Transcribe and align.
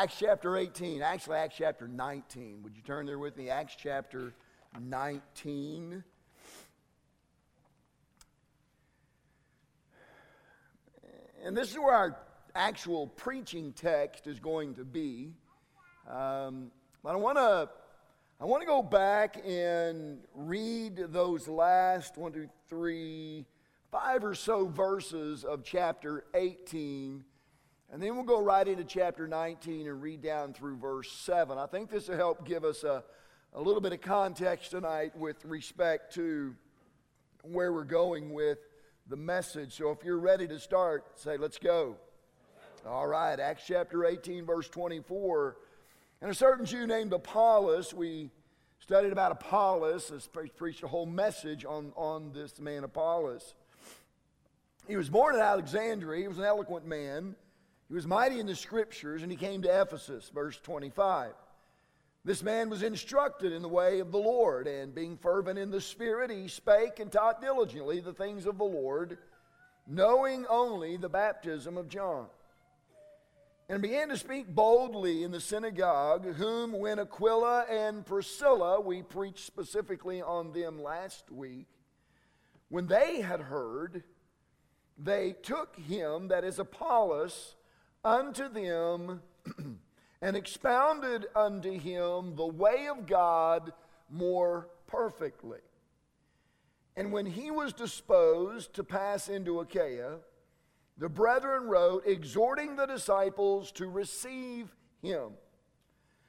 Acts 0.00 0.14
chapter 0.20 0.56
18, 0.56 1.02
actually, 1.02 1.38
Acts 1.38 1.56
chapter 1.58 1.88
19. 1.88 2.62
Would 2.62 2.76
you 2.76 2.82
turn 2.82 3.04
there 3.04 3.18
with 3.18 3.36
me? 3.36 3.50
Acts 3.50 3.74
chapter 3.76 4.32
19. 4.80 6.04
And 11.44 11.56
this 11.56 11.72
is 11.72 11.78
where 11.80 11.96
our 11.96 12.16
actual 12.54 13.08
preaching 13.08 13.72
text 13.72 14.28
is 14.28 14.38
going 14.38 14.76
to 14.76 14.84
be. 14.84 15.32
Um, 16.08 16.70
but 17.02 17.14
I 17.14 17.16
want 17.16 17.38
to 17.38 17.68
I 18.40 18.44
want 18.44 18.62
to 18.62 18.68
go 18.68 18.84
back 18.84 19.42
and 19.44 20.20
read 20.32 21.06
those 21.08 21.48
last 21.48 22.16
one, 22.16 22.30
two, 22.30 22.48
three, 22.68 23.46
five 23.90 24.22
or 24.22 24.36
so 24.36 24.68
verses 24.68 25.42
of 25.42 25.64
chapter 25.64 26.24
18, 26.34 27.24
and 27.90 28.02
then 28.02 28.14
we'll 28.16 28.24
go 28.24 28.42
right 28.42 28.68
into 28.68 28.84
chapter 28.84 29.26
19 29.26 29.86
and 29.86 30.02
read 30.02 30.20
down 30.20 30.52
through 30.52 30.76
verse 30.76 31.10
7. 31.10 31.56
I 31.56 31.66
think 31.66 31.90
this 31.90 32.08
will 32.08 32.16
help 32.16 32.46
give 32.46 32.62
us 32.62 32.84
a, 32.84 33.02
a 33.54 33.60
little 33.60 33.80
bit 33.80 33.94
of 33.94 34.02
context 34.02 34.72
tonight 34.72 35.16
with 35.16 35.42
respect 35.46 36.14
to 36.14 36.54
where 37.42 37.72
we're 37.72 37.84
going 37.84 38.34
with 38.34 38.58
the 39.08 39.16
message. 39.16 39.72
So 39.72 39.90
if 39.90 40.04
you're 40.04 40.18
ready 40.18 40.46
to 40.48 40.60
start, 40.60 41.18
say, 41.18 41.38
let's 41.38 41.56
go. 41.56 41.96
All 42.86 43.06
right, 43.06 43.40
Acts 43.40 43.64
chapter 43.66 44.04
18, 44.04 44.44
verse 44.44 44.68
24. 44.68 45.56
And 46.20 46.30
a 46.30 46.34
certain 46.34 46.66
Jew 46.66 46.86
named 46.86 47.14
Apollos, 47.14 47.94
we 47.94 48.30
studied 48.80 49.12
about 49.12 49.32
Apollos, 49.32 50.28
preached 50.56 50.82
a 50.82 50.88
whole 50.88 51.06
message 51.06 51.64
on, 51.64 51.92
on 51.96 52.32
this 52.34 52.60
man 52.60 52.84
Apollos. 52.84 53.54
He 54.86 54.96
was 54.96 55.08
born 55.08 55.34
in 55.34 55.40
Alexandria, 55.40 56.20
he 56.20 56.28
was 56.28 56.38
an 56.38 56.44
eloquent 56.44 56.86
man. 56.86 57.34
He 57.88 57.94
was 57.94 58.06
mighty 58.06 58.38
in 58.38 58.46
the 58.46 58.54
scriptures, 58.54 59.22
and 59.22 59.32
he 59.32 59.36
came 59.36 59.62
to 59.62 59.80
Ephesus, 59.80 60.30
verse 60.32 60.58
25. 60.58 61.32
This 62.24 62.42
man 62.42 62.68
was 62.68 62.82
instructed 62.82 63.52
in 63.52 63.62
the 63.62 63.68
way 63.68 64.00
of 64.00 64.12
the 64.12 64.18
Lord, 64.18 64.66
and 64.66 64.94
being 64.94 65.16
fervent 65.16 65.58
in 65.58 65.70
the 65.70 65.80
Spirit, 65.80 66.30
he 66.30 66.48
spake 66.48 67.00
and 67.00 67.10
taught 67.10 67.40
diligently 67.40 68.00
the 68.00 68.12
things 68.12 68.44
of 68.44 68.58
the 68.58 68.64
Lord, 68.64 69.18
knowing 69.86 70.44
only 70.50 70.96
the 70.96 71.08
baptism 71.08 71.78
of 71.78 71.88
John 71.88 72.26
and 73.68 73.82
began 73.82 74.08
to 74.08 74.16
speak 74.16 74.48
boldly 74.48 75.22
in 75.22 75.30
the 75.30 75.40
synagogue, 75.40 76.34
whom 76.34 76.72
when 76.72 76.98
Aquila 76.98 77.66
and 77.70 78.04
Priscilla, 78.04 78.80
we 78.80 79.02
preached 79.02 79.46
specifically 79.46 80.22
on 80.22 80.52
them 80.52 80.82
last 80.82 81.30
week, 81.30 81.66
when 82.70 82.86
they 82.86 83.20
had 83.20 83.40
heard, 83.40 84.04
they 84.96 85.32
took 85.42 85.76
him, 85.76 86.28
that 86.28 86.44
is 86.44 86.58
Apollos, 86.58 87.56
unto 88.04 88.48
them 88.48 89.22
and 90.22 90.36
expounded 90.36 91.26
unto 91.34 91.78
him 91.78 92.36
the 92.36 92.46
way 92.46 92.88
of 92.88 93.06
God 93.06 93.72
more 94.10 94.68
perfectly. 94.86 95.60
And 96.96 97.12
when 97.12 97.26
he 97.26 97.50
was 97.50 97.72
disposed 97.72 98.74
to 98.74 98.82
pass 98.82 99.28
into 99.28 99.60
Achaia, 99.60 100.16
the 100.96 101.08
brethren 101.08 101.68
wrote, 101.68 102.02
exhorting 102.06 102.74
the 102.74 102.86
disciples 102.86 103.70
to 103.72 103.88
receive 103.88 104.74
him, 105.00 105.30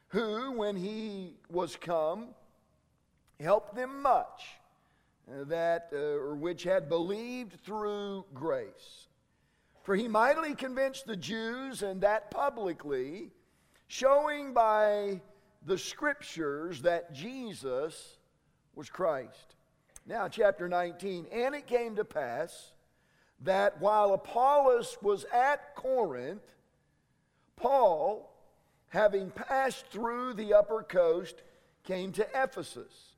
who, 0.09 0.51
when 0.51 0.75
he 0.75 1.37
was 1.49 1.75
come, 1.75 2.29
helped 3.39 3.75
them 3.75 4.01
much, 4.03 4.59
uh, 5.27 5.43
that 5.45 5.89
uh, 5.91 5.97
or 5.97 6.35
which 6.35 6.63
had 6.63 6.87
believed 6.87 7.59
through 7.61 8.25
grace. 8.33 9.08
For 9.83 9.95
he 9.95 10.07
mightily 10.07 10.55
convinced 10.55 11.05
the 11.07 11.15
Jews, 11.15 11.81
and 11.81 12.01
that 12.01 12.31
publicly, 12.31 13.31
showing 13.87 14.53
by 14.53 15.21
the 15.65 15.77
scriptures 15.77 16.81
that 16.83 17.13
Jesus 17.13 18.17
was 18.75 18.89
Christ. 18.89 19.55
Now, 20.05 20.27
chapter 20.27 20.67
19. 20.67 21.27
And 21.31 21.55
it 21.55 21.67
came 21.67 21.95
to 21.95 22.05
pass 22.05 22.73
that 23.41 23.79
while 23.79 24.13
Apollos 24.13 24.97
was 25.01 25.25
at 25.33 25.75
Corinth, 25.75 26.43
Paul, 27.55 28.31
having 28.89 29.31
passed 29.31 29.87
through 29.87 30.33
the 30.33 30.53
upper 30.53 30.83
coast, 30.83 31.41
came 31.83 32.11
to 32.13 32.27
Ephesus. 32.33 33.15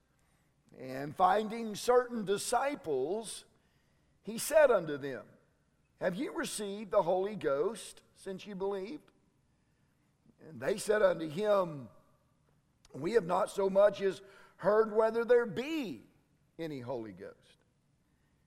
And 0.80 1.16
finding 1.16 1.76
certain 1.76 2.26
disciples, 2.26 3.46
he 4.24 4.38
said 4.38 4.72
unto 4.72 4.98
them, 4.98 5.24
Have 6.02 6.16
you 6.16 6.34
received 6.34 6.90
the 6.90 7.04
Holy 7.04 7.36
Ghost 7.36 8.02
since 8.16 8.48
you 8.48 8.56
believed? 8.56 9.04
And 10.50 10.60
they 10.60 10.78
said 10.78 11.04
unto 11.04 11.30
him, 11.30 11.88
We 12.92 13.14
have 13.14 13.28
not 13.28 13.52
so 13.52 13.70
much 13.70 14.02
as 14.02 14.20
heard 14.58 14.96
whether 14.96 15.24
there 15.24 15.46
be 15.46 16.02
any 16.58 16.80
Holy 16.80 17.12
Ghost. 17.12 17.36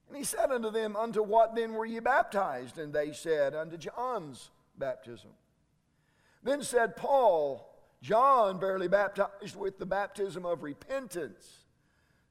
And 0.08 0.16
he 0.16 0.24
said 0.24 0.50
unto 0.50 0.72
them, 0.72 0.96
Unto 0.96 1.22
what 1.22 1.54
then 1.54 1.74
were 1.74 1.86
ye 1.86 2.00
baptized? 2.00 2.76
And 2.78 2.92
they 2.92 3.12
said, 3.12 3.54
Unto 3.54 3.76
John's 3.76 4.50
baptism. 4.76 5.30
Then 6.42 6.60
said 6.62 6.96
Paul, 6.96 7.72
John 8.02 8.58
verily 8.58 8.88
baptized 8.88 9.56
with 9.56 9.78
the 9.78 9.86
baptism 9.86 10.44
of 10.44 10.64
repentance, 10.64 11.60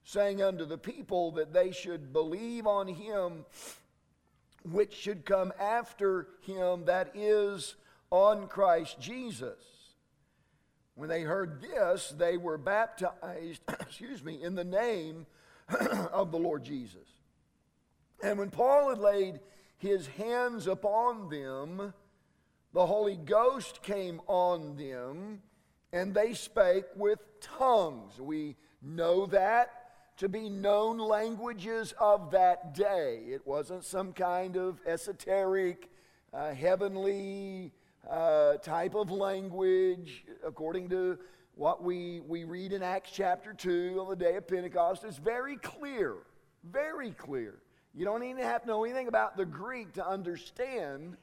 saying 0.04 0.42
unto 0.42 0.66
the 0.66 0.78
people 0.78 1.32
that 1.32 1.54
they 1.54 1.72
should 1.72 2.12
believe 2.12 2.68
on 2.68 2.90
him 2.90 3.46
which 4.64 4.94
should 4.94 5.26
come 5.26 5.52
after 5.60 6.28
him, 6.42 6.86
that 6.86 7.12
is, 7.16 7.76
on 8.10 8.48
Christ 8.48 9.00
Jesus. 9.00 9.58
When 10.96 11.10
they 11.10 11.22
heard 11.22 11.62
this, 11.62 12.14
they 12.18 12.38
were 12.38 12.58
baptized, 12.58 13.62
excuse 13.80 14.24
me, 14.24 14.42
in 14.42 14.56
the 14.56 14.64
name 14.64 15.26
of 16.12 16.32
the 16.32 16.38
Lord 16.38 16.64
Jesus. 16.64 17.08
And 18.22 18.38
when 18.40 18.52
Paul 18.52 18.90
had 18.90 19.00
laid 19.00 19.40
his 19.78 20.08
hands 20.08 20.68
upon 20.68 21.30
them, 21.30 21.94
the 22.74 22.86
Holy 22.86 23.18
Ghost 23.18 23.84
came 23.84 24.22
on 24.28 24.78
them, 24.78 25.42
and 25.92 26.14
they 26.14 26.34
spake 26.34 26.86
with 26.96 27.20
tongues. 27.42 28.20
We 28.20 28.56
know 28.82 29.26
that 29.28 29.83
to 30.18 30.30
be 30.30 30.50
known 30.50 30.98
languages 30.98 31.94
of 32.00 32.32
that 32.32 32.74
day. 32.74 33.24
It 33.28 33.46
wasn't 33.46 33.84
some 33.84 34.14
kind 34.14 34.56
of 34.56 34.80
esoteric, 34.86 35.90
uh, 36.34 36.54
heavenly 36.54 37.72
uh, 38.10 38.58
type 38.58 38.96
of 38.96 39.12
language, 39.12 40.26
according 40.46 40.90
to 40.90 41.18
what 41.56 41.84
we, 41.84 42.20
we 42.22 42.44
read 42.44 42.74
in 42.74 42.84
Acts 42.84 43.12
chapter 43.12 43.54
2 43.54 43.98
on 44.00 44.10
the 44.10 44.16
day 44.16 44.36
of 44.36 44.48
Pentecost. 44.48 45.04
It's 45.04 45.18
very 45.18 45.58
clear, 45.58 46.16
very 46.64 47.12
clear 47.12 47.60
you 47.96 48.06
don't 48.06 48.24
even 48.24 48.44
have 48.44 48.64
to 48.64 48.68
know 48.68 48.84
anything 48.84 49.08
about 49.08 49.38
the 49.38 49.46
Greek 49.46 49.94
to 49.94 50.08
understand 50.08 51.16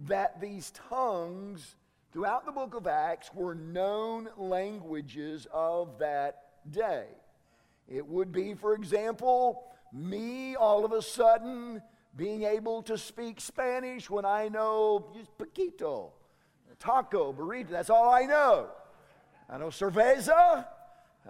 that 0.00 0.40
these 0.40 0.72
tongues 0.88 1.76
throughout 2.12 2.46
the 2.46 2.52
book 2.52 2.74
of 2.74 2.86
Acts 2.86 3.30
were 3.34 3.54
known 3.54 4.28
languages 4.38 5.46
of 5.52 5.98
that 5.98 6.44
day. 6.70 7.04
It 7.88 8.06
would 8.06 8.32
be, 8.32 8.54
for 8.54 8.74
example, 8.74 9.64
me 9.92 10.54
all 10.56 10.84
of 10.84 10.92
a 10.92 11.00
sudden 11.00 11.82
being 12.14 12.42
able 12.42 12.82
to 12.82 12.98
speak 12.98 13.40
Spanish 13.40 14.10
when 14.10 14.24
I 14.24 14.48
know 14.48 15.06
poquito, 15.38 16.10
taco, 16.78 17.32
burrito. 17.32 17.70
That's 17.70 17.90
all 17.90 18.12
I 18.12 18.22
know. 18.22 18.68
I 19.48 19.56
know 19.56 19.68
cerveza. 19.68 20.66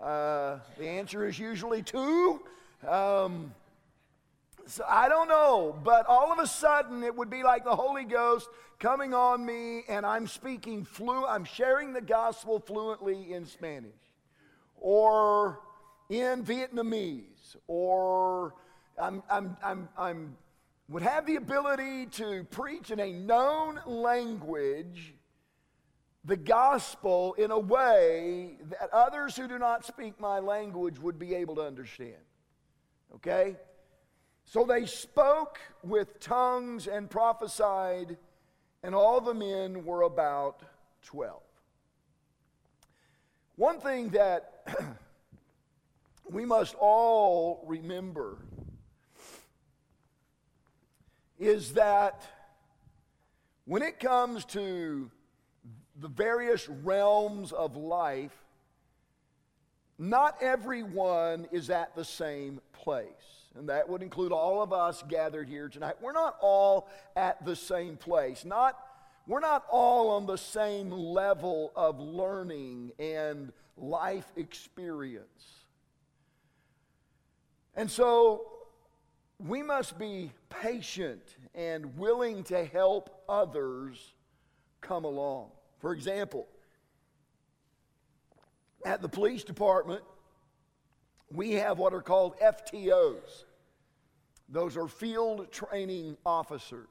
Uh, 0.03 0.59
the 0.79 0.89
answer 0.89 1.27
is 1.27 1.39
usually 1.39 1.83
two. 1.83 2.41
Um, 2.87 3.55
so 4.67 4.85
I 4.89 5.09
don't 5.09 5.29
know, 5.29 5.79
but 5.83 6.07
all 6.07 6.33
of 6.33 6.39
a 6.39 6.47
sudden 6.47 7.03
it 7.03 7.15
would 7.15 7.31
be 7.31 7.43
like 7.43 7.65
the 7.65 7.75
Holy 7.75 8.05
Ghost 8.05 8.49
coming 8.79 9.15
on 9.15 9.45
me 9.45 9.83
and 9.89 10.07
I'm 10.07 10.27
speaking 10.27 10.85
flu 10.85 11.27
I'm 11.27 11.45
sharing 11.45 11.93
the 11.93 12.01
gospel 12.01 12.61
fluently 12.61 13.33
in 13.33 13.45
Spanish 13.45 13.91
or 14.77 15.61
in 16.09 16.45
Vietnamese 16.45 17.57
or 17.67 18.55
I'm, 19.01 19.23
I'm, 19.31 19.57
I'm, 19.63 19.89
I'm 19.97 20.37
would 20.89 21.03
have 21.03 21.27
the 21.27 21.37
ability 21.37 22.07
to 22.07 22.45
preach 22.45 22.91
in 22.91 22.99
a 22.99 23.13
known 23.13 23.79
language 23.87 25.15
the 26.25 26.37
gospel 26.37 27.35
in 27.35 27.51
a 27.51 27.59
way 27.59 28.57
that 28.71 28.91
others 28.93 29.37
who 29.37 29.47
do 29.47 29.59
not 29.59 29.85
speak 29.85 30.19
my 30.19 30.39
language 30.39 30.99
would 30.99 31.19
be 31.19 31.35
able 31.35 31.55
to 31.57 31.63
understand. 31.63 32.17
Okay? 33.15 33.57
So 34.45 34.65
they 34.65 34.87
spoke 34.87 35.59
with 35.83 36.21
tongues 36.21 36.87
and 36.87 37.09
prophesied, 37.11 38.17
and 38.83 38.95
all 38.95 39.21
the 39.21 39.35
men 39.35 39.85
were 39.85 40.03
about 40.03 40.63
12. 41.03 41.41
One 43.57 43.81
thing 43.81 44.11
that 44.11 44.67
we 46.31 46.45
must 46.45 46.75
all 46.79 47.65
remember 47.67 48.39
is 51.39 51.75
that 51.75 52.23
when 53.65 53.83
it 53.83 54.01
comes 54.01 54.45
to 54.47 55.11
the 56.01 56.09
various 56.09 56.69
realms 56.69 57.53
of 57.53 57.77
life, 57.77 58.33
not 59.99 60.37
everyone 60.41 61.49
is 61.53 61.71
at 61.71 61.95
the 61.95 62.05
same 62.05 62.61
place. 62.73 63.09
And 63.57 63.69
that 63.69 63.89
would 63.89 64.03
include 64.03 64.31
all 64.31 64.63
of 64.63 64.73
us 64.73 65.03
gathered 65.09 65.49
here 65.49 65.69
tonight. 65.69 65.97
We're 66.01 66.13
not 66.13 66.37
all 66.41 66.89
at 67.17 67.45
the 67.45 67.57
same 67.57 67.97
place. 67.97 68.45
Not, 68.45 68.79
we're 69.27 69.41
not 69.41 69.65
all 69.71 70.11
on 70.11 70.27
the 70.27 70.39
same 70.39 70.91
level 70.91 71.73
of 71.75 71.99
learning 71.99 72.93
and 72.99 73.53
life 73.77 74.31
experience. 74.37 75.58
And 77.79 77.89
so 77.89 78.45
we 79.39 79.63
must 79.63 80.01
be 80.01 80.33
patient 80.51 81.23
and 81.55 81.97
willing 81.97 82.43
to 82.45 82.65
help 82.65 83.23
others 83.29 84.15
come 84.81 85.05
along. 85.05 85.51
For 85.79 85.93
example, 85.93 86.49
at 88.85 89.01
the 89.01 89.09
police 89.09 89.45
department, 89.45 90.03
we 91.31 91.53
have 91.53 91.79
what 91.79 91.95
are 91.95 92.03
called 92.03 92.35
FTOs. 92.41 93.45
Those 94.49 94.77
are 94.77 94.89
field 94.89 95.53
training 95.53 96.17
officers. 96.27 96.89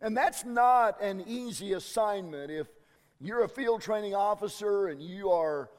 And 0.00 0.16
that's 0.16 0.44
not 0.44 1.02
an 1.02 1.24
easy 1.26 1.72
assignment. 1.72 2.52
If 2.52 2.68
you're 3.20 3.42
a 3.42 3.48
field 3.48 3.82
training 3.82 4.14
officer 4.14 4.86
and 4.86 5.02
you 5.02 5.30
are 5.30 5.70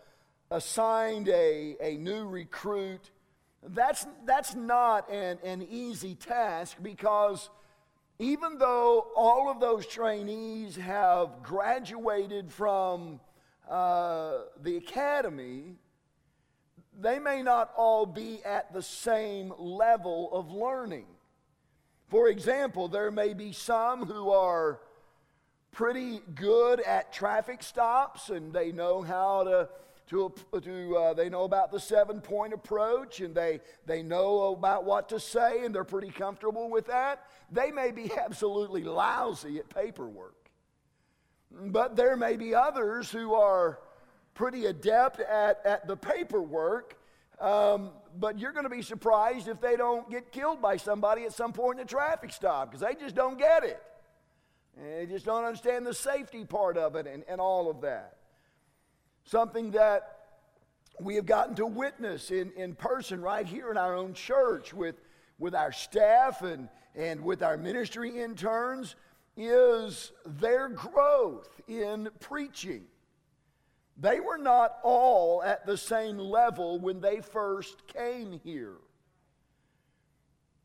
assigned 0.51 1.29
a, 1.29 1.77
a 1.79 1.95
new 1.95 2.27
recruit, 2.27 3.11
that's, 3.63 4.05
that's 4.25 4.55
not 4.55 5.09
an, 5.11 5.39
an 5.43 5.61
easy 5.69 6.15
task 6.15 6.77
because 6.81 7.49
even 8.19 8.57
though 8.57 9.07
all 9.15 9.49
of 9.49 9.59
those 9.59 9.85
trainees 9.85 10.75
have 10.75 11.43
graduated 11.43 12.51
from 12.51 13.19
uh, 13.69 14.39
the 14.61 14.77
academy, 14.77 15.75
they 16.99 17.19
may 17.19 17.43
not 17.43 17.71
all 17.77 18.05
be 18.05 18.43
at 18.43 18.73
the 18.73 18.81
same 18.81 19.53
level 19.59 20.29
of 20.31 20.51
learning. 20.51 21.05
For 22.07 22.29
example, 22.29 22.87
there 22.87 23.11
may 23.11 23.33
be 23.33 23.51
some 23.51 24.05
who 24.05 24.31
are 24.31 24.79
pretty 25.71 26.21
good 26.33 26.79
at 26.79 27.13
traffic 27.13 27.61
stops 27.61 28.29
and 28.29 28.51
they 28.51 28.71
know 28.71 29.01
how 29.03 29.43
to 29.43 29.69
to, 30.09 30.33
to 30.61 30.97
uh, 30.97 31.13
they 31.13 31.29
know 31.29 31.43
about 31.43 31.71
the 31.71 31.79
seven 31.79 32.21
point 32.21 32.53
approach 32.53 33.19
and 33.19 33.35
they, 33.35 33.59
they 33.85 34.01
know 34.01 34.53
about 34.53 34.85
what 34.85 35.09
to 35.09 35.19
say 35.19 35.65
and 35.65 35.75
they're 35.75 35.83
pretty 35.83 36.11
comfortable 36.11 36.69
with 36.69 36.87
that. 36.87 37.23
They 37.51 37.71
may 37.71 37.91
be 37.91 38.11
absolutely 38.17 38.83
lousy 38.83 39.59
at 39.59 39.69
paperwork. 39.69 40.35
But 41.51 41.95
there 41.95 42.15
may 42.15 42.37
be 42.37 42.55
others 42.55 43.11
who 43.11 43.33
are 43.33 43.79
pretty 44.33 44.65
adept 44.67 45.19
at, 45.19 45.61
at 45.65 45.87
the 45.87 45.97
paperwork, 45.97 46.97
um, 47.39 47.91
but 48.17 48.37
you're 48.37 48.51
going 48.51 48.65
to 48.65 48.69
be 48.69 48.81
surprised 48.81 49.47
if 49.47 49.59
they 49.59 49.75
don't 49.75 50.09
get 50.09 50.31
killed 50.31 50.61
by 50.61 50.77
somebody 50.77 51.23
at 51.23 51.33
some 51.33 51.53
point 51.53 51.79
in 51.79 51.85
a 51.85 51.87
traffic 51.87 52.31
stop 52.31 52.69
because 52.69 52.81
they 52.81 52.95
just 52.95 53.15
don't 53.15 53.37
get 53.37 53.63
it. 53.63 53.81
They 54.77 55.07
just 55.07 55.25
don't 55.25 55.43
understand 55.43 55.85
the 55.85 55.93
safety 55.93 56.45
part 56.45 56.77
of 56.77 56.95
it 56.95 57.07
and, 57.07 57.23
and 57.27 57.41
all 57.41 57.69
of 57.69 57.81
that 57.81 58.17
something 59.27 59.71
that 59.71 60.19
we 60.99 61.15
have 61.15 61.25
gotten 61.25 61.55
to 61.55 61.65
witness 61.65 62.31
in, 62.31 62.51
in 62.55 62.73
person 62.75 63.21
right 63.21 63.45
here 63.45 63.69
in 63.69 63.77
our 63.77 63.93
own 63.93 64.13
church 64.13 64.73
with, 64.73 64.95
with 65.37 65.53
our 65.53 65.71
staff 65.71 66.41
and, 66.41 66.69
and 66.95 67.21
with 67.21 67.43
our 67.43 67.57
ministry 67.57 68.19
interns 68.19 68.95
is 69.35 70.11
their 70.25 70.69
growth 70.69 71.49
in 71.67 72.09
preaching. 72.19 72.85
They 73.99 74.19
were 74.19 74.37
not 74.37 74.77
all 74.83 75.43
at 75.43 75.65
the 75.65 75.77
same 75.77 76.17
level 76.17 76.79
when 76.79 77.01
they 77.01 77.19
first 77.19 77.85
came 77.87 78.39
here. 78.43 78.77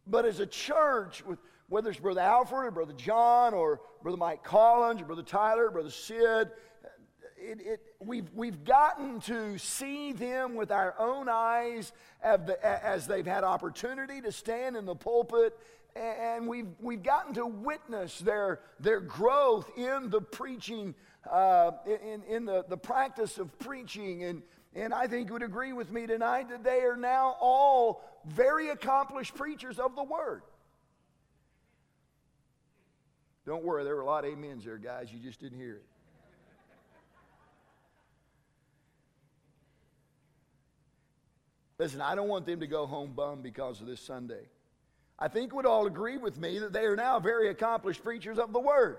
But 0.07 0.25
as 0.25 0.41
a 0.41 0.47
church, 0.47 1.23
whether 1.69 1.91
it's 1.91 1.99
Brother 1.99 2.21
Alfred 2.21 2.67
or 2.67 2.71
Brother 2.71 2.93
John 2.95 3.55
or 3.55 3.81
Brother 4.03 4.19
Mike 4.19 4.45
Collins 4.45 5.01
or 5.01 5.05
Brother 5.05 5.23
Tyler, 5.23 5.67
or 5.67 5.71
Brother 5.71 5.91
Sid, 5.91 6.51
it, 7.43 7.61
it, 7.61 7.81
we've, 8.01 8.31
we've 8.35 8.65
gotten 8.65 9.21
to 9.23 9.59
see 9.59 10.13
them 10.13 10.55
with 10.55 10.71
our 10.71 10.95
own 10.99 11.29
eyes 11.29 11.93
as 12.23 13.07
they've 13.07 13.27
had 13.27 13.45
opportunity 13.45 14.21
to 14.21 14.31
stand 14.31 14.77
in 14.77 14.87
the 14.87 14.95
pulpit, 14.95 15.59
and 15.97 16.47
we've, 16.47 16.69
we've 16.81 17.03
gotten 17.03 17.35
to 17.35 17.47
witness 17.47 18.19
their, 18.21 18.61
their 18.81 19.01
growth 19.01 19.71
in 19.77 20.09
the 20.11 20.21
preaching, 20.21 20.95
uh, 21.31 21.73
in, 21.87 22.23
in 22.29 22.45
the, 22.45 22.65
the 22.69 22.77
practice 22.77 23.39
of 23.39 23.59
preaching. 23.59 24.25
And, 24.25 24.43
and 24.75 24.95
I 24.95 25.07
think 25.07 25.29
you 25.29 25.35
would 25.35 25.43
agree 25.43 25.73
with 25.73 25.91
me 25.91 26.07
tonight 26.07 26.49
that 26.51 26.65
they 26.65 26.81
are 26.81 26.97
now 26.97 27.37
all 27.41 28.05
very 28.25 28.71
accomplished 28.71 29.35
preachers 29.35 29.79
of 29.79 29.97
the 29.97 30.05
word. 30.05 30.43
Don't 33.45 33.65
worry, 33.65 33.83
there 33.83 33.97
were 33.97 34.03
a 34.03 34.07
lot 34.07 34.25
of 34.25 34.33
amens 34.33 34.65
there, 34.65 34.79
guys. 34.79 35.13
You 35.13 35.19
just 35.19 35.41
didn't 35.41 35.59
hear 35.59 35.75
it. 35.75 35.85
Listen, 41.83 42.01
I 42.01 42.15
don't 42.15 42.29
want 42.29 42.47
them 42.47 42.61
to 42.61 42.69
go 42.69 42.87
home 42.87 43.11
bummed 43.11 43.43
because 43.43 43.81
of 43.81 43.89
this 43.89 44.01
Sunday. 44.01 44.45
I 45.19 45.27
think 45.27 45.53
we'd 45.53 45.67
all 45.67 45.89
agree 45.89 46.17
with 46.17 46.39
me 46.39 46.61
that 46.61 46.73
they 46.73 46.85
are 46.85 46.95
now 46.95 47.19
very 47.19 47.49
accomplished 47.49 48.05
preachers 48.05 48.39
of 48.39 48.53
the 48.53 48.61
word. 48.61 48.99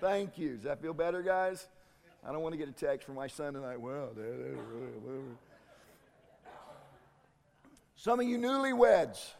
Thank 0.00 0.38
you. 0.38 0.54
Does 0.54 0.64
that 0.64 0.80
feel 0.80 0.94
better, 0.94 1.20
guys? 1.20 1.68
I 2.26 2.32
don't 2.32 2.40
want 2.40 2.54
to 2.54 2.56
get 2.56 2.70
a 2.70 2.72
text 2.72 3.04
from 3.04 3.16
my 3.16 3.26
son 3.26 3.52
tonight. 3.52 3.78
Well, 3.78 4.12
they're, 4.16 4.30
they're 4.30 4.54
really, 4.54 5.24
some 7.96 8.18
of 8.18 8.26
you 8.26 8.38
newlyweds, 8.38 9.32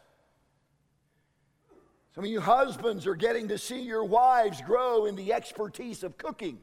some 2.13 2.23
of 2.23 2.29
you 2.29 2.41
husbands 2.41 3.07
are 3.07 3.15
getting 3.15 3.47
to 3.47 3.57
see 3.57 3.81
your 3.81 4.03
wives 4.03 4.61
grow 4.61 5.07
in 5.07 5.15
the 5.15 5.33
expertise 5.33 6.03
of 6.03 6.15
cooking. 6.19 6.59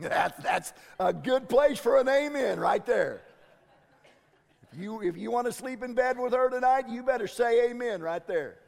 That's, 0.00 0.42
that's 0.42 0.72
a 0.98 1.12
good 1.12 1.48
place 1.48 1.78
for 1.78 1.98
an 1.98 2.08
amen 2.08 2.58
right 2.58 2.84
there. 2.84 3.22
If 4.72 4.78
you, 4.78 5.02
if 5.02 5.16
you 5.16 5.30
want 5.30 5.46
to 5.46 5.52
sleep 5.52 5.82
in 5.82 5.94
bed 5.94 6.18
with 6.18 6.32
her 6.32 6.48
tonight, 6.48 6.88
you 6.88 7.02
better 7.02 7.26
say 7.26 7.70
amen 7.70 8.02
right 8.02 8.24
there. 8.26 8.58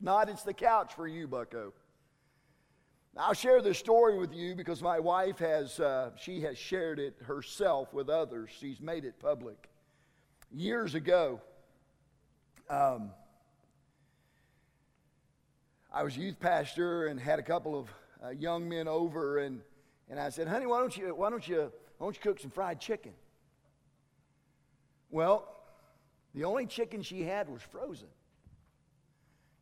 Not, 0.00 0.28
it's 0.28 0.42
the 0.42 0.52
couch 0.52 0.92
for 0.94 1.08
you, 1.08 1.26
bucko. 1.26 1.72
I'll 3.16 3.32
share 3.32 3.62
this 3.62 3.78
story 3.78 4.18
with 4.18 4.34
you 4.34 4.54
because 4.54 4.82
my 4.82 4.98
wife 4.98 5.38
has, 5.38 5.78
uh, 5.78 6.10
she 6.20 6.40
has 6.42 6.58
shared 6.58 6.98
it 6.98 7.14
herself 7.24 7.94
with 7.94 8.08
others. 8.08 8.50
She's 8.58 8.80
made 8.80 9.04
it 9.04 9.18
public. 9.20 9.68
Years 10.52 10.94
ago, 10.94 11.40
um, 12.68 13.12
I 15.92 16.02
was 16.02 16.16
youth 16.16 16.40
pastor 16.40 17.06
and 17.06 17.20
had 17.20 17.38
a 17.38 17.42
couple 17.42 17.78
of 17.78 17.88
uh, 18.22 18.30
young 18.30 18.68
men 18.68 18.88
over 18.88 19.38
and 19.38 19.60
and 20.08 20.20
I 20.20 20.28
said, 20.28 20.48
honey, 20.48 20.66
why 20.66 20.80
don't 20.80 20.96
you, 20.96 21.14
why 21.14 21.30
don't 21.30 21.46
you, 21.46 21.72
why 21.98 22.06
don't 22.06 22.14
you 22.14 22.22
cook 22.22 22.40
some 22.40 22.50
fried 22.50 22.80
chicken? 22.80 23.12
Well, 25.10 25.48
the 26.34 26.44
only 26.44 26.66
chicken 26.66 27.02
she 27.02 27.22
had 27.22 27.48
was 27.48 27.62
frozen. 27.62 28.08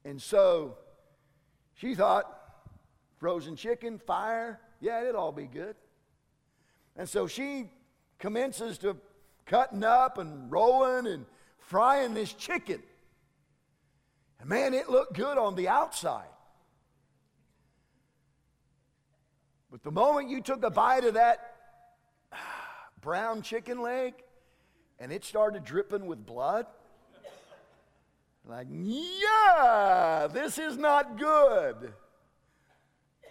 And 0.05 0.21
so 0.21 0.77
she 1.75 1.95
thought, 1.95 2.27
frozen 3.19 3.55
chicken, 3.55 3.99
fire, 3.99 4.59
yeah, 4.81 5.03
it'd 5.03 5.15
all 5.15 5.33
be 5.33 5.47
good. 5.47 5.77
And 6.97 7.09
so 7.09 7.27
she 7.27 7.71
commences 8.19 8.79
to 8.79 8.97
cutting 9.47 9.85
up 9.85 10.19
and 10.19 10.51
rolling 10.51 11.07
and 11.07 11.27
frying 11.59 12.15
this 12.15 12.33
chicken. 12.33 12.83
And 14.41 14.49
man, 14.49 14.75
it 14.75 14.89
looked 14.89 15.15
good 15.15 15.39
on 15.39 15.55
the 15.55 15.69
outside. 15.69 16.32
But 19.73 19.83
the 19.83 19.91
moment 19.91 20.29
you 20.29 20.43
took 20.43 20.62
a 20.64 20.71
bite 20.71 21.05
of 21.05 21.14
that 21.14 21.57
brown 23.00 23.41
chicken 23.41 23.81
leg 23.81 24.12
and 24.99 25.11
it 25.11 25.25
started 25.25 25.64
dripping 25.64 26.05
with 26.05 26.25
blood, 26.26 26.67
like, 28.47 28.67
yeah, 28.71 30.29
this 30.31 30.59
is 30.59 30.76
not 30.76 31.17
good. 31.17 31.95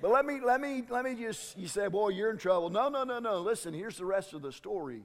But 0.01 0.09
let 0.09 0.25
me, 0.25 0.39
let 0.43 0.59
me, 0.59 0.83
let 0.89 1.05
me 1.05 1.13
just, 1.13 1.55
you 1.59 1.67
say, 1.67 1.87
boy, 1.87 2.09
you're 2.09 2.31
in 2.31 2.37
trouble. 2.37 2.71
No, 2.71 2.89
no, 2.89 3.03
no, 3.03 3.19
no. 3.19 3.39
Listen, 3.39 3.71
here's 3.71 3.97
the 3.97 4.05
rest 4.05 4.33
of 4.33 4.41
the 4.41 4.51
story. 4.51 5.03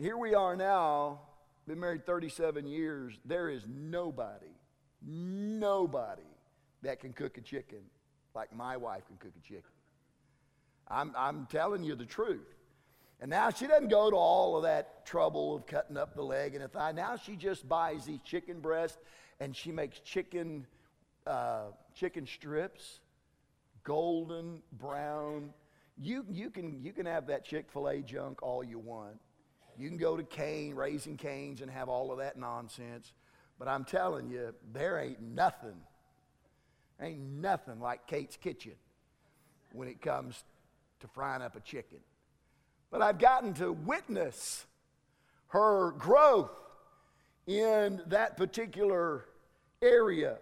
Here 0.00 0.18
we 0.18 0.34
are 0.34 0.56
now, 0.56 1.20
been 1.68 1.78
married 1.78 2.04
37 2.06 2.66
years. 2.66 3.14
There 3.24 3.48
is 3.48 3.62
nobody, 3.68 4.56
nobody 5.00 6.22
that 6.82 6.98
can 6.98 7.12
cook 7.12 7.38
a 7.38 7.40
chicken 7.40 7.82
like 8.34 8.52
my 8.52 8.76
wife 8.76 9.06
can 9.06 9.16
cook 9.18 9.32
a 9.38 9.46
chicken. 9.46 9.70
I'm, 10.88 11.12
I'm 11.16 11.46
telling 11.46 11.84
you 11.84 11.94
the 11.94 12.04
truth. 12.06 12.54
And 13.20 13.30
now 13.30 13.50
she 13.50 13.66
doesn't 13.66 13.88
go 13.88 14.10
to 14.10 14.16
all 14.16 14.56
of 14.56 14.64
that 14.64 15.06
trouble 15.06 15.56
of 15.56 15.66
cutting 15.66 15.96
up 15.96 16.14
the 16.14 16.22
leg 16.22 16.54
and 16.54 16.64
the 16.64 16.68
thigh. 16.68 16.92
Now 16.92 17.16
she 17.16 17.36
just 17.36 17.68
buys 17.68 18.04
these 18.04 18.20
chicken 18.24 18.60
breasts 18.60 18.98
and 19.40 19.56
she 19.56 19.72
makes 19.72 20.00
chicken, 20.00 20.66
uh, 21.26 21.66
chicken 21.94 22.26
strips. 22.26 23.00
golden 23.84 24.62
brown. 24.72 25.50
You, 25.96 26.24
you, 26.30 26.50
can, 26.50 26.82
you 26.82 26.92
can 26.92 27.06
have 27.06 27.28
that 27.28 27.44
Chick 27.44 27.66
fil 27.72 27.88
A 27.88 28.00
junk 28.00 28.42
all 28.42 28.64
you 28.64 28.78
want. 28.78 29.20
You 29.78 29.88
can 29.88 29.98
go 29.98 30.16
to 30.16 30.22
Cain, 30.22 30.74
Raising 30.74 31.16
Cane's, 31.16 31.60
and 31.60 31.70
have 31.70 31.88
all 31.88 32.10
of 32.12 32.18
that 32.18 32.36
nonsense. 32.36 33.12
But 33.58 33.68
I'm 33.68 33.84
telling 33.84 34.28
you, 34.28 34.54
there 34.72 34.98
ain't 34.98 35.20
nothing, 35.20 35.76
ain't 37.00 37.20
nothing 37.20 37.80
like 37.80 38.06
Kate's 38.06 38.36
Kitchen 38.36 38.74
when 39.72 39.88
it 39.88 40.00
comes 40.00 40.42
to 41.04 41.08
frying 41.12 41.42
up 41.42 41.54
a 41.54 41.60
chicken. 41.60 41.98
But 42.90 43.02
I've 43.02 43.18
gotten 43.18 43.52
to 43.54 43.72
witness 43.72 44.64
her 45.48 45.92
growth 45.92 46.50
in 47.46 48.00
that 48.06 48.36
particular 48.36 49.26
area. 49.82 50.38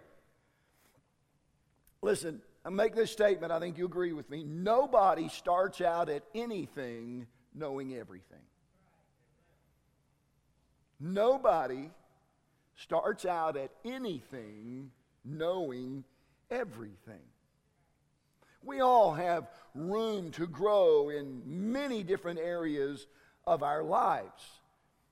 Listen, 2.01 2.41
I 2.65 2.69
make 2.69 2.95
this 2.95 3.11
statement, 3.11 3.51
I 3.51 3.59
think 3.59 3.77
you 3.77 3.85
agree 3.85 4.13
with 4.13 4.29
me. 4.29 4.43
Nobody 4.43 5.27
starts 5.27 5.81
out 5.81 6.07
at 6.09 6.23
anything 6.33 7.27
knowing 7.53 7.95
everything. 7.95 8.39
Nobody 10.99 11.89
starts 12.75 13.25
out 13.25 13.57
at 13.57 13.71
anything 13.83 14.91
knowing 15.25 16.05
everything. 16.49 17.19
We 18.63 18.79
all 18.79 19.13
have 19.13 19.49
room 19.75 20.31
to 20.31 20.47
grow 20.47 21.09
in 21.09 21.41
many 21.45 22.03
different 22.03 22.39
areas 22.39 23.07
of 23.45 23.63
our 23.63 23.83
lives. 23.83 24.43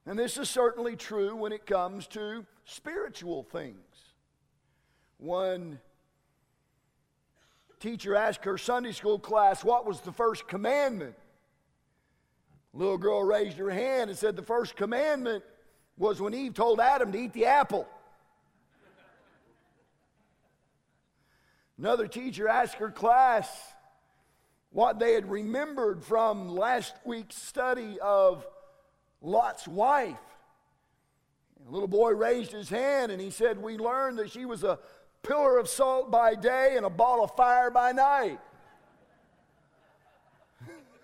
And 0.05 0.17
this 0.17 0.38
is 0.38 0.50
certainly 0.50 0.96
true 0.96 1.36
when 1.36 1.51
it 1.51 1.65
comes 1.65 2.08
to 2.08 2.46
spiritual 2.65 3.43
things. 3.43 3.75
One 5.17 5.79
teacher 7.79 8.15
asked 8.15 8.46
her 8.46 8.58
Sunday 8.58 8.93
school 8.93 9.20
class, 9.20 9.63
What 9.63 9.86
was 9.86 10.01
the 10.01 10.12
first 10.12 10.48
commandment? 10.48 11.15
little 12.74 12.98
girl 12.98 13.22
raised 13.22 13.58
her 13.58 13.70
hand 13.70 14.10
and 14.10 14.17
said, 14.17 14.36
The 14.36 14.41
first 14.41 14.75
commandment 14.75 15.43
was 15.98 16.22
when 16.22 16.34
Eve 16.34 16.53
told 16.53 16.79
Adam 16.79 17.12
to 17.12 17.17
eat 17.20 17.34
the 17.34 17.46
apple. 17.46 17.88
Another 21.81 22.07
teacher 22.07 22.47
asked 22.47 22.75
her 22.75 22.91
class 22.91 23.50
what 24.69 25.00
they 25.00 25.13
had 25.13 25.27
remembered 25.31 26.03
from 26.03 26.47
last 26.47 26.93
week's 27.05 27.35
study 27.35 27.97
of 28.00 28.45
Lot's 29.19 29.67
wife. 29.67 30.19
A 31.67 31.71
little 31.71 31.88
boy 31.88 32.11
raised 32.11 32.51
his 32.51 32.69
hand 32.69 33.11
and 33.11 33.19
he 33.19 33.31
said, 33.31 33.59
We 33.59 33.79
learned 33.79 34.19
that 34.19 34.29
she 34.29 34.45
was 34.45 34.63
a 34.63 34.77
pillar 35.23 35.57
of 35.57 35.67
salt 35.67 36.11
by 36.11 36.35
day 36.35 36.75
and 36.77 36.85
a 36.85 36.89
ball 36.89 37.23
of 37.23 37.35
fire 37.35 37.71
by 37.71 37.93
night. 37.93 38.39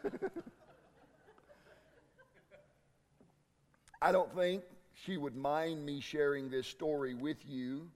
I 4.00 4.12
don't 4.12 4.32
think 4.36 4.62
she 4.94 5.18
would 5.18 5.36
mind 5.36 5.84
me 5.84 6.02
sharing 6.02 6.52
this 6.52 6.68
story 6.68 7.16
with 7.16 7.38
you. 7.48 7.90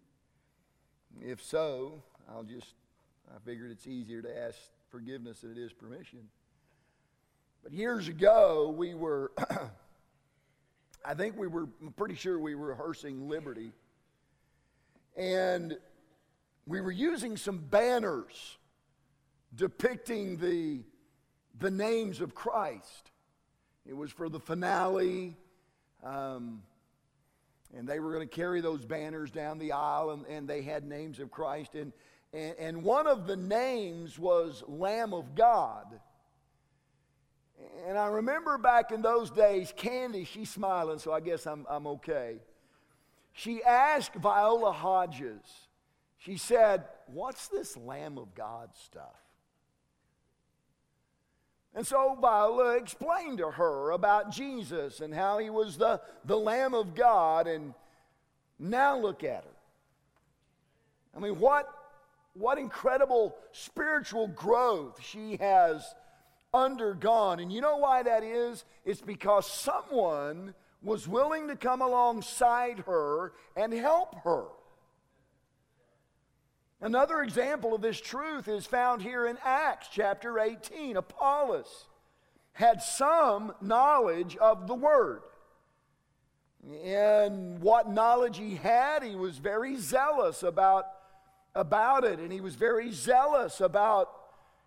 If 1.21 1.43
so, 1.43 2.01
I'll 2.29 2.43
just, 2.43 2.73
I 3.33 3.39
figured 3.45 3.71
it's 3.71 3.87
easier 3.87 4.21
to 4.21 4.39
ask 4.45 4.57
forgiveness 4.89 5.41
than 5.41 5.51
it 5.51 5.57
is 5.57 5.73
permission. 5.73 6.19
But 7.63 7.73
years 7.73 8.07
ago, 8.07 8.73
we 8.75 8.93
were, 8.93 9.31
I 11.05 11.13
think 11.13 11.37
we 11.37 11.47
were, 11.47 11.67
I'm 11.81 11.93
pretty 11.93 12.15
sure 12.15 12.39
we 12.39 12.55
were 12.55 12.67
rehearsing 12.67 13.29
Liberty. 13.29 13.71
And 15.15 15.77
we 16.65 16.81
were 16.81 16.91
using 16.91 17.37
some 17.37 17.57
banners 17.57 18.57
depicting 19.55 20.37
the, 20.37 20.81
the 21.59 21.71
names 21.71 22.21
of 22.21 22.33
Christ. 22.33 23.11
It 23.85 23.95
was 23.95 24.11
for 24.11 24.29
the 24.29 24.39
finale. 24.39 25.35
Um, 26.03 26.63
and 27.77 27.87
they 27.87 27.99
were 27.99 28.13
going 28.13 28.27
to 28.27 28.35
carry 28.35 28.61
those 28.61 28.83
banners 28.83 29.31
down 29.31 29.57
the 29.57 29.71
aisle, 29.71 30.11
and, 30.11 30.25
and 30.25 30.47
they 30.47 30.61
had 30.61 30.83
names 30.83 31.19
of 31.19 31.31
Christ. 31.31 31.75
And, 31.75 31.93
and, 32.33 32.55
and 32.57 32.83
one 32.83 33.07
of 33.07 33.27
the 33.27 33.35
names 33.35 34.17
was 34.17 34.63
Lamb 34.67 35.13
of 35.13 35.35
God. 35.35 36.00
And 37.88 37.97
I 37.97 38.07
remember 38.07 38.57
back 38.57 38.91
in 38.91 39.01
those 39.01 39.29
days, 39.29 39.73
Candy, 39.75 40.23
she's 40.23 40.50
smiling, 40.50 41.00
so 41.00 41.13
I 41.13 41.19
guess 41.19 41.45
I'm, 41.45 41.65
I'm 41.69 41.85
okay. 41.88 42.38
She 43.33 43.63
asked 43.63 44.15
Viola 44.15 44.71
Hodges, 44.71 45.67
she 46.17 46.38
said, 46.38 46.85
What's 47.07 47.47
this 47.47 47.75
Lamb 47.75 48.17
of 48.17 48.33
God 48.35 48.69
stuff? 48.85 49.15
And 51.73 51.88
so 51.88 52.17
Viola 52.19 52.75
explained 52.77 53.38
to 53.38 53.51
her 53.51 53.91
about 53.91 54.31
Jesus 54.31 55.00
and 55.00 55.13
how 55.13 55.38
he 55.38 55.50
was 55.50 55.77
the, 55.77 56.01
the 56.25 56.38
Lamb 56.38 56.73
of 56.73 56.95
God. 56.95 57.47
And 57.47 57.73
now 58.59 58.97
look 58.97 59.23
at 59.23 59.43
her. 59.43 59.50
I 61.15 61.19
mean, 61.19 61.39
what, 61.39 61.67
what 62.33 62.57
incredible 62.57 63.35
spiritual 63.51 64.27
growth 64.27 65.00
she 65.03 65.38
has 65.38 65.93
undergone. 66.53 67.39
And 67.39 67.51
you 67.51 67.61
know 67.61 67.77
why 67.77 68.03
that 68.03 68.23
is? 68.23 68.65
It's 68.85 69.01
because 69.01 69.50
someone 69.50 70.53
was 70.81 71.07
willing 71.07 71.47
to 71.47 71.55
come 71.55 71.81
alongside 71.81 72.79
her 72.85 73.33
and 73.55 73.73
help 73.73 74.15
her. 74.23 74.45
Another 76.81 77.21
example 77.21 77.75
of 77.75 77.81
this 77.81 78.01
truth 78.01 78.47
is 78.47 78.65
found 78.65 79.03
here 79.03 79.27
in 79.27 79.38
Acts 79.45 79.88
chapter 79.91 80.39
18. 80.39 80.97
Apollos 80.97 81.88
had 82.53 82.81
some 82.81 83.53
knowledge 83.61 84.35
of 84.38 84.67
the 84.67 84.73
Word. 84.73 85.21
And 86.83 87.59
what 87.59 87.89
knowledge 87.89 88.38
he 88.38 88.55
had, 88.55 89.03
he 89.03 89.15
was 89.15 89.38
very 89.38 89.77
zealous 89.77 90.41
about, 90.43 90.85
about 91.55 92.03
it, 92.03 92.20
and 92.20 92.31
he 92.31 92.41
was 92.41 92.55
very 92.55 92.91
zealous 92.91 93.62
about 93.62 94.10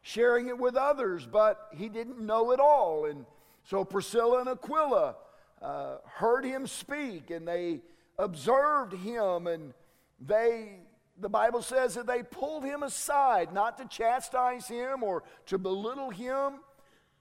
sharing 0.03 0.49
it 0.49 0.59
with 0.59 0.77
others, 0.77 1.27
but 1.27 1.69
he 1.73 1.89
didn't 1.89 2.19
know 2.19 2.53
it 2.53 2.61
all. 2.61 3.07
And 3.07 3.25
so 3.65 3.85
Priscilla 3.85 4.41
and 4.41 4.49
Aquila 4.49 5.17
uh, 5.63 5.97
heard 6.05 6.45
him 6.45 6.67
speak, 6.67 7.31
and 7.31 7.49
they 7.49 7.81
observed 8.19 8.93
him, 8.93 9.47
and 9.47 9.73
they 10.21 10.81
the 11.21 11.29
Bible 11.29 11.63
says 11.63 11.95
that 11.95 12.07
they 12.07 12.23
pulled 12.23 12.65
him 12.65 12.83
aside, 12.83 13.53
not 13.53 13.79
to 13.79 13.85
chastise 13.87 14.67
him 14.67 15.03
or 15.05 15.23
to 15.47 15.59
belittle 15.59 16.11
him, 16.11 16.55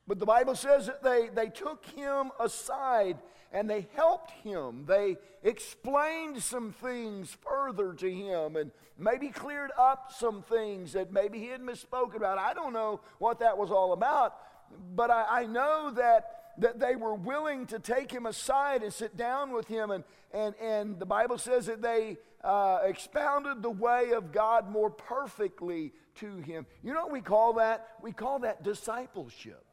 but 0.08 0.20
the 0.20 0.26
Bible 0.26 0.56
says 0.56 0.88
that 0.88 1.04
they, 1.04 1.30
they 1.34 1.50
took 1.50 1.86
him 1.86 2.32
aside 2.40 3.18
and 3.52 3.70
they 3.70 3.88
helped 3.96 4.32
him. 4.32 4.86
They 4.86 5.18
explained 5.44 6.42
some 6.42 6.74
things 6.74 7.36
further 7.48 7.94
to 7.94 8.12
him 8.12 8.56
and 8.56 8.72
maybe 8.98 9.30
cleared 9.30 9.72
up 9.78 10.12
some 10.12 10.42
things 10.42 10.94
that 10.94 11.12
maybe 11.12 11.40
he 11.40 11.48
had 11.48 11.62
misspoken 11.62 12.16
about. 12.16 12.38
I 12.38 12.54
don't 12.54 12.74
know 12.74 13.02
what 13.20 13.40
that 13.40 13.58
was 13.58 13.72
all 13.72 13.94
about, 13.94 14.36
but 14.96 15.10
I, 15.10 15.42
I 15.42 15.46
know 15.46 15.92
that 15.92 16.44
that 16.58 16.80
they 16.80 16.96
were 16.96 17.16
willing 17.16 17.66
to 17.68 17.80
take 17.80 18.12
him 18.12 18.26
aside 18.26 18.84
and 18.84 18.94
sit 18.94 19.18
down 19.18 19.52
with 19.52 19.68
him. 19.68 19.92
And, 19.92 20.04
and, 20.32 20.54
and 20.62 21.00
the 21.00 21.06
Bible 21.06 21.38
says 21.38 21.66
that 21.66 21.82
they 21.82 22.18
uh, 22.44 22.80
expounded 22.84 23.64
the 23.64 23.72
way 23.72 24.12
of 24.12 24.32
God 24.32 24.70
more 24.70 24.90
perfectly 24.90 25.94
to 26.16 26.38
him. 26.38 26.66
You 26.84 26.94
know 26.94 27.04
what 27.04 27.12
we 27.12 27.22
call 27.22 27.54
that? 27.54 27.88
We 28.02 28.12
call 28.12 28.40
that 28.40 28.64
discipleship. 28.64 29.64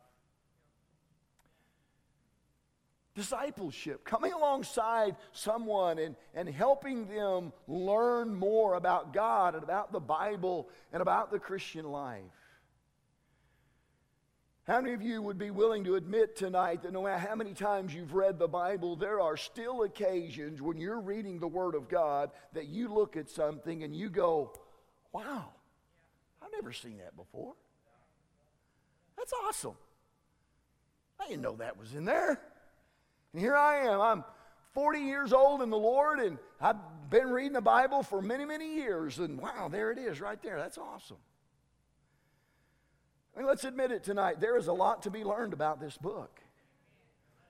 Discipleship, 3.14 4.04
coming 4.04 4.32
alongside 4.32 5.16
someone 5.32 5.98
and, 5.98 6.14
and 6.34 6.48
helping 6.48 7.06
them 7.08 7.52
learn 7.66 8.34
more 8.34 8.74
about 8.74 9.12
God 9.12 9.54
and 9.54 9.64
about 9.64 9.92
the 9.92 10.00
Bible 10.00 10.68
and 10.92 11.02
about 11.02 11.32
the 11.32 11.38
Christian 11.40 11.84
life. 11.86 12.22
How 14.70 14.80
many 14.80 14.94
of 14.94 15.02
you 15.02 15.20
would 15.20 15.38
be 15.38 15.50
willing 15.50 15.82
to 15.84 15.96
admit 15.96 16.36
tonight 16.36 16.82
that 16.82 16.92
no 16.92 17.02
matter 17.02 17.18
how 17.18 17.34
many 17.34 17.54
times 17.54 17.92
you've 17.92 18.14
read 18.14 18.38
the 18.38 18.46
Bible, 18.46 18.94
there 18.94 19.20
are 19.20 19.36
still 19.36 19.82
occasions 19.82 20.62
when 20.62 20.78
you're 20.78 21.00
reading 21.00 21.40
the 21.40 21.48
Word 21.48 21.74
of 21.74 21.88
God 21.88 22.30
that 22.52 22.68
you 22.68 22.86
look 22.86 23.16
at 23.16 23.28
something 23.28 23.82
and 23.82 23.96
you 23.96 24.08
go, 24.08 24.52
wow, 25.12 25.48
I've 26.40 26.52
never 26.52 26.72
seen 26.72 26.98
that 26.98 27.16
before. 27.16 27.54
That's 29.16 29.32
awesome. 29.44 29.74
I 31.18 31.26
didn't 31.26 31.42
know 31.42 31.56
that 31.56 31.76
was 31.76 31.94
in 31.94 32.04
there. 32.04 32.40
And 33.32 33.40
here 33.40 33.56
I 33.56 33.86
am. 33.86 34.00
I'm 34.00 34.24
40 34.74 35.00
years 35.00 35.32
old 35.32 35.62
in 35.62 35.70
the 35.70 35.78
Lord, 35.78 36.20
and 36.20 36.38
I've 36.60 36.76
been 37.10 37.30
reading 37.30 37.52
the 37.52 37.60
Bible 37.60 38.02
for 38.02 38.22
many, 38.22 38.44
many 38.44 38.76
years. 38.76 39.18
And 39.18 39.40
wow, 39.40 39.68
there 39.68 39.90
it 39.90 39.98
is 39.98 40.20
right 40.20 40.40
there. 40.42 40.56
That's 40.58 40.78
awesome. 40.78 41.16
I 43.34 43.40
mean, 43.40 43.48
let's 43.48 43.64
admit 43.64 43.92
it 43.92 44.02
tonight. 44.02 44.40
There 44.40 44.56
is 44.56 44.66
a 44.66 44.72
lot 44.72 45.02
to 45.02 45.10
be 45.10 45.24
learned 45.24 45.52
about 45.52 45.80
this 45.80 45.96
book. 45.96 46.40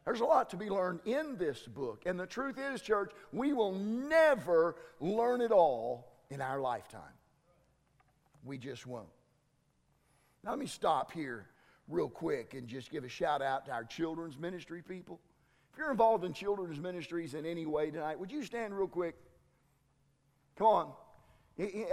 There's 0.04 0.20
a 0.20 0.24
lot 0.24 0.50
to 0.50 0.56
be 0.56 0.70
learned 0.70 1.00
in 1.04 1.36
this 1.36 1.60
book. 1.60 2.02
And 2.06 2.18
the 2.18 2.26
truth 2.26 2.58
is, 2.58 2.80
church, 2.80 3.12
we 3.32 3.52
will 3.52 3.72
never 3.72 4.76
learn 4.98 5.40
it 5.40 5.52
all 5.52 6.12
in 6.30 6.40
our 6.40 6.60
lifetime. 6.60 7.00
We 8.44 8.58
just 8.58 8.86
won't. 8.86 9.08
Now, 10.42 10.50
let 10.50 10.58
me 10.58 10.66
stop 10.66 11.12
here 11.12 11.46
real 11.86 12.08
quick 12.08 12.54
and 12.54 12.66
just 12.66 12.90
give 12.90 13.04
a 13.04 13.08
shout 13.08 13.42
out 13.42 13.66
to 13.66 13.72
our 13.72 13.84
children's 13.84 14.38
ministry 14.38 14.82
people. 14.82 15.20
If 15.72 15.78
you're 15.78 15.90
involved 15.90 16.24
in 16.24 16.32
children's 16.32 16.78
ministries 16.78 17.34
in 17.34 17.46
any 17.46 17.66
way 17.66 17.90
tonight, 17.90 18.18
would 18.18 18.32
you 18.32 18.42
stand 18.42 18.76
real 18.76 18.88
quick? 18.88 19.16
Come 20.56 20.66
on. 20.66 20.92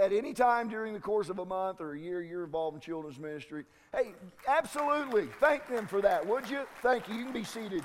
At 0.00 0.12
any 0.12 0.32
time 0.32 0.68
during 0.68 0.94
the 0.94 1.00
course 1.00 1.28
of 1.28 1.38
a 1.38 1.44
month 1.44 1.80
or 1.80 1.92
a 1.92 1.98
year, 1.98 2.22
you're 2.22 2.44
involved 2.44 2.76
in 2.76 2.80
children's 2.80 3.18
ministry. 3.18 3.64
Hey, 3.94 4.12
absolutely. 4.46 5.28
Thank 5.40 5.68
them 5.68 5.86
for 5.86 6.00
that, 6.00 6.26
would 6.26 6.48
you? 6.48 6.62
Thank 6.82 7.08
you. 7.08 7.14
You 7.14 7.24
can 7.24 7.32
be 7.34 7.44
seated. 7.44 7.84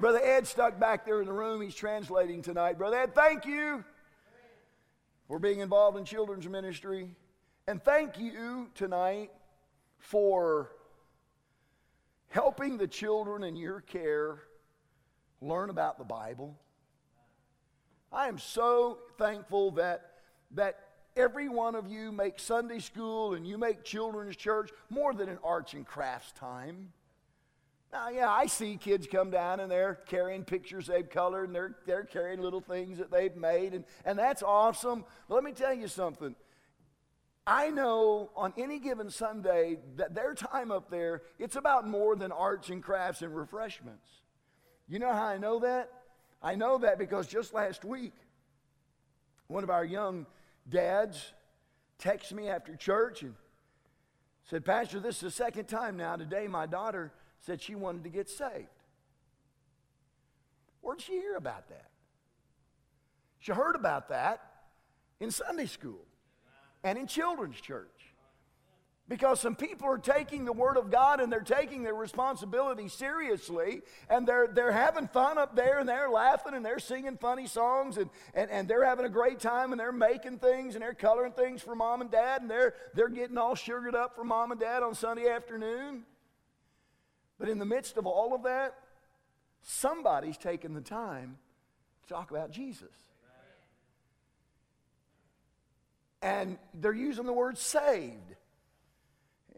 Brother 0.00 0.20
Ed 0.22 0.46
stuck 0.46 0.78
back 0.78 1.06
there 1.06 1.20
in 1.20 1.26
the 1.26 1.32
room. 1.32 1.62
He's 1.62 1.74
translating 1.74 2.42
tonight. 2.42 2.78
Brother 2.78 2.98
Ed, 2.98 3.14
thank 3.14 3.46
you 3.46 3.84
for 5.28 5.38
being 5.38 5.60
involved 5.60 5.96
in 5.96 6.04
children's 6.04 6.48
ministry. 6.48 7.10
And 7.66 7.82
thank 7.82 8.18
you 8.18 8.68
tonight 8.74 9.30
for 9.98 10.72
helping 12.28 12.76
the 12.76 12.86
children 12.86 13.42
in 13.42 13.56
your 13.56 13.80
care 13.80 14.42
learn 15.40 15.70
about 15.70 15.98
the 15.98 16.04
Bible. 16.04 16.56
I 18.12 18.28
am 18.28 18.38
so 18.38 18.98
thankful 19.18 19.72
that, 19.72 20.12
that 20.52 20.78
every 21.16 21.48
one 21.48 21.74
of 21.74 21.88
you 21.88 22.12
make 22.12 22.38
Sunday 22.38 22.78
school 22.78 23.34
and 23.34 23.46
you 23.46 23.58
make 23.58 23.84
children's 23.84 24.36
church 24.36 24.70
more 24.90 25.14
than 25.14 25.28
an 25.28 25.38
arts 25.42 25.72
and 25.74 25.86
crafts 25.86 26.32
time. 26.32 26.92
Now, 27.92 28.08
yeah, 28.08 28.28
I 28.28 28.46
see 28.46 28.76
kids 28.76 29.06
come 29.10 29.30
down 29.30 29.60
and 29.60 29.70
they're 29.70 30.00
carrying 30.06 30.44
pictures 30.44 30.86
they've 30.86 31.08
colored 31.08 31.44
and 31.44 31.54
they're, 31.54 31.76
they're 31.86 32.04
carrying 32.04 32.40
little 32.40 32.60
things 32.60 32.98
that 32.98 33.10
they've 33.10 33.36
made, 33.36 33.74
and, 33.74 33.84
and 34.04 34.18
that's 34.18 34.42
awesome. 34.42 35.04
But 35.28 35.36
let 35.36 35.44
me 35.44 35.52
tell 35.52 35.72
you 35.72 35.88
something. 35.88 36.34
I 37.46 37.70
know 37.70 38.30
on 38.34 38.52
any 38.58 38.80
given 38.80 39.08
Sunday 39.08 39.78
that 39.96 40.14
their 40.14 40.34
time 40.34 40.72
up 40.72 40.90
there, 40.90 41.22
it's 41.38 41.54
about 41.54 41.86
more 41.86 42.16
than 42.16 42.32
arts 42.32 42.70
and 42.70 42.82
crafts 42.82 43.22
and 43.22 43.34
refreshments. 43.34 44.08
You 44.88 44.98
know 44.98 45.12
how 45.12 45.24
I 45.24 45.38
know 45.38 45.60
that? 45.60 45.90
I 46.42 46.54
know 46.54 46.78
that 46.78 46.98
because 46.98 47.26
just 47.26 47.54
last 47.54 47.84
week, 47.84 48.12
one 49.48 49.64
of 49.64 49.70
our 49.70 49.84
young 49.84 50.26
dads 50.68 51.32
texted 52.00 52.32
me 52.32 52.48
after 52.48 52.76
church 52.76 53.22
and 53.22 53.34
said, 54.44 54.64
Pastor, 54.64 55.00
this 55.00 55.16
is 55.16 55.22
the 55.22 55.30
second 55.30 55.66
time 55.66 55.96
now 55.96 56.16
today 56.16 56.46
my 56.46 56.66
daughter 56.66 57.12
said 57.40 57.60
she 57.60 57.74
wanted 57.74 58.04
to 58.04 58.10
get 58.10 58.28
saved. 58.28 58.68
Where'd 60.82 61.00
she 61.00 61.14
hear 61.14 61.36
about 61.36 61.68
that? 61.68 61.90
She 63.38 63.52
heard 63.52 63.74
about 63.74 64.08
that 64.08 64.40
in 65.20 65.30
Sunday 65.30 65.66
school 65.66 66.04
and 66.84 66.98
in 66.98 67.06
children's 67.06 67.60
church. 67.60 67.88
Because 69.08 69.38
some 69.38 69.54
people 69.54 69.86
are 69.86 69.98
taking 69.98 70.44
the 70.44 70.52
Word 70.52 70.76
of 70.76 70.90
God 70.90 71.20
and 71.20 71.32
they're 71.32 71.40
taking 71.40 71.84
their 71.84 71.94
responsibility 71.94 72.88
seriously, 72.88 73.82
and 74.10 74.26
they're, 74.26 74.48
they're 74.48 74.72
having 74.72 75.06
fun 75.06 75.38
up 75.38 75.54
there, 75.54 75.78
and 75.78 75.88
they're 75.88 76.10
laughing, 76.10 76.54
and 76.54 76.66
they're 76.66 76.80
singing 76.80 77.16
funny 77.16 77.46
songs, 77.46 77.98
and, 77.98 78.10
and, 78.34 78.50
and 78.50 78.66
they're 78.66 78.84
having 78.84 79.06
a 79.06 79.08
great 79.10 79.38
time, 79.38 79.70
and 79.70 79.78
they're 79.78 79.92
making 79.92 80.38
things, 80.38 80.74
and 80.74 80.82
they're 80.82 80.92
coloring 80.92 81.30
things 81.30 81.62
for 81.62 81.76
mom 81.76 82.00
and 82.00 82.10
dad, 82.10 82.42
and 82.42 82.50
they're, 82.50 82.74
they're 82.94 83.08
getting 83.08 83.38
all 83.38 83.54
sugared 83.54 83.94
up 83.94 84.16
for 84.16 84.24
mom 84.24 84.50
and 84.50 84.60
dad 84.60 84.82
on 84.82 84.92
Sunday 84.92 85.28
afternoon. 85.28 86.02
But 87.38 87.48
in 87.48 87.58
the 87.60 87.64
midst 87.64 87.96
of 87.98 88.06
all 88.06 88.34
of 88.34 88.42
that, 88.42 88.74
somebody's 89.62 90.36
taking 90.36 90.74
the 90.74 90.80
time 90.80 91.38
to 92.02 92.12
talk 92.12 92.32
about 92.32 92.50
Jesus. 92.50 92.88
And 96.22 96.58
they're 96.74 96.92
using 96.92 97.26
the 97.26 97.32
word 97.32 97.56
saved. 97.56 98.34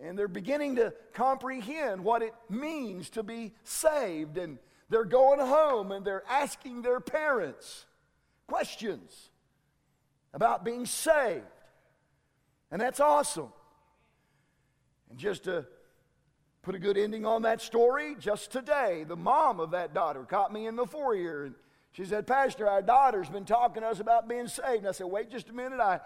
And 0.03 0.19
they're 0.19 0.29
beginning 0.29 0.77
to 0.77 0.93
comprehend 1.13 2.05
what 2.05 2.23
it 2.23 2.35
means 2.49 3.11
to 3.11 3.23
be 3.23 3.53
saved. 3.65 4.39
And 4.39 4.59
they're 4.89 5.05
going 5.05 5.41
home 5.41 5.93
and 5.93 6.05
they're 6.05 6.25
asking 6.29 6.83
their 6.83 7.01
parents 7.01 7.87
questions 8.47 9.31
about 10.33 10.65
being 10.65 10.87
saved. 10.87 11.45
And 12.71 12.81
that's 12.81 13.01
awesome. 13.01 13.53
And 15.11 15.19
just 15.19 15.45
to 15.45 15.67
put 16.69 16.75
a 16.75 16.79
good 16.79 16.99
ending 16.99 17.25
on 17.25 17.41
that 17.41 17.63
story. 17.63 18.15
Just 18.19 18.53
today, 18.53 19.05
the 19.09 19.17
mom 19.17 19.59
of 19.59 19.71
that 19.71 19.95
daughter 19.95 20.25
caught 20.25 20.53
me 20.53 20.67
in 20.67 20.77
the 20.77 20.85
foyer 20.85 21.45
and 21.45 21.55
she 21.93 22.05
said, 22.05 22.27
Pastor, 22.27 22.69
our 22.69 22.83
daughter's 22.83 23.31
been 23.31 23.47
talking 23.47 23.83
to 23.83 23.89
us 23.89 24.01
about 24.01 24.29
being 24.29 24.49
saved. 24.49 24.81
And 24.81 24.89
I 24.89 24.93
said, 24.93 25.07
Wait 25.07 25.31
just 25.31 25.49
a 25.49 25.55
minute. 25.55 25.81
I, 25.81 26.01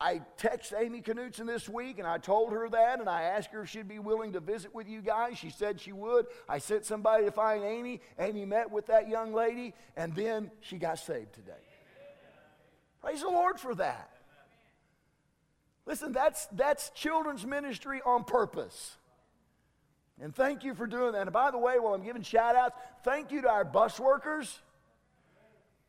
I 0.00 0.22
texted 0.38 0.80
Amy 0.80 1.00
Knutson 1.00 1.46
this 1.46 1.68
week 1.68 1.98
and 1.98 2.06
I 2.06 2.18
told 2.18 2.52
her 2.52 2.68
that 2.68 3.00
and 3.00 3.08
I 3.08 3.22
asked 3.22 3.52
her 3.52 3.62
if 3.62 3.70
she'd 3.70 3.88
be 3.88 4.00
willing 4.00 4.32
to 4.32 4.40
visit 4.40 4.74
with 4.74 4.88
you 4.88 5.00
guys. 5.00 5.38
She 5.38 5.50
said 5.50 5.80
she 5.80 5.92
would. 5.92 6.26
I 6.48 6.58
sent 6.58 6.84
somebody 6.84 7.24
to 7.24 7.30
find 7.30 7.62
Amy. 7.62 8.00
Amy 8.18 8.44
met 8.44 8.70
with 8.70 8.86
that 8.86 9.08
young 9.08 9.32
lady 9.32 9.72
and 9.96 10.14
then 10.14 10.50
she 10.60 10.78
got 10.78 10.98
saved 10.98 11.32
today. 11.32 11.52
Praise 13.00 13.20
the 13.20 13.28
Lord 13.28 13.60
for 13.60 13.74
that. 13.76 14.10
Listen, 15.86 16.12
that's, 16.12 16.46
that's 16.46 16.90
children's 16.90 17.46
ministry 17.46 18.00
on 18.04 18.24
purpose. 18.24 18.96
And 20.20 20.34
thank 20.34 20.64
you 20.64 20.74
for 20.74 20.86
doing 20.86 21.12
that. 21.12 21.22
And 21.22 21.32
by 21.32 21.50
the 21.50 21.58
way, 21.58 21.78
while 21.78 21.94
I'm 21.94 22.04
giving 22.04 22.22
shout 22.22 22.56
outs, 22.56 22.76
thank 23.04 23.30
you 23.30 23.42
to 23.42 23.48
our 23.48 23.64
bus 23.64 24.00
workers 24.00 24.60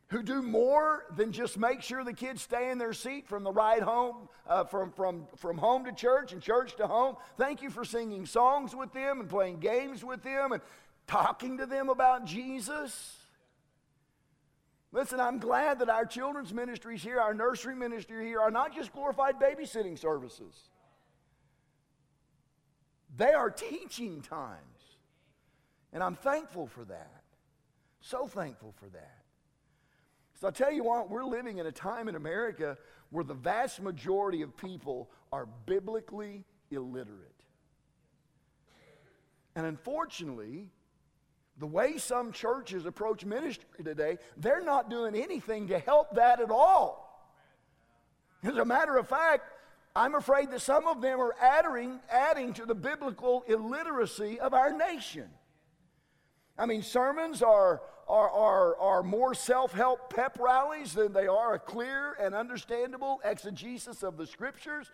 who 0.08 0.22
do 0.22 0.40
more 0.40 1.04
than 1.16 1.32
just 1.32 1.58
make 1.58 1.82
sure 1.82 2.04
the 2.04 2.12
kids 2.12 2.42
stay 2.42 2.70
in 2.70 2.78
their 2.78 2.92
seat 2.92 3.26
from 3.26 3.42
the 3.42 3.50
ride 3.50 3.82
home, 3.82 4.28
uh, 4.46 4.64
from, 4.64 4.92
from, 4.92 5.26
from 5.36 5.58
home 5.58 5.84
to 5.84 5.92
church 5.92 6.32
and 6.32 6.40
church 6.40 6.76
to 6.76 6.86
home. 6.86 7.16
Thank 7.36 7.60
you 7.60 7.70
for 7.70 7.84
singing 7.84 8.24
songs 8.24 8.74
with 8.74 8.92
them 8.92 9.20
and 9.20 9.28
playing 9.28 9.58
games 9.58 10.04
with 10.04 10.22
them 10.22 10.52
and 10.52 10.62
talking 11.08 11.58
to 11.58 11.66
them 11.66 11.88
about 11.88 12.24
Jesus. 12.24 13.16
Listen, 14.92 15.18
I'm 15.18 15.40
glad 15.40 15.80
that 15.80 15.88
our 15.88 16.06
children's 16.06 16.54
ministries 16.54 17.02
here, 17.02 17.20
our 17.20 17.34
nursery 17.34 17.74
ministry 17.74 18.26
here, 18.26 18.40
are 18.40 18.52
not 18.52 18.74
just 18.74 18.92
glorified 18.92 19.40
babysitting 19.40 19.98
services. 19.98 20.54
They 23.16 23.32
are 23.32 23.50
teaching 23.50 24.20
times. 24.22 24.60
And 25.92 26.02
I'm 26.02 26.14
thankful 26.14 26.66
for 26.66 26.84
that. 26.84 27.22
So 28.00 28.26
thankful 28.26 28.72
for 28.78 28.88
that. 28.90 29.15
So 30.36 30.46
I'll 30.46 30.52
tell 30.52 30.72
you 30.72 30.84
what, 30.84 31.10
we're 31.10 31.24
living 31.24 31.58
in 31.58 31.66
a 31.66 31.72
time 31.72 32.08
in 32.08 32.14
America 32.14 32.76
where 33.10 33.24
the 33.24 33.34
vast 33.34 33.80
majority 33.80 34.42
of 34.42 34.56
people 34.56 35.10
are 35.32 35.46
biblically 35.64 36.44
illiterate. 36.70 37.32
And 39.54 39.64
unfortunately, 39.64 40.68
the 41.58 41.66
way 41.66 41.96
some 41.96 42.32
churches 42.32 42.84
approach 42.84 43.24
ministry 43.24 43.82
today, 43.82 44.18
they're 44.36 44.62
not 44.62 44.90
doing 44.90 45.14
anything 45.14 45.68
to 45.68 45.78
help 45.78 46.14
that 46.16 46.40
at 46.40 46.50
all. 46.50 47.02
As 48.42 48.56
a 48.56 48.64
matter 48.64 48.98
of 48.98 49.08
fact, 49.08 49.50
I'm 49.94 50.14
afraid 50.14 50.50
that 50.50 50.60
some 50.60 50.86
of 50.86 51.00
them 51.00 51.18
are 51.18 51.34
adding, 51.40 52.00
adding 52.10 52.52
to 52.54 52.66
the 52.66 52.74
biblical 52.74 53.42
illiteracy 53.48 54.38
of 54.38 54.52
our 54.52 54.70
nation. 54.70 55.30
I 56.58 56.66
mean, 56.66 56.82
sermons 56.82 57.42
are, 57.42 57.80
are, 58.08 58.30
are, 58.30 58.76
are 58.78 59.02
more 59.02 59.34
self 59.34 59.72
help 59.72 60.14
pep 60.14 60.38
rallies 60.40 60.92
than 60.92 61.12
they 61.12 61.26
are 61.26 61.54
a 61.54 61.58
clear 61.58 62.16
and 62.20 62.34
understandable 62.34 63.20
exegesis 63.24 64.02
of 64.02 64.16
the 64.16 64.26
scriptures. 64.26 64.90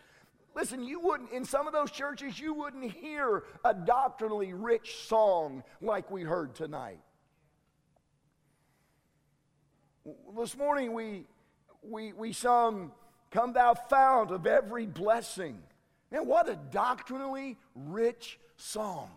Listen, 0.54 0.82
you 0.82 1.00
wouldn't, 1.00 1.30
in 1.32 1.44
some 1.44 1.66
of 1.66 1.72
those 1.72 1.90
churches, 1.90 2.38
you 2.38 2.52
wouldn't 2.52 2.92
hear 2.92 3.44
a 3.64 3.72
doctrinally 3.72 4.52
rich 4.52 4.96
song 5.06 5.62
like 5.80 6.10
we 6.10 6.22
heard 6.22 6.54
tonight. 6.54 7.00
This 10.36 10.56
morning 10.56 10.92
we, 10.92 11.24
we, 11.82 12.12
we 12.12 12.32
sung 12.32 12.92
Come, 13.32 13.54
thou 13.54 13.72
fount 13.74 14.30
of 14.30 14.46
every 14.46 14.86
blessing. 14.86 15.58
Man, 16.10 16.26
what 16.26 16.48
a 16.48 16.56
doctrinally 16.70 17.56
rich 17.74 18.38
song. 18.56 19.10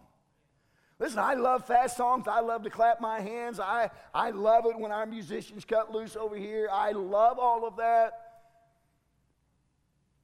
Listen, 0.98 1.20
I 1.20 1.34
love 1.34 1.66
fast 1.66 1.98
songs. 1.98 2.26
I 2.28 2.40
love 2.40 2.64
to 2.64 2.70
clap 2.70 3.02
my 3.02 3.20
hands. 3.20 3.60
I, 3.60 3.90
I 4.14 4.30
love 4.30 4.66
it 4.66 4.80
when 4.80 4.92
our 4.92 5.06
musicians 5.06 5.66
cut 5.66 5.92
loose 5.92 6.16
over 6.16 6.38
here. 6.38 6.70
I 6.72 6.92
love 6.92 7.38
all 7.38 7.68
of 7.68 7.76
that. 7.78 8.22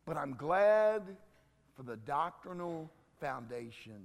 But 0.06 0.18
I'm 0.18 0.34
glad 0.34 1.04
for 1.76 1.84
the 1.84 1.98
doctrinal 1.98 2.90
foundation 3.20 4.02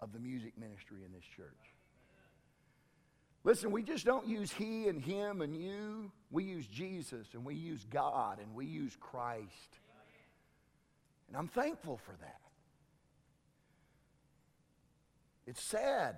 of 0.00 0.12
the 0.12 0.18
music 0.20 0.52
ministry 0.56 0.98
in 1.04 1.12
this 1.12 1.24
church. 1.36 1.48
Listen, 3.44 3.72
we 3.72 3.82
just 3.82 4.04
don't 4.04 4.26
use 4.26 4.52
he 4.52 4.86
and 4.86 5.02
him 5.02 5.42
and 5.42 5.56
you. 5.56 6.12
We 6.30 6.44
use 6.44 6.66
Jesus 6.68 7.26
and 7.34 7.44
we 7.44 7.54
use 7.54 7.84
God 7.90 8.38
and 8.38 8.54
we 8.54 8.66
use 8.66 8.96
Christ. 9.00 9.80
And 11.26 11.36
I'm 11.36 11.48
thankful 11.48 11.96
for 11.96 12.12
that. 12.20 12.41
It's 15.52 15.62
sad 15.62 16.16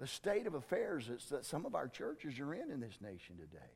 the 0.00 0.08
state 0.08 0.48
of 0.48 0.54
affairs 0.54 1.08
that 1.30 1.44
some 1.44 1.64
of 1.64 1.76
our 1.76 1.86
churches 1.86 2.40
are 2.40 2.52
in 2.52 2.72
in 2.72 2.80
this 2.80 2.98
nation 3.00 3.36
today. 3.36 3.70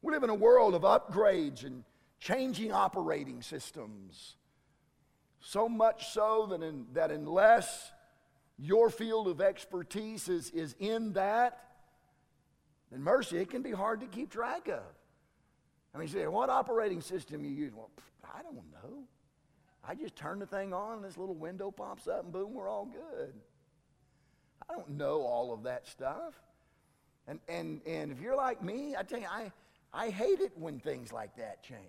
We 0.00 0.12
live 0.12 0.22
in 0.22 0.30
a 0.30 0.34
world 0.36 0.74
of 0.76 0.82
upgrades 0.82 1.64
and 1.64 1.82
changing 2.20 2.70
operating 2.70 3.42
systems. 3.42 4.36
So 5.40 5.68
much 5.68 6.12
so 6.12 6.46
that, 6.50 6.62
in, 6.62 6.86
that 6.92 7.10
unless 7.10 7.90
your 8.56 8.90
field 8.90 9.26
of 9.26 9.40
expertise 9.40 10.28
is, 10.28 10.50
is 10.50 10.76
in 10.78 11.14
that, 11.14 11.58
then 12.92 13.02
mercy, 13.02 13.38
it 13.38 13.50
can 13.50 13.62
be 13.62 13.72
hard 13.72 14.02
to 14.02 14.06
keep 14.06 14.30
track 14.30 14.68
of. 14.68 14.84
I 15.92 15.98
mean, 15.98 16.06
say, 16.06 16.28
what 16.28 16.48
operating 16.48 17.00
system 17.00 17.42
you 17.42 17.50
use? 17.50 17.72
Well, 17.74 17.90
I 18.22 18.42
don't 18.42 18.54
know. 18.54 19.02
I 19.86 19.94
just 19.94 20.16
turn 20.16 20.38
the 20.38 20.46
thing 20.46 20.72
on, 20.72 20.96
and 20.96 21.04
this 21.04 21.16
little 21.16 21.34
window 21.34 21.70
pops 21.70 22.06
up, 22.06 22.24
and 22.24 22.32
boom, 22.32 22.54
we're 22.54 22.68
all 22.68 22.86
good. 22.86 23.32
I 24.68 24.74
don't 24.74 24.90
know 24.90 25.22
all 25.22 25.52
of 25.52 25.62
that 25.64 25.86
stuff. 25.86 26.34
And, 27.26 27.40
and, 27.48 27.80
and 27.86 28.12
if 28.12 28.20
you're 28.20 28.36
like 28.36 28.62
me, 28.62 28.94
I 28.98 29.02
tell 29.02 29.20
you, 29.20 29.26
I, 29.30 29.52
I 29.92 30.10
hate 30.10 30.40
it 30.40 30.52
when 30.56 30.80
things 30.80 31.12
like 31.12 31.36
that 31.36 31.62
change. 31.62 31.80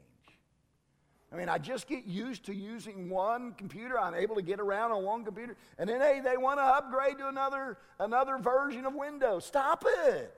I 1.33 1.37
mean, 1.37 1.47
I 1.47 1.57
just 1.57 1.87
get 1.87 2.05
used 2.05 2.45
to 2.45 2.53
using 2.53 3.09
one 3.09 3.53
computer. 3.53 3.97
I'm 3.97 4.15
able 4.15 4.35
to 4.35 4.41
get 4.41 4.59
around 4.59 4.91
on 4.91 5.03
one 5.03 5.23
computer. 5.23 5.55
And 5.77 5.89
then, 5.89 6.01
hey, 6.01 6.19
they 6.23 6.35
want 6.35 6.59
to 6.59 6.63
upgrade 6.63 7.17
to 7.19 7.29
another, 7.29 7.77
another 7.99 8.37
version 8.37 8.85
of 8.85 8.93
Windows. 8.93 9.45
Stop 9.45 9.85
it. 10.05 10.37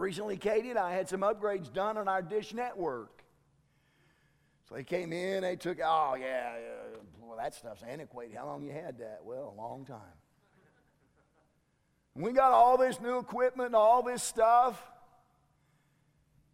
Recently, 0.00 0.38
Katie 0.38 0.70
and 0.70 0.78
I 0.78 0.94
had 0.94 1.10
some 1.10 1.20
upgrades 1.20 1.70
done 1.70 1.98
on 1.98 2.08
our 2.08 2.22
dish 2.22 2.54
network. 2.54 3.22
So 4.66 4.74
they 4.74 4.82
came 4.82 5.12
in, 5.12 5.42
they 5.42 5.56
took, 5.56 5.78
oh, 5.84 6.16
yeah, 6.18 6.54
yeah 6.54 6.98
well, 7.20 7.36
that 7.36 7.54
stuff's 7.54 7.82
antiquated. 7.82 8.34
How 8.34 8.46
long 8.46 8.62
you 8.62 8.72
had 8.72 8.98
that? 8.98 9.20
Well, 9.22 9.54
a 9.54 9.60
long 9.60 9.84
time. 9.84 10.00
And 12.14 12.24
we 12.24 12.32
got 12.32 12.52
all 12.52 12.78
this 12.78 12.98
new 12.98 13.18
equipment 13.18 13.66
and 13.66 13.76
all 13.76 14.02
this 14.02 14.22
stuff. 14.22 14.82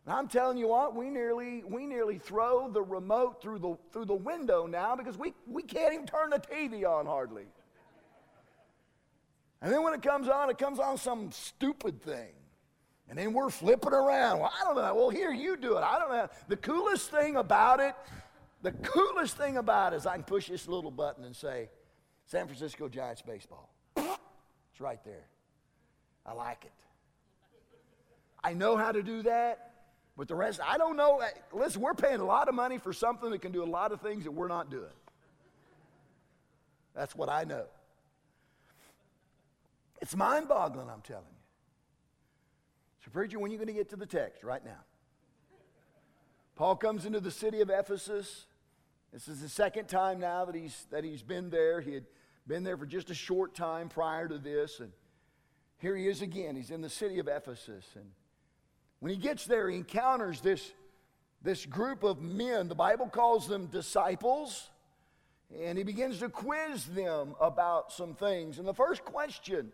And 0.07 0.15
I'm 0.15 0.27
telling 0.27 0.59
you 0.59 0.67
what, 0.67 0.97
we 0.97 1.09
nearly, 1.09 1.63
we 1.63 1.87
nearly 1.87 2.19
throw 2.19 2.69
the 2.69 2.83
remote 2.83 3.41
through 3.41 3.61
the, 3.61 3.77
through 3.93 4.07
the 4.07 4.15
window 4.15 4.67
now 4.67 4.97
because 4.97 5.17
we, 5.17 5.35
we 5.47 5.63
can't 5.63 5.95
even 5.95 6.07
turn 6.07 6.31
the 6.31 6.41
TV 6.41 6.85
on 6.85 7.07
hardly. 7.07 7.47
And 9.63 9.73
then 9.73 9.85
when 9.85 9.95
it 9.95 10.03
comes 10.03 10.29
on, 10.29 10.51
it 10.51 10.59
comes 10.59 10.81
on 10.81 10.99
some 10.99 11.31
stupid 11.31 12.03
thing. 12.03 12.33
And 13.09 13.16
then 13.19 13.33
we're 13.33 13.51
flipping 13.51 13.92
around. 13.92 14.40
Well, 14.40 14.53
I 14.61 14.64
don't 14.64 14.77
know. 14.77 14.95
Well, 14.95 15.11
here, 15.11 15.33
you 15.33 15.57
do 15.57 15.77
it. 15.77 15.83
I 15.83 15.99
don't 15.99 16.11
know. 16.11 16.29
The 16.49 16.57
coolest 16.57 17.11
thing 17.11 17.37
about 17.37 17.81
it, 17.81 17.95
the 18.62 18.73
coolest 18.73 19.37
thing 19.37 19.57
about 19.59 19.92
it 19.92 19.97
is 19.97 20.07
I 20.07 20.14
can 20.14 20.25
push 20.25 20.49
this 20.49 20.66
little 20.66 20.90
button 20.90 21.25
and 21.25 21.35
say, 21.35 21.69
San 22.27 22.47
Francisco 22.47 22.88
Giants 22.88 23.23
baseball. 23.23 23.71
It's 23.97 24.81
right 24.81 25.03
there. 25.05 25.29
I 26.25 26.33
like 26.33 26.64
it. 26.64 26.73
I 28.42 28.53
know 28.53 28.77
how 28.77 28.90
to 28.90 29.03
do 29.03 29.23
that, 29.23 29.73
but 30.16 30.27
the 30.27 30.35
rest, 30.35 30.61
I 30.64 30.77
don't 30.77 30.97
know. 30.97 31.23
Listen, 31.53 31.81
we're 31.83 31.95
paying 31.95 32.21
a 32.21 32.25
lot 32.25 32.49
of 32.49 32.55
money 32.55 32.79
for 32.79 32.92
something 32.92 33.31
that 33.31 33.40
can 33.40 33.53
do 33.53 33.62
a 33.62 33.64
lot 33.64 33.92
of 33.92 34.01
things 34.01 34.25
that 34.25 34.33
we're 34.33 34.49
not 34.49 34.71
doing. 34.71 34.85
That's 36.95 37.14
what 37.14 37.29
I 37.29 37.45
know. 37.45 37.66
It's 40.01 40.16
mind 40.16 40.49
boggling, 40.49 40.90
I'm 40.90 41.03
telling 41.03 41.25
you. 41.31 41.36
So, 43.07 43.12
preacher, 43.12 43.38
when 43.38 43.51
are 43.51 43.53
you 43.53 43.59
going 43.59 43.69
to 43.69 43.73
get 43.73 43.88
to 43.90 43.97
the 43.97 44.05
text? 44.05 44.42
Right 44.42 44.64
now. 44.64 44.81
Paul 46.57 46.75
comes 46.75 47.07
into 47.07 47.21
the 47.21 47.31
city 47.31 47.61
of 47.61 47.71
Ephesus. 47.71 48.47
This 49.12 49.29
is 49.29 49.40
the 49.40 49.49
second 49.49 49.87
time 49.87 50.19
now 50.19 50.45
that 50.45 50.57
he's, 50.57 50.87
that 50.90 51.05
he's 51.05 51.23
been 51.23 51.49
there. 51.51 51.81
He 51.81 51.95
had 51.95 52.05
been 52.49 52.64
there 52.64 52.77
for 52.77 52.85
just 52.85 53.11
a 53.11 53.14
short 53.14 53.55
time 53.55 53.88
prior 53.88 54.27
to 54.27 54.38
this. 54.38 54.81
And 54.81 54.90
here 55.79 55.95
he 55.95 56.09
is 56.09 56.21
again. 56.21 56.57
He's 56.57 56.73
in 56.73 56.81
the 56.81 56.90
city 56.90 57.21
of 57.21 57.29
Ephesus. 57.29 57.85
And 57.95 58.07
when 58.99 59.12
he 59.12 59.19
gets 59.19 59.45
there, 59.45 59.71
he 59.71 59.77
encounters 59.77 60.40
this, 60.40 60.73
this 61.42 61.64
group 61.64 62.03
of 62.03 62.21
men. 62.21 62.66
The 62.66 62.75
Bible 62.75 63.07
calls 63.07 63.47
them 63.47 63.66
disciples. 63.66 64.71
And 65.62 65.79
he 65.79 65.85
begins 65.85 66.19
to 66.19 66.29
quiz 66.29 66.87
them 66.87 67.37
about 67.40 67.92
some 67.92 68.14
things. 68.14 68.59
And 68.59 68.66
the 68.66 68.75
first 68.75 69.05
question 69.05 69.71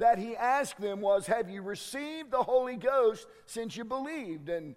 that 0.00 0.18
he 0.18 0.36
asked 0.36 0.80
them 0.80 1.00
was, 1.00 1.26
Have 1.26 1.48
you 1.48 1.62
received 1.62 2.30
the 2.30 2.42
Holy 2.42 2.76
Ghost 2.76 3.26
since 3.46 3.76
you 3.76 3.84
believed? 3.84 4.48
And 4.48 4.74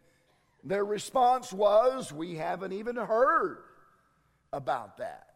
their 0.63 0.85
response 0.85 1.51
was, 1.51 2.13
We 2.13 2.35
haven't 2.35 2.73
even 2.73 2.95
heard 2.95 3.63
about 4.51 4.97
that. 4.97 5.29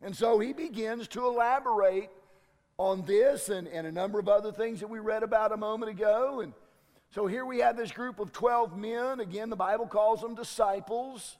And 0.00 0.16
so 0.16 0.38
he 0.40 0.52
begins 0.52 1.06
to 1.08 1.26
elaborate 1.26 2.10
on 2.78 3.02
this 3.02 3.48
and, 3.48 3.68
and 3.68 3.86
a 3.86 3.92
number 3.92 4.18
of 4.18 4.28
other 4.28 4.50
things 4.50 4.80
that 4.80 4.88
we 4.88 4.98
read 4.98 5.22
about 5.22 5.52
a 5.52 5.56
moment 5.56 5.92
ago. 5.92 6.40
And 6.40 6.52
so 7.10 7.26
here 7.26 7.44
we 7.44 7.58
have 7.58 7.76
this 7.76 7.92
group 7.92 8.18
of 8.18 8.32
12 8.32 8.76
men. 8.76 9.20
Again, 9.20 9.50
the 9.50 9.56
Bible 9.56 9.86
calls 9.86 10.22
them 10.22 10.34
disciples 10.34 11.36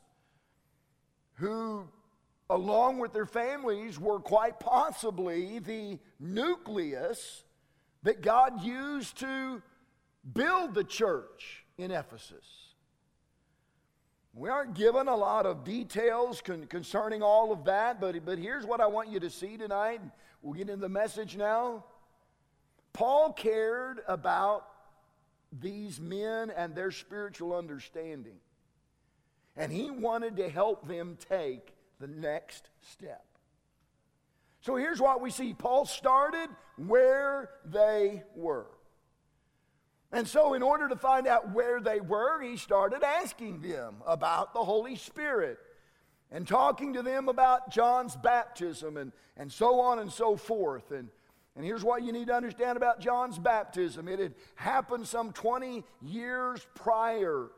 who 1.34 1.88
along 2.52 2.98
with 2.98 3.12
their 3.12 3.26
families, 3.26 3.98
were 3.98 4.20
quite 4.20 4.60
possibly 4.60 5.58
the 5.58 5.98
nucleus 6.20 7.44
that 8.02 8.22
God 8.22 8.62
used 8.62 9.18
to 9.18 9.62
build 10.32 10.74
the 10.74 10.84
church 10.84 11.64
in 11.78 11.90
Ephesus. 11.90 12.44
We 14.34 14.48
aren't 14.48 14.74
given 14.74 15.08
a 15.08 15.16
lot 15.16 15.44
of 15.44 15.62
details 15.62 16.40
con- 16.40 16.66
concerning 16.66 17.22
all 17.22 17.52
of 17.52 17.64
that, 17.64 18.00
but, 18.00 18.24
but 18.24 18.38
here's 18.38 18.64
what 18.64 18.80
I 18.80 18.86
want 18.86 19.10
you 19.10 19.20
to 19.20 19.30
see 19.30 19.56
tonight. 19.56 20.00
We'll 20.40 20.54
get 20.54 20.70
into 20.70 20.80
the 20.80 20.88
message 20.88 21.36
now. 21.36 21.84
Paul 22.92 23.32
cared 23.32 24.00
about 24.08 24.66
these 25.60 26.00
men 26.00 26.50
and 26.50 26.74
their 26.74 26.90
spiritual 26.90 27.54
understanding, 27.54 28.38
and 29.56 29.70
he 29.70 29.90
wanted 29.90 30.36
to 30.38 30.48
help 30.48 30.88
them 30.88 31.18
take 31.28 31.74
the 32.00 32.06
next 32.06 32.70
step. 32.80 33.24
So 34.62 34.76
here's 34.76 35.00
what 35.00 35.20
we 35.20 35.30
see 35.30 35.54
Paul 35.54 35.84
started 35.84 36.48
where 36.76 37.50
they 37.64 38.22
were. 38.34 38.66
And 40.12 40.28
so, 40.28 40.54
in 40.54 40.62
order 40.62 40.88
to 40.88 40.96
find 40.96 41.26
out 41.26 41.52
where 41.52 41.80
they 41.80 42.00
were, 42.00 42.40
he 42.42 42.56
started 42.56 43.02
asking 43.02 43.60
them 43.60 43.96
about 44.06 44.52
the 44.52 44.62
Holy 44.62 44.94
Spirit 44.94 45.58
and 46.30 46.46
talking 46.46 46.92
to 46.92 47.02
them 47.02 47.28
about 47.28 47.70
John's 47.70 48.14
baptism 48.14 48.98
and, 48.98 49.12
and 49.36 49.50
so 49.50 49.80
on 49.80 49.98
and 49.98 50.12
so 50.12 50.36
forth. 50.36 50.92
And, 50.92 51.08
and 51.56 51.64
here's 51.64 51.82
what 51.82 52.02
you 52.02 52.12
need 52.12 52.28
to 52.28 52.34
understand 52.34 52.76
about 52.76 53.00
John's 53.00 53.38
baptism 53.38 54.06
it 54.06 54.18
had 54.18 54.34
happened 54.54 55.08
some 55.08 55.32
20 55.32 55.82
years 56.02 56.66
prior 56.74 57.48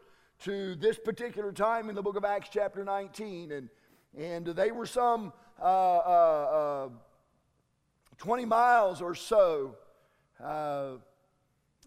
to 0.41 0.75
this 0.77 0.99
particular 0.99 1.53
time 1.53 1.89
in 1.89 1.95
the 1.95 2.03
book 2.03 2.17
of 2.17 2.25
Acts, 2.25 2.49
chapter 2.53 2.85
19. 2.85 3.53
And, 3.53 3.69
and 4.17 4.47
they 4.47 4.71
were 4.71 4.87
some 4.87 5.33
uh, 5.61 5.65
uh, 5.65 6.87
uh, 6.87 6.89
20 8.19 8.45
miles 8.45 9.03
or 9.03 9.15
so 9.15 9.77
uh, 10.43 10.93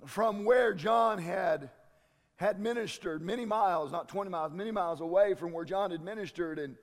from 0.06 0.46
where 0.46 0.74
John 0.74 1.18
had, 1.18 1.70
had 2.36 2.60
ministered, 2.60 3.22
many 3.22 3.46
miles, 3.46 3.92
not 3.92 4.08
20 4.08 4.30
miles, 4.30 4.54
many 4.54 4.72
miles 4.72 5.02
away 5.02 5.34
from 5.34 5.52
where 5.52 5.66
John 5.66 5.92
had 5.92 6.02
ministered. 6.02 6.60
And, 6.60 6.76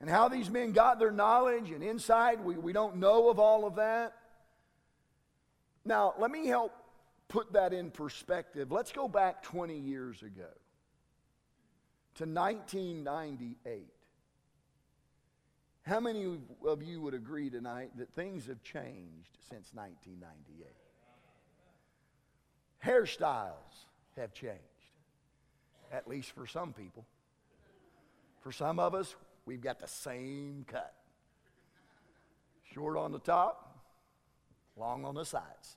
and 0.00 0.08
how 0.08 0.28
these 0.28 0.50
men 0.50 0.72
got 0.72 0.98
their 0.98 1.10
knowledge 1.10 1.70
and 1.70 1.82
insight, 1.82 2.42
we, 2.42 2.56
we 2.56 2.72
don't 2.72 2.96
know 2.96 3.28
of 3.28 3.38
all 3.38 3.66
of 3.66 3.76
that. 3.76 4.14
Now, 5.84 6.14
let 6.18 6.30
me 6.30 6.46
help 6.46 6.72
put 7.28 7.52
that 7.52 7.72
in 7.72 7.90
perspective. 7.90 8.70
Let's 8.70 8.92
go 8.92 9.08
back 9.08 9.42
20 9.42 9.78
years 9.78 10.22
ago 10.22 10.48
to 12.16 12.24
1998. 12.24 13.86
How 15.82 15.98
many 15.98 16.38
of 16.66 16.82
you 16.82 17.00
would 17.00 17.14
agree 17.14 17.50
tonight 17.50 17.90
that 17.96 18.12
things 18.12 18.46
have 18.46 18.62
changed 18.62 19.38
since 19.48 19.70
1998? 19.74 20.68
Hairstyles 22.84 23.86
have 24.16 24.32
changed, 24.32 24.60
at 25.92 26.08
least 26.08 26.32
for 26.32 26.46
some 26.46 26.72
people. 26.72 27.06
For 28.40 28.52
some 28.52 28.78
of 28.78 28.94
us, 28.94 29.14
we've 29.46 29.60
got 29.60 29.78
the 29.80 29.88
same 29.88 30.64
cut 30.66 30.94
short 32.72 32.96
on 32.96 33.12
the 33.12 33.18
top, 33.18 33.78
long 34.76 35.04
on 35.04 35.14
the 35.14 35.24
sides. 35.24 35.76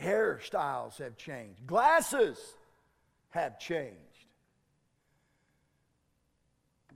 Hairstyles 0.00 0.98
have 0.98 1.16
changed, 1.16 1.66
glasses 1.66 2.38
have 3.30 3.58
changed. 3.58 4.11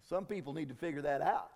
Some 0.08 0.24
people 0.24 0.52
need 0.52 0.68
to 0.68 0.74
figure 0.74 1.02
that 1.02 1.20
out. 1.20 1.50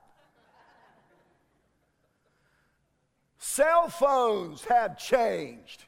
Cell 3.39 3.89
phones 3.89 4.65
have 4.65 4.99
changed. 4.99 5.85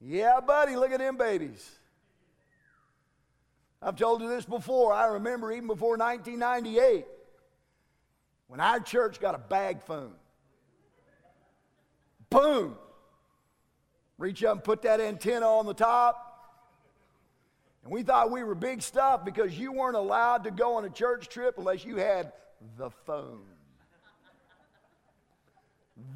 Yeah, 0.00 0.40
buddy, 0.40 0.76
look 0.76 0.92
at 0.92 0.98
them 0.98 1.16
babies. 1.16 1.68
I've 3.80 3.96
told 3.96 4.20
you 4.20 4.28
this 4.28 4.44
before. 4.44 4.92
I 4.92 5.06
remember 5.06 5.50
even 5.50 5.66
before 5.66 5.96
1998 5.96 7.06
when 8.46 8.60
our 8.60 8.78
church 8.78 9.18
got 9.18 9.34
a 9.34 9.38
bag 9.38 9.82
phone. 9.82 10.12
Boom. 12.30 12.76
Reach 14.18 14.44
up 14.44 14.52
and 14.52 14.64
put 14.64 14.82
that 14.82 15.00
antenna 15.00 15.46
on 15.46 15.66
the 15.66 15.74
top. 15.74 16.31
And 17.84 17.92
we 17.92 18.02
thought 18.02 18.30
we 18.30 18.44
were 18.44 18.54
big 18.54 18.80
stuff 18.82 19.24
because 19.24 19.58
you 19.58 19.72
weren't 19.72 19.96
allowed 19.96 20.44
to 20.44 20.50
go 20.50 20.76
on 20.76 20.84
a 20.84 20.90
church 20.90 21.28
trip 21.28 21.58
unless 21.58 21.84
you 21.84 21.96
had 21.96 22.32
the 22.78 22.90
phone. 22.90 23.42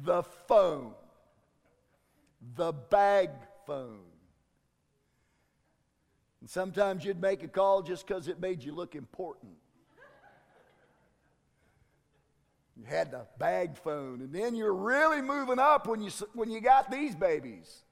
The 0.03 0.23
phone. 0.47 0.93
The 2.55 2.71
bag 2.71 3.29
phone. 3.65 3.99
And 6.39 6.49
sometimes 6.49 7.03
you'd 7.03 7.21
make 7.21 7.43
a 7.43 7.47
call 7.47 7.81
just 7.81 8.07
because 8.07 8.27
it 8.27 8.39
made 8.39 8.63
you 8.63 8.73
look 8.73 8.95
important. 8.95 9.53
You 12.77 12.85
had 12.85 13.09
the 13.09 13.25
bag 13.39 13.75
phone, 13.75 14.21
and 14.21 14.31
then 14.31 14.55
you're 14.55 14.73
really 14.73 15.19
moving 15.19 15.57
up 15.57 15.87
when 15.87 15.99
you, 15.99 16.11
when 16.33 16.51
you 16.51 16.61
got 16.61 16.91
these 16.91 17.15
babies. 17.15 17.83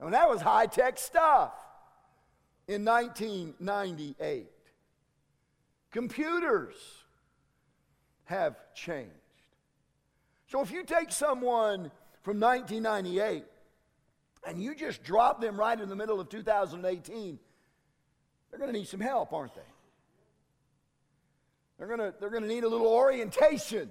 I 0.00 0.04
mean, 0.04 0.12
that 0.12 0.28
was 0.28 0.40
high 0.40 0.66
tech 0.66 0.98
stuff 0.98 1.52
in 2.68 2.84
1998. 2.84 4.46
Computers 5.92 6.74
have 8.24 8.56
changed. 8.74 9.10
So 10.48 10.60
if 10.60 10.70
you 10.70 10.84
take 10.84 11.10
someone 11.10 11.90
from 12.22 12.40
1998 12.40 13.44
and 14.46 14.62
you 14.62 14.74
just 14.74 15.02
drop 15.02 15.40
them 15.40 15.58
right 15.58 15.80
in 15.80 15.88
the 15.88 15.96
middle 15.96 16.20
of 16.20 16.28
2018, 16.28 17.38
they're 18.50 18.58
going 18.58 18.72
to 18.72 18.78
need 18.78 18.88
some 18.88 19.00
help, 19.00 19.32
aren't 19.32 19.54
they? 19.54 19.60
They're 21.78 21.88
going 21.88 22.00
to, 22.00 22.14
they're 22.18 22.30
going 22.30 22.42
to 22.42 22.48
need 22.48 22.64
a 22.64 22.68
little 22.68 22.86
orientation. 22.86 23.90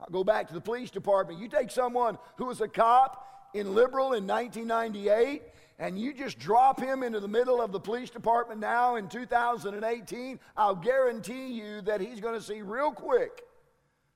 I'll 0.00 0.10
go 0.10 0.24
back 0.24 0.48
to 0.48 0.54
the 0.54 0.60
police 0.60 0.90
department. 0.90 1.40
You 1.40 1.48
take 1.48 1.70
someone 1.70 2.18
who 2.36 2.46
was 2.46 2.60
a 2.60 2.68
cop 2.68 3.50
in 3.54 3.74
Liberal 3.74 4.12
in 4.12 4.26
1998 4.26 5.42
and 5.80 5.98
you 5.98 6.12
just 6.12 6.38
drop 6.38 6.78
him 6.78 7.02
into 7.02 7.20
the 7.20 7.28
middle 7.28 7.60
of 7.62 7.72
the 7.72 7.80
police 7.80 8.10
department 8.10 8.60
now 8.60 8.96
in 8.96 9.08
2018, 9.08 10.38
I'll 10.54 10.74
guarantee 10.74 11.54
you 11.54 11.80
that 11.80 12.02
he's 12.02 12.20
going 12.20 12.38
to 12.38 12.44
see 12.44 12.60
real 12.60 12.92
quick 12.92 13.42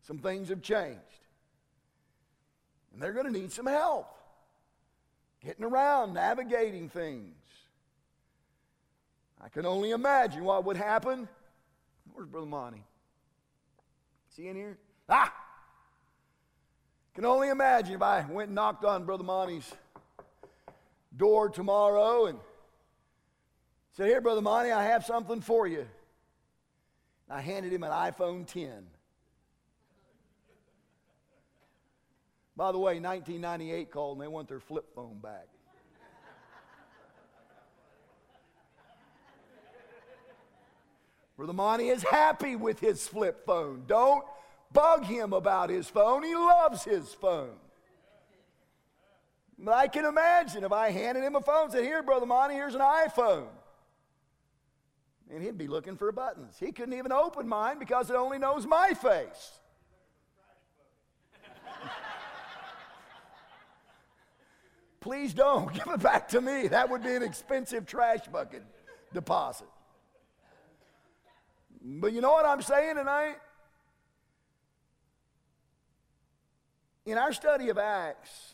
some 0.06 0.18
things 0.18 0.50
have 0.50 0.60
changed. 0.60 1.00
And 2.92 3.02
they're 3.02 3.14
going 3.14 3.24
to 3.24 3.32
need 3.32 3.50
some 3.50 3.66
help 3.66 4.14
getting 5.42 5.64
around, 5.64 6.12
navigating 6.12 6.90
things. 6.90 7.34
I 9.42 9.48
can 9.48 9.64
only 9.64 9.90
imagine 9.90 10.44
what 10.44 10.66
would 10.66 10.76
happen. 10.76 11.28
Where's 12.12 12.28
Brother 12.28 12.46
Monty? 12.46 12.84
Is 14.30 14.36
he 14.36 14.48
in 14.48 14.56
here? 14.56 14.76
Ah! 15.08 15.34
Can 17.14 17.24
only 17.24 17.48
imagine 17.48 17.94
if 17.94 18.02
I 18.02 18.26
went 18.28 18.48
and 18.48 18.54
knocked 18.54 18.84
on 18.84 19.04
Brother 19.04 19.24
Monty's 19.24 19.70
door 21.16 21.48
tomorrow 21.48 22.26
and 22.26 22.38
said, 23.92 24.08
Here, 24.08 24.20
Brother 24.20 24.40
Monty, 24.40 24.72
I 24.72 24.84
have 24.84 25.04
something 25.04 25.40
for 25.40 25.66
you. 25.66 25.86
I 27.30 27.40
handed 27.40 27.72
him 27.72 27.82
an 27.82 27.90
iPhone 27.90 28.46
10. 28.46 28.86
By 32.56 32.70
the 32.70 32.78
way, 32.78 33.00
1998 33.00 33.90
called 33.90 34.18
and 34.18 34.24
they 34.24 34.28
want 34.28 34.48
their 34.48 34.60
flip 34.60 34.94
phone 34.94 35.18
back. 35.20 35.46
Brother 41.36 41.52
Monty 41.52 41.88
is 41.88 42.04
happy 42.04 42.54
with 42.54 42.78
his 42.78 43.08
flip 43.08 43.44
phone. 43.44 43.84
Don't 43.88 44.24
bug 44.72 45.04
him 45.04 45.32
about 45.32 45.68
his 45.68 45.88
phone. 45.88 46.22
He 46.22 46.34
loves 46.34 46.84
his 46.84 47.12
phone. 47.12 47.56
I 49.70 49.88
can 49.88 50.04
imagine 50.04 50.64
if 50.64 50.72
I 50.72 50.90
handed 50.90 51.22
him 51.22 51.36
a 51.36 51.40
phone 51.40 51.64
and 51.64 51.72
said, 51.72 51.84
Here, 51.84 52.02
Brother 52.02 52.26
Monty, 52.26 52.54
here's 52.54 52.74
an 52.74 52.80
iPhone. 52.80 53.46
And 55.32 55.42
he'd 55.42 55.56
be 55.56 55.68
looking 55.68 55.96
for 55.96 56.12
buttons. 56.12 56.56
He 56.58 56.70
couldn't 56.72 56.94
even 56.94 57.10
open 57.12 57.48
mine 57.48 57.78
because 57.78 58.10
it 58.10 58.16
only 58.16 58.38
knows 58.38 58.66
my 58.66 58.92
face. 58.94 59.52
Please 65.00 65.32
don't 65.32 65.72
give 65.74 65.86
it 65.86 66.02
back 66.02 66.28
to 66.28 66.40
me. 66.40 66.68
That 66.68 66.90
would 66.90 67.02
be 67.02 67.14
an 67.14 67.22
expensive 67.22 67.86
trash 67.86 68.26
bucket 68.30 68.64
deposit. 69.12 69.68
But 71.80 72.12
you 72.12 72.20
know 72.20 72.32
what 72.32 72.46
I'm 72.46 72.62
saying 72.62 72.96
tonight? 72.96 73.36
In 77.06 77.18
our 77.18 77.32
study 77.32 77.68
of 77.68 77.76
Acts, 77.76 78.53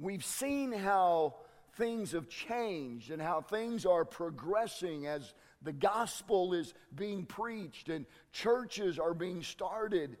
we've 0.00 0.24
seen 0.24 0.72
how 0.72 1.34
things 1.76 2.12
have 2.12 2.28
changed 2.28 3.10
and 3.10 3.22
how 3.22 3.40
things 3.40 3.86
are 3.86 4.04
progressing 4.04 5.06
as 5.06 5.34
the 5.62 5.72
gospel 5.72 6.52
is 6.52 6.74
being 6.94 7.24
preached 7.24 7.88
and 7.88 8.06
churches 8.32 8.98
are 8.98 9.14
being 9.14 9.42
started. 9.42 10.16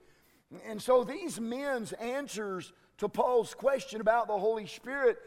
And 0.66 0.80
so 0.80 1.04
these 1.04 1.40
men's 1.40 1.92
answers 1.92 2.72
to 2.98 3.08
Paul's 3.08 3.54
question 3.54 4.00
about 4.00 4.28
the 4.28 4.38
Holy 4.38 4.66
Spirit, 4.66 5.18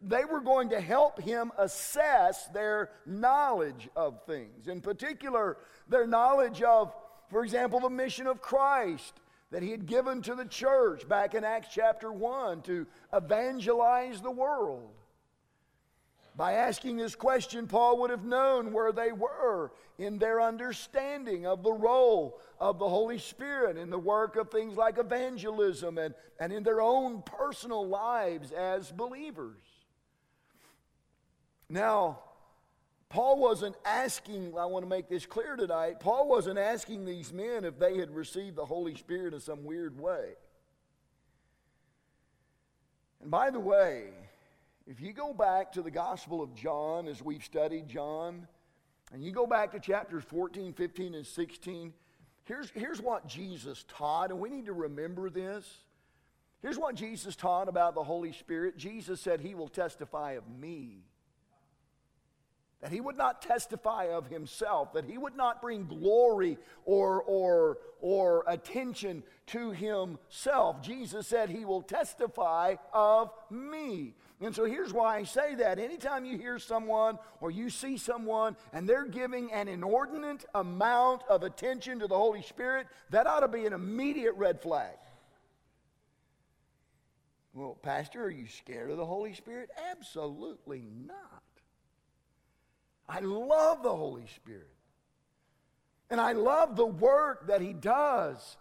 they 0.00 0.24
were 0.24 0.40
going 0.40 0.68
to 0.70 0.80
help 0.80 1.20
him 1.20 1.50
assess 1.58 2.46
their 2.48 2.90
knowledge 3.06 3.88
of 3.96 4.24
things. 4.26 4.68
In 4.68 4.80
particular, 4.80 5.56
their 5.88 6.06
knowledge 6.06 6.62
of, 6.62 6.92
for 7.30 7.42
example, 7.42 7.80
the 7.80 7.90
mission 7.90 8.26
of 8.26 8.40
Christ 8.40 9.14
that 9.50 9.62
he 9.62 9.70
had 9.70 9.86
given 9.86 10.22
to 10.22 10.34
the 10.34 10.44
church 10.44 11.08
back 11.08 11.34
in 11.34 11.44
Acts 11.44 11.68
chapter 11.72 12.12
1 12.12 12.62
to 12.62 12.86
evangelize 13.12 14.20
the 14.20 14.30
world. 14.30 14.90
By 16.36 16.52
asking 16.52 16.98
this 16.98 17.16
question, 17.16 17.66
Paul 17.66 17.98
would 18.00 18.10
have 18.10 18.24
known 18.24 18.72
where 18.72 18.92
they 18.92 19.10
were 19.10 19.72
in 19.98 20.18
their 20.18 20.40
understanding 20.40 21.46
of 21.46 21.64
the 21.64 21.72
role 21.72 22.38
of 22.60 22.78
the 22.78 22.88
Holy 22.88 23.18
Spirit 23.18 23.76
in 23.76 23.90
the 23.90 23.98
work 23.98 24.36
of 24.36 24.48
things 24.48 24.76
like 24.76 24.98
evangelism 24.98 25.98
and, 25.98 26.14
and 26.38 26.52
in 26.52 26.62
their 26.62 26.80
own 26.80 27.22
personal 27.22 27.88
lives 27.88 28.52
as 28.52 28.92
believers. 28.92 29.64
Now, 31.68 32.20
Paul 33.08 33.38
wasn't 33.38 33.76
asking, 33.86 34.52
I 34.58 34.66
want 34.66 34.84
to 34.84 34.88
make 34.88 35.08
this 35.08 35.24
clear 35.24 35.56
tonight, 35.56 35.98
Paul 35.98 36.28
wasn't 36.28 36.58
asking 36.58 37.06
these 37.06 37.32
men 37.32 37.64
if 37.64 37.78
they 37.78 37.96
had 37.96 38.14
received 38.14 38.56
the 38.56 38.66
Holy 38.66 38.94
Spirit 38.94 39.32
in 39.32 39.40
some 39.40 39.64
weird 39.64 39.98
way. 39.98 40.34
And 43.22 43.30
by 43.30 43.50
the 43.50 43.60
way, 43.60 44.08
if 44.86 45.00
you 45.00 45.12
go 45.12 45.32
back 45.32 45.72
to 45.72 45.82
the 45.82 45.90
Gospel 45.90 46.42
of 46.42 46.54
John, 46.54 47.08
as 47.08 47.22
we've 47.22 47.42
studied 47.42 47.88
John, 47.88 48.46
and 49.12 49.24
you 49.24 49.32
go 49.32 49.46
back 49.46 49.72
to 49.72 49.80
chapters 49.80 50.22
14, 50.24 50.74
15, 50.74 51.14
and 51.14 51.26
16, 51.26 51.94
here's, 52.44 52.70
here's 52.70 53.00
what 53.00 53.26
Jesus 53.26 53.86
taught, 53.88 54.30
and 54.30 54.38
we 54.38 54.50
need 54.50 54.66
to 54.66 54.74
remember 54.74 55.30
this. 55.30 55.66
Here's 56.60 56.78
what 56.78 56.94
Jesus 56.94 57.36
taught 57.36 57.68
about 57.68 57.94
the 57.94 58.02
Holy 58.02 58.32
Spirit. 58.32 58.76
Jesus 58.76 59.20
said, 59.20 59.40
He 59.40 59.54
will 59.54 59.68
testify 59.68 60.32
of 60.32 60.44
me 60.48 61.04
that 62.80 62.92
he 62.92 63.00
would 63.00 63.16
not 63.16 63.42
testify 63.42 64.04
of 64.04 64.28
himself, 64.28 64.92
that 64.92 65.04
he 65.04 65.18
would 65.18 65.36
not 65.36 65.60
bring 65.60 65.86
glory 65.86 66.58
or, 66.84 67.22
or, 67.22 67.78
or 68.00 68.44
attention 68.46 69.24
to 69.46 69.72
himself. 69.72 70.80
Jesus 70.80 71.26
said, 71.26 71.50
He 71.50 71.64
will 71.64 71.82
testify 71.82 72.76
of 72.92 73.32
me. 73.50 74.14
And 74.40 74.54
so 74.54 74.64
here's 74.64 74.92
why 74.92 75.16
I 75.16 75.24
say 75.24 75.56
that. 75.56 75.80
Anytime 75.80 76.24
you 76.24 76.38
hear 76.38 76.60
someone 76.60 77.18
or 77.40 77.50
you 77.50 77.68
see 77.68 77.96
someone 77.96 78.56
and 78.72 78.88
they're 78.88 79.06
giving 79.06 79.50
an 79.52 79.66
inordinate 79.66 80.44
amount 80.54 81.22
of 81.28 81.42
attention 81.42 81.98
to 81.98 82.06
the 82.06 82.16
Holy 82.16 82.42
Spirit, 82.42 82.86
that 83.10 83.26
ought 83.26 83.40
to 83.40 83.48
be 83.48 83.66
an 83.66 83.72
immediate 83.72 84.34
red 84.34 84.60
flag. 84.60 84.94
Well, 87.54 87.76
Pastor, 87.82 88.22
are 88.22 88.30
you 88.30 88.46
scared 88.46 88.92
of 88.92 88.98
the 88.98 89.06
Holy 89.06 89.34
Spirit? 89.34 89.70
Absolutely 89.90 90.84
not. 91.06 91.42
I 93.08 93.20
love 93.20 93.82
the 93.82 93.94
Holy 93.94 94.26
Spirit. 94.26 94.68
And 96.10 96.20
I 96.20 96.32
love 96.32 96.76
the 96.76 96.86
work 96.86 97.48
that 97.48 97.60
He 97.60 97.72
does 97.72 98.56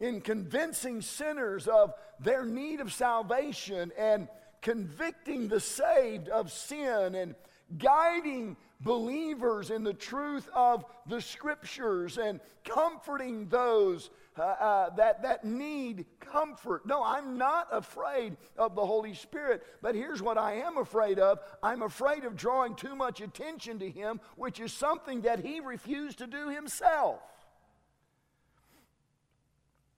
in 0.00 0.20
convincing 0.20 1.00
sinners 1.00 1.66
of 1.66 1.94
their 2.20 2.44
need 2.44 2.80
of 2.80 2.92
salvation 2.92 3.92
and 3.98 4.28
convicting 4.60 5.48
the 5.48 5.60
saved 5.60 6.28
of 6.28 6.52
sin 6.52 7.14
and 7.14 7.34
guiding 7.78 8.56
believers 8.80 9.70
in 9.70 9.84
the 9.84 9.94
truth 9.94 10.48
of 10.54 10.84
the 11.06 11.20
scriptures 11.20 12.18
and 12.18 12.40
comforting 12.64 13.48
those 13.48 14.10
uh, 14.38 14.42
uh, 14.42 14.90
that, 14.96 15.22
that 15.22 15.44
need 15.44 16.06
comfort. 16.20 16.86
No, 16.86 17.02
I'm 17.02 17.38
not 17.38 17.68
afraid 17.72 18.36
of 18.56 18.74
the 18.74 18.84
Holy 18.84 19.14
Spirit, 19.14 19.62
but 19.82 19.94
here's 19.94 20.22
what 20.22 20.38
I 20.38 20.54
am 20.54 20.76
afraid 20.78 21.18
of 21.18 21.38
I'm 21.62 21.82
afraid 21.82 22.24
of 22.24 22.36
drawing 22.36 22.74
too 22.74 22.94
much 22.94 23.20
attention 23.20 23.78
to 23.78 23.90
Him, 23.90 24.20
which 24.36 24.60
is 24.60 24.72
something 24.72 25.22
that 25.22 25.40
He 25.40 25.60
refused 25.60 26.18
to 26.18 26.26
do 26.26 26.48
Himself. 26.48 27.20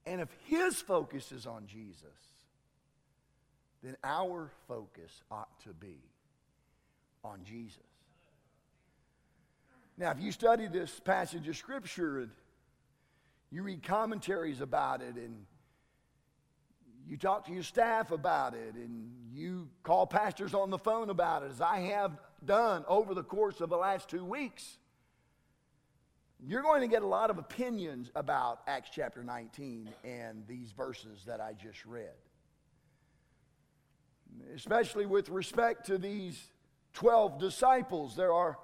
And 0.05 0.21
if 0.21 0.29
His 0.45 0.81
focus 0.81 1.31
is 1.31 1.45
on 1.45 1.67
Jesus, 1.67 2.03
then 3.83 3.95
our 4.03 4.51
focus 4.67 5.23
ought 5.31 5.59
to 5.61 5.69
be 5.73 5.97
on 7.23 7.41
Jesus. 7.43 7.77
Now, 9.97 10.11
if 10.11 10.21
you 10.21 10.31
study 10.31 10.67
this 10.67 10.97
passage 10.99 11.47
of 11.49 11.57
Scripture 11.57 12.29
you 13.51 13.63
read 13.63 13.83
commentaries 13.83 14.61
about 14.61 15.01
it 15.01 15.15
and 15.15 15.45
you 17.07 17.17
talk 17.17 17.45
to 17.47 17.51
your 17.51 17.63
staff 17.63 18.11
about 18.11 18.53
it 18.53 18.75
and 18.75 19.09
you 19.33 19.67
call 19.81 20.05
pastors 20.05 20.53
on 20.53 20.69
the 20.69 20.77
phone 20.77 21.09
about 21.09 21.43
it, 21.43 21.49
as 21.51 21.61
I 21.61 21.79
have 21.79 22.19
done 22.45 22.85
over 22.87 23.15
the 23.15 23.23
course 23.23 23.61
of 23.61 23.69
the 23.69 23.77
last 23.77 24.09
two 24.09 24.23
weeks, 24.23 24.77
you're 26.45 26.61
going 26.61 26.81
to 26.81 26.87
get 26.87 27.01
a 27.01 27.07
lot 27.07 27.31
of 27.31 27.37
opinions 27.37 28.11
about 28.15 28.61
Acts 28.67 28.91
chapter 28.93 29.23
19 29.23 29.89
and 30.03 30.43
these 30.47 30.71
verses 30.71 31.23
that 31.25 31.41
I 31.41 31.53
just 31.53 31.85
read. 31.85 32.13
Especially 34.55 35.05
with 35.05 35.29
respect 35.29 35.87
to 35.87 35.97
these 35.97 36.41
12 36.93 37.39
disciples. 37.39 38.15
There 38.15 38.31
are 38.31 38.57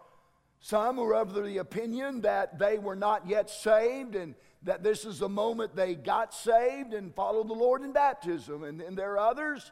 some 0.59 0.95
who 0.95 1.03
are 1.03 1.15
of 1.15 1.33
the 1.33 1.57
opinion 1.57 2.21
that 2.21 2.59
they 2.59 2.77
were 2.77 2.95
not 2.95 3.27
yet 3.27 3.49
saved 3.49 4.15
and 4.15 4.35
that 4.65 4.83
this 4.83 5.05
is 5.05 5.19
the 5.19 5.29
moment 5.29 5.75
they 5.75 5.95
got 5.95 6.33
saved 6.33 6.93
and 6.93 7.13
followed 7.13 7.47
the 7.47 7.53
Lord 7.53 7.83
in 7.83 7.93
baptism. 7.93 8.63
And, 8.63 8.81
then 8.81 8.95
there 8.95 9.13
are 9.13 9.29
others 9.29 9.71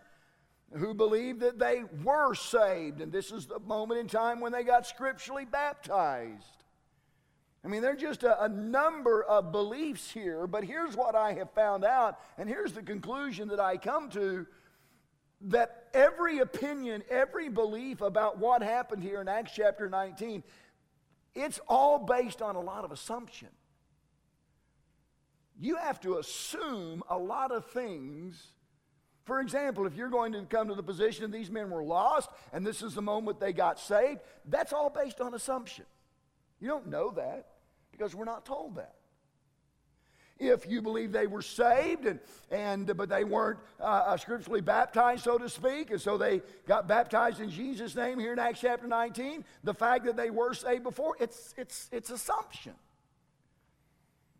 who 0.77 0.93
believe 0.93 1.39
that 1.39 1.59
they 1.59 1.83
were 2.03 2.33
saved 2.33 3.01
and 3.01 3.11
this 3.11 3.31
is 3.31 3.47
the 3.47 3.59
moment 3.59 3.99
in 3.99 4.07
time 4.07 4.39
when 4.39 4.51
they 4.51 4.63
got 4.63 4.87
scripturally 4.87 5.45
baptized. 5.45 6.63
I 7.65 7.69
mean, 7.69 7.81
there 7.81 7.93
are 7.93 7.95
just 7.95 8.23
a, 8.23 8.43
a, 8.43 8.49
number 8.49 9.23
of 9.23 9.51
beliefs 9.51 10.11
here, 10.11 10.47
but 10.47 10.65
here's 10.65 10.97
what 10.97 11.15
I 11.15 11.33
have 11.33 11.49
found 11.51 11.85
out, 11.85 12.19
and 12.37 12.49
here's 12.49 12.73
the 12.73 12.81
conclusion 12.81 13.47
that 13.49 13.59
I 13.59 13.77
come 13.77 14.09
to 14.09 14.45
that 15.45 15.87
every 15.93 16.39
opinion, 16.39 17.03
every 17.09 17.47
belief 17.47 18.01
about 18.01 18.37
what 18.37 18.61
happened 18.61 19.01
here 19.01 19.21
in 19.21 19.29
Acts 19.29 19.53
chapter 19.55 19.87
19, 19.87 20.43
it's 21.35 21.59
all 21.67 21.99
based 21.99 22.41
on 22.41 22.57
a 22.57 22.61
lot 22.61 22.83
of 22.83 22.91
assumption. 22.91 23.47
You 25.63 25.77
have 25.77 26.01
to 26.01 26.17
assume 26.17 27.03
a 27.09 27.17
lot 27.17 27.53
of 27.53 27.65
things. 27.67 28.47
For 29.23 29.39
example, 29.39 29.87
if 29.87 29.95
you're 29.95 30.09
going 30.09 30.33
to 30.33 30.41
come 30.41 30.67
to 30.67 30.75
the 30.75 30.83
position 30.83 31.31
these 31.31 31.49
men 31.49 31.69
were 31.69 31.85
lost 31.85 32.29
and 32.51 32.67
this 32.67 32.81
is 32.81 32.95
the 32.95 33.01
moment 33.01 33.39
they 33.39 33.53
got 33.53 33.79
saved, 33.79 34.19
that's 34.43 34.73
all 34.73 34.89
based 34.89 35.21
on 35.21 35.33
assumption. 35.33 35.85
You 36.59 36.67
don't 36.67 36.87
know 36.87 37.11
that 37.11 37.47
because 37.93 38.13
we're 38.13 38.25
not 38.25 38.45
told 38.45 38.75
that. 38.75 38.95
If 40.37 40.67
you 40.67 40.81
believe 40.81 41.13
they 41.13 41.27
were 41.27 41.41
saved, 41.41 42.07
and, 42.07 42.19
and 42.51 42.97
but 42.97 43.07
they 43.07 43.23
weren't 43.23 43.59
uh, 43.79 43.83
uh, 43.83 44.17
scripturally 44.17 44.59
baptized, 44.59 45.23
so 45.23 45.37
to 45.37 45.47
speak, 45.47 45.91
and 45.91 46.01
so 46.01 46.17
they 46.17 46.41
got 46.67 46.89
baptized 46.89 47.39
in 47.39 47.49
Jesus' 47.49 47.95
name 47.95 48.19
here 48.19 48.33
in 48.33 48.39
Acts 48.39 48.59
chapter 48.59 48.85
19, 48.87 49.45
the 49.63 49.73
fact 49.73 50.03
that 50.03 50.17
they 50.17 50.29
were 50.29 50.53
saved 50.53 50.83
before, 50.83 51.15
it's, 51.21 51.53
it's, 51.57 51.87
it's 51.93 52.09
assumption. 52.09 52.73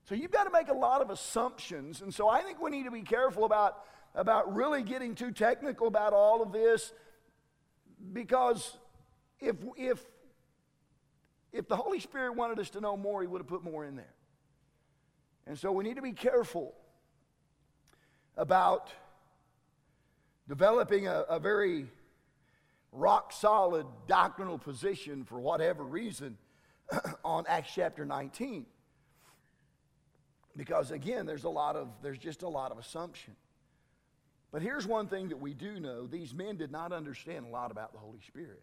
So 0.06 0.16
you've 0.16 0.32
got 0.32 0.44
to 0.44 0.52
make 0.52 0.68
a 0.70 0.74
lot 0.74 1.02
of 1.02 1.10
assumptions, 1.10 2.02
and 2.02 2.14
so 2.14 2.28
I 2.28 2.42
think 2.42 2.62
we 2.62 2.70
need 2.70 2.84
to 2.84 2.92
be 2.92 3.04
careful 3.04 3.46
about, 3.46 3.86
about 4.16 4.54
really 4.54 4.84
getting 4.84 5.16
too 5.16 5.32
technical 5.32 5.88
about 5.88 6.14
all 6.14 6.42
of 6.42 6.52
this 6.52 6.92
because 8.12 8.78
if, 9.40 9.56
if 9.78 10.04
if 11.54 11.68
the 11.68 11.76
Holy 11.76 12.00
Spirit 12.00 12.36
wanted 12.36 12.60
us 12.60 12.72
to 12.72 12.82
know 12.82 12.98
more, 12.98 13.22
He 13.22 13.28
would 13.28 13.40
have 13.40 13.48
put 13.48 13.64
more 13.64 13.86
in 13.86 13.96
there. 13.96 14.14
And 15.46 15.58
so 15.58 15.72
we 15.72 15.84
need 15.84 15.96
to 15.96 16.02
be 16.02 16.14
careful 16.14 16.74
about 18.36 18.92
developing 20.48 21.08
a, 21.08 21.22
a 21.30 21.40
very 21.40 21.86
rock 22.92 23.32
solid 23.32 23.86
doctrinal 24.08 24.58
position 24.58 25.24
for 25.26 25.40
whatever 25.40 25.84
reason 25.84 26.38
on 27.24 27.46
Acts 27.48 27.72
chapter 27.76 28.04
19. 28.04 28.66
Because 30.56 30.92
again, 30.92 31.26
there's 31.26 31.46
a 31.46 31.50
lot 31.50 31.76
of, 31.76 31.90
there's 32.02 32.20
just 32.20 32.44
a 32.44 32.50
lot 32.50 32.72
of 32.72 32.78
assumption. 32.78 33.36
But 34.52 34.62
here's 34.62 34.86
one 34.86 35.08
thing 35.08 35.30
that 35.30 35.42
we 35.42 35.54
do 35.54 35.80
know 35.80 36.06
these 36.06 36.34
men 36.34 36.58
did 36.58 36.72
not 36.72 36.92
understand 36.92 37.46
a 37.46 37.50
lot 37.50 37.72
about 37.72 37.92
the 37.92 38.00
Holy 38.00 38.22
Spirit. 38.28 38.62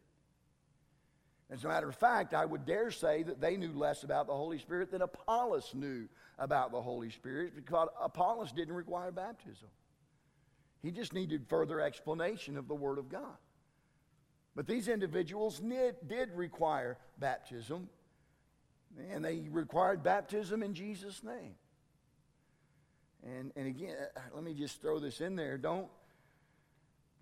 As 1.51 1.65
a 1.65 1.69
matter 1.69 1.89
of 1.89 1.97
fact, 1.97 2.33
I 2.33 2.45
would 2.45 2.65
dare 2.65 2.93
say 2.93 3.25
that 3.25 3.41
they 3.41 3.57
knew 3.57 3.73
less 3.73 4.05
about 4.05 4.29
the 4.29 4.35
Holy 4.35 4.59
Spirit 4.59 4.93
than 4.93 5.03
Apollos 5.03 5.73
knew 5.75 6.09
about 6.39 6.71
the 6.71 6.81
Holy 6.81 7.11
Spirit 7.11 7.57
because 7.57 7.89
Apollos 8.01 8.53
didn't 8.53 8.75
require 8.75 9.11
baptism. 9.11 9.69
He 10.81 10.93
just 10.93 11.13
needed 11.13 11.47
further 11.49 11.81
explanation 11.81 12.57
of 12.57 12.69
the 12.69 12.75
Word 12.75 12.99
of 12.99 13.09
God. 13.09 13.37
But 14.55 14.69
these 14.69 14.87
individuals 14.87 15.61
did 15.61 16.31
require 16.35 16.99
baptism, 17.19 17.89
and 19.11 19.25
they 19.25 19.49
required 19.51 20.05
baptism 20.05 20.63
in 20.63 20.75
Jesus' 20.75 21.23
name. 21.25 21.55
And, 23.25 23.53
and 23.57 23.67
again, 23.67 23.97
uh, 24.17 24.21
let 24.35 24.43
me 24.43 24.55
just 24.55 24.81
throw 24.81 24.99
this 24.99 25.21
in 25.21 25.37
there. 25.37 25.59
Don't, 25.59 25.89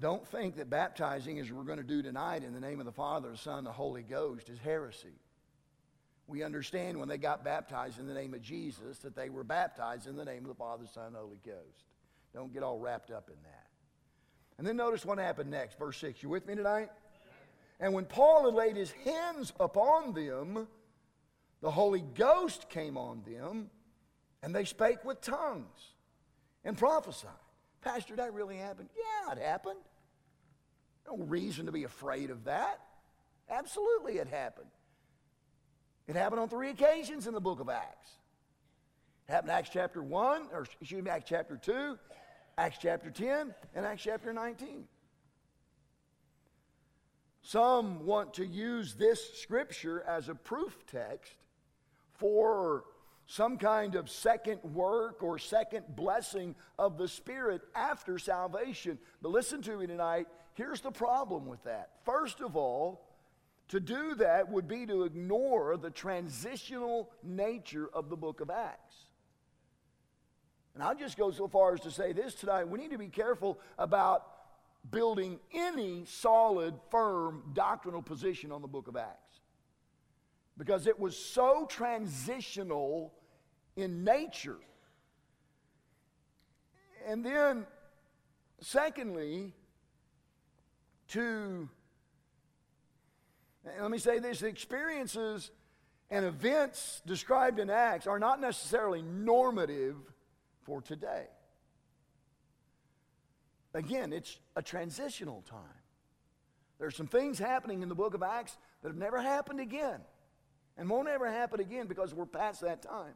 don't 0.00 0.26
think 0.26 0.56
that 0.56 0.70
baptizing, 0.70 1.38
as 1.38 1.50
we're 1.50 1.64
going 1.64 1.78
to 1.78 1.84
do 1.84 2.02
tonight, 2.02 2.44
in 2.44 2.54
the 2.54 2.60
name 2.60 2.78
of 2.80 2.86
the 2.86 2.92
Father, 2.92 3.30
the 3.30 3.36
Son, 3.36 3.64
the 3.64 3.72
Holy 3.72 4.02
Ghost, 4.02 4.48
is 4.48 4.58
heresy. 4.58 5.18
We 6.28 6.42
understand 6.42 6.98
when 6.98 7.08
they 7.08 7.18
got 7.18 7.42
baptized 7.44 7.98
in 7.98 8.06
the 8.06 8.14
name 8.14 8.34
of 8.34 8.42
Jesus 8.42 8.98
that 8.98 9.16
they 9.16 9.30
were 9.30 9.44
baptized 9.44 10.06
in 10.06 10.14
the 10.14 10.24
name 10.24 10.44
of 10.44 10.48
the 10.48 10.54
Father, 10.54 10.84
Son, 10.92 11.14
Holy 11.16 11.40
Ghost. 11.44 11.84
Don't 12.34 12.52
get 12.52 12.62
all 12.62 12.78
wrapped 12.78 13.10
up 13.10 13.28
in 13.28 13.42
that. 13.42 13.66
And 14.58 14.66
then 14.66 14.76
notice 14.76 15.04
what 15.04 15.18
happened 15.18 15.50
next. 15.50 15.78
Verse 15.78 15.96
6. 15.98 16.22
You 16.22 16.28
with 16.28 16.46
me 16.46 16.54
tonight? 16.54 16.90
And 17.80 17.94
when 17.94 18.04
Paul 18.04 18.44
had 18.44 18.54
laid 18.54 18.76
his 18.76 18.90
hands 19.04 19.52
upon 19.58 20.12
them, 20.12 20.66
the 21.60 21.70
Holy 21.70 22.02
Ghost 22.02 22.68
came 22.68 22.96
on 22.96 23.22
them, 23.26 23.70
and 24.42 24.54
they 24.54 24.64
spake 24.64 25.04
with 25.04 25.20
tongues 25.20 25.94
and 26.64 26.76
prophesied. 26.76 27.30
Pastor, 27.80 28.16
that 28.16 28.34
really 28.34 28.56
happened? 28.56 28.88
Yeah, 28.96 29.32
it 29.32 29.38
happened. 29.38 29.80
No 31.06 31.16
reason 31.16 31.66
to 31.66 31.72
be 31.72 31.84
afraid 31.84 32.30
of 32.30 32.44
that. 32.44 32.80
Absolutely, 33.50 34.18
it 34.18 34.28
happened. 34.28 34.68
It 36.06 36.16
happened 36.16 36.40
on 36.40 36.48
three 36.48 36.70
occasions 36.70 37.26
in 37.26 37.34
the 37.34 37.40
book 37.40 37.60
of 37.60 37.68
Acts. 37.68 38.10
It 39.28 39.32
happened 39.32 39.50
in 39.50 39.56
Acts 39.56 39.70
chapter 39.72 40.02
1, 40.02 40.48
or 40.52 40.66
excuse 40.80 41.02
me, 41.02 41.10
Acts 41.10 41.28
chapter 41.28 41.56
2, 41.56 41.98
Acts 42.56 42.78
chapter 42.80 43.10
10, 43.10 43.54
and 43.74 43.86
Acts 43.86 44.02
chapter 44.02 44.32
19. 44.32 44.84
Some 47.42 48.04
want 48.04 48.34
to 48.34 48.46
use 48.46 48.94
this 48.94 49.38
scripture 49.40 50.04
as 50.06 50.28
a 50.28 50.34
proof 50.34 50.84
text 50.86 51.32
for 52.12 52.84
some 53.28 53.58
kind 53.58 53.94
of 53.94 54.08
second 54.08 54.58
work 54.64 55.22
or 55.22 55.38
second 55.38 55.84
blessing 55.94 56.54
of 56.78 56.96
the 56.96 57.06
Spirit 57.06 57.60
after 57.74 58.18
salvation. 58.18 58.98
But 59.20 59.28
listen 59.28 59.60
to 59.62 59.76
me 59.76 59.86
tonight. 59.86 60.26
Here's 60.54 60.80
the 60.80 60.90
problem 60.90 61.46
with 61.46 61.62
that. 61.64 61.90
First 62.04 62.40
of 62.40 62.56
all, 62.56 63.04
to 63.68 63.80
do 63.80 64.14
that 64.14 64.50
would 64.50 64.66
be 64.66 64.86
to 64.86 65.04
ignore 65.04 65.76
the 65.76 65.90
transitional 65.90 67.10
nature 67.22 67.90
of 67.92 68.08
the 68.08 68.16
book 68.16 68.40
of 68.40 68.48
Acts. 68.48 68.96
And 70.74 70.82
I'll 70.82 70.96
just 70.96 71.18
go 71.18 71.30
so 71.30 71.48
far 71.48 71.74
as 71.74 71.80
to 71.80 71.90
say 71.90 72.14
this 72.14 72.34
tonight. 72.34 72.66
We 72.66 72.78
need 72.78 72.92
to 72.92 72.98
be 72.98 73.08
careful 73.08 73.60
about 73.78 74.24
building 74.90 75.38
any 75.52 76.04
solid, 76.06 76.74
firm 76.90 77.42
doctrinal 77.52 78.00
position 78.00 78.52
on 78.52 78.62
the 78.62 78.68
book 78.68 78.88
of 78.88 78.96
Acts. 78.96 79.40
Because 80.56 80.86
it 80.86 80.98
was 80.98 81.14
so 81.14 81.66
transitional 81.68 83.12
in 83.78 84.02
nature. 84.02 84.58
And 87.06 87.24
then, 87.24 87.64
secondly, 88.60 89.54
to, 91.08 91.68
let 93.80 93.90
me 93.90 93.98
say 93.98 94.18
this 94.18 94.42
experiences 94.42 95.52
and 96.10 96.24
events 96.24 97.00
described 97.06 97.60
in 97.60 97.70
Acts 97.70 98.06
are 98.06 98.18
not 98.18 98.40
necessarily 98.40 99.00
normative 99.00 99.96
for 100.62 100.82
today. 100.82 101.26
Again, 103.74 104.12
it's 104.12 104.40
a 104.56 104.62
transitional 104.62 105.42
time. 105.48 105.60
There 106.78 106.88
are 106.88 106.92
some 106.92 107.06
things 107.06 107.38
happening 107.38 107.82
in 107.82 107.88
the 107.88 107.94
book 107.94 108.14
of 108.14 108.22
Acts 108.24 108.56
that 108.82 108.88
have 108.88 108.96
never 108.96 109.20
happened 109.20 109.60
again 109.60 110.00
and 110.76 110.90
won't 110.90 111.08
ever 111.08 111.30
happen 111.30 111.60
again 111.60 111.86
because 111.86 112.12
we're 112.12 112.26
past 112.26 112.62
that 112.62 112.82
time. 112.82 113.14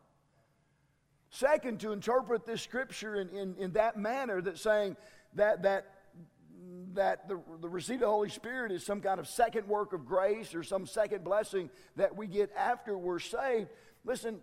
Second, 1.35 1.81
to 1.81 1.93
interpret 1.93 2.45
this 2.45 2.61
scripture 2.61 3.17
in, 3.17 3.31
in, 3.31 3.55
in 3.57 3.73
that 3.73 3.97
manner 3.97 4.43
that 4.43 4.59
saying 4.59 4.99
that, 5.33 5.63
that, 5.63 5.87
that 6.93 7.27
the, 7.27 7.41
the 7.63 7.69
receipt 7.71 7.95
of 7.95 8.01
the 8.01 8.07
Holy 8.07 8.29
Spirit 8.29 8.71
is 8.71 8.85
some 8.85 9.01
kind 9.01 9.19
of 9.19 9.27
second 9.27 9.67
work 9.67 9.95
of 9.95 10.05
grace 10.05 10.55
or 10.55 10.63
some 10.63 10.87
second 10.87 11.25
blessing 11.25 11.71
that 11.97 12.15
we 12.15 12.27
get 12.27 12.53
after 12.55 12.99
we're 12.99 13.19
saved. 13.19 13.71
Listen, 14.05 14.41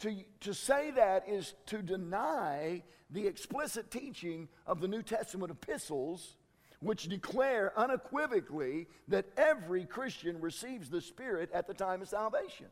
to, 0.00 0.14
to 0.40 0.52
say 0.52 0.90
that 0.90 1.26
is 1.26 1.54
to 1.66 1.80
deny 1.80 2.82
the 3.08 3.26
explicit 3.26 3.90
teaching 3.90 4.46
of 4.66 4.82
the 4.82 4.88
New 4.88 5.02
Testament 5.02 5.50
epistles, 5.50 6.36
which 6.80 7.08
declare 7.08 7.72
unequivocally 7.78 8.88
that 9.08 9.24
every 9.38 9.86
Christian 9.86 10.38
receives 10.42 10.90
the 10.90 11.00
Spirit 11.00 11.50
at 11.54 11.66
the 11.66 11.74
time 11.74 12.02
of 12.02 12.10
salvation. 12.10 12.66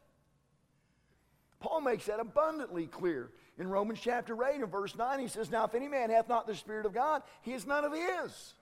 Paul 1.61 1.81
makes 1.81 2.07
that 2.07 2.21
abundantly 2.21 2.87
clear. 2.87 3.31
In 3.59 3.69
Romans 3.69 3.99
chapter 4.01 4.37
8 4.45 4.61
and 4.61 4.71
verse 4.71 4.95
9, 4.97 5.19
he 5.19 5.29
says, 5.29 5.51
Now 5.51 5.65
if 5.65 5.75
any 5.75 5.89
man 5.89 6.11
hath 6.11 6.29
not 6.29 6.47
the 6.47 6.55
Spirit 6.55 6.87
of 6.87 6.95
God, 6.95 7.23
he 7.43 7.53
is 7.53 7.67
none 7.67 7.85
of 7.85 7.93
his. 7.93 8.55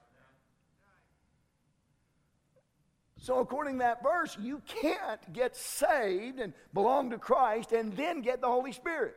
So, 3.18 3.40
according 3.40 3.74
to 3.74 3.78
that 3.80 4.03
verse, 4.03 4.36
you 4.40 4.62
can't 4.66 5.32
get 5.32 5.57
saved 5.57 6.38
and 6.38 6.53
belong 6.72 7.11
to 7.11 7.18
Christ 7.18 7.72
and 7.72 7.94
then 7.97 8.20
get 8.20 8.40
the 8.40 8.47
Holy 8.47 8.72
Spirit. 8.72 9.16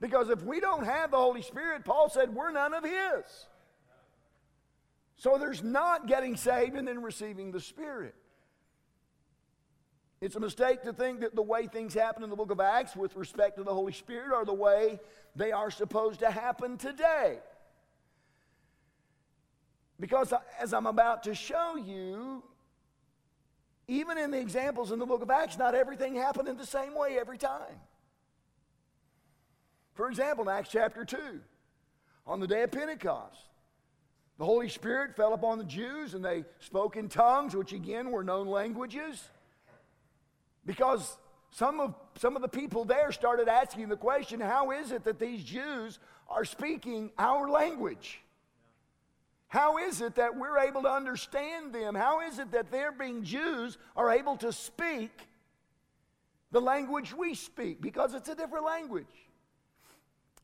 Because 0.00 0.30
if 0.30 0.42
we 0.42 0.60
don't 0.60 0.84
have 0.84 1.10
the 1.10 1.16
Holy 1.16 1.42
Spirit, 1.42 1.84
Paul 1.84 2.08
said, 2.08 2.34
we're 2.34 2.52
none 2.52 2.74
of 2.74 2.84
His. 2.84 3.24
So, 5.16 5.36
there's 5.38 5.62
not 5.62 6.06
getting 6.06 6.36
saved 6.36 6.76
and 6.76 6.86
then 6.86 7.02
receiving 7.02 7.50
the 7.50 7.60
Spirit. 7.60 8.14
It's 10.20 10.36
a 10.36 10.40
mistake 10.40 10.82
to 10.82 10.92
think 10.92 11.20
that 11.20 11.34
the 11.34 11.42
way 11.42 11.66
things 11.66 11.92
happen 11.92 12.22
in 12.22 12.30
the 12.30 12.36
book 12.36 12.50
of 12.50 12.58
Acts 12.58 12.96
with 12.96 13.14
respect 13.16 13.58
to 13.58 13.64
the 13.64 13.74
Holy 13.74 13.92
Spirit 13.92 14.32
are 14.32 14.44
the 14.44 14.54
way 14.54 14.98
they 15.34 15.52
are 15.52 15.70
supposed 15.70 16.20
to 16.20 16.30
happen 16.30 16.78
today. 16.78 17.38
Because 20.00 20.32
as 20.58 20.72
I'm 20.72 20.86
about 20.86 21.24
to 21.24 21.34
show 21.34 21.76
you, 21.76 22.42
even 23.88 24.18
in 24.18 24.30
the 24.30 24.38
examples 24.38 24.90
in 24.90 24.98
the 24.98 25.06
book 25.06 25.22
of 25.22 25.30
Acts, 25.30 25.58
not 25.58 25.74
everything 25.74 26.14
happened 26.14 26.48
in 26.48 26.56
the 26.56 26.66
same 26.66 26.94
way 26.94 27.18
every 27.18 27.38
time. 27.38 27.80
For 29.94 30.08
example, 30.08 30.48
in 30.48 30.54
Acts 30.54 30.70
chapter 30.70 31.04
2, 31.04 31.16
on 32.26 32.40
the 32.40 32.46
day 32.46 32.62
of 32.62 32.72
Pentecost, 32.72 33.40
the 34.38 34.44
Holy 34.44 34.68
Spirit 34.68 35.16
fell 35.16 35.32
upon 35.32 35.58
the 35.58 35.64
Jews 35.64 36.14
and 36.14 36.24
they 36.24 36.44
spoke 36.58 36.96
in 36.96 37.08
tongues, 37.08 37.54
which 37.54 37.72
again 37.72 38.10
were 38.10 38.24
known 38.24 38.46
languages. 38.46 39.22
Because 40.66 41.16
some 41.50 41.80
of, 41.80 41.94
some 42.18 42.36
of 42.36 42.42
the 42.42 42.48
people 42.48 42.84
there 42.84 43.12
started 43.12 43.48
asking 43.48 43.88
the 43.88 43.96
question 43.96 44.40
how 44.40 44.72
is 44.72 44.92
it 44.92 45.04
that 45.04 45.18
these 45.18 45.42
Jews 45.42 45.98
are 46.28 46.44
speaking 46.44 47.10
our 47.18 47.48
language? 47.48 48.20
How 49.48 49.78
is 49.78 50.00
it 50.00 50.16
that 50.16 50.36
we're 50.36 50.58
able 50.58 50.82
to 50.82 50.90
understand 50.90 51.72
them? 51.72 51.94
How 51.94 52.20
is 52.20 52.40
it 52.40 52.50
that 52.50 52.70
they're 52.72 52.92
being 52.92 53.22
Jews 53.22 53.78
are 53.96 54.10
able 54.10 54.36
to 54.38 54.52
speak 54.52 55.12
the 56.50 56.60
language 56.60 57.14
we 57.14 57.34
speak? 57.34 57.80
Because 57.80 58.12
it's 58.12 58.28
a 58.28 58.34
different 58.34 58.66
language. 58.66 59.06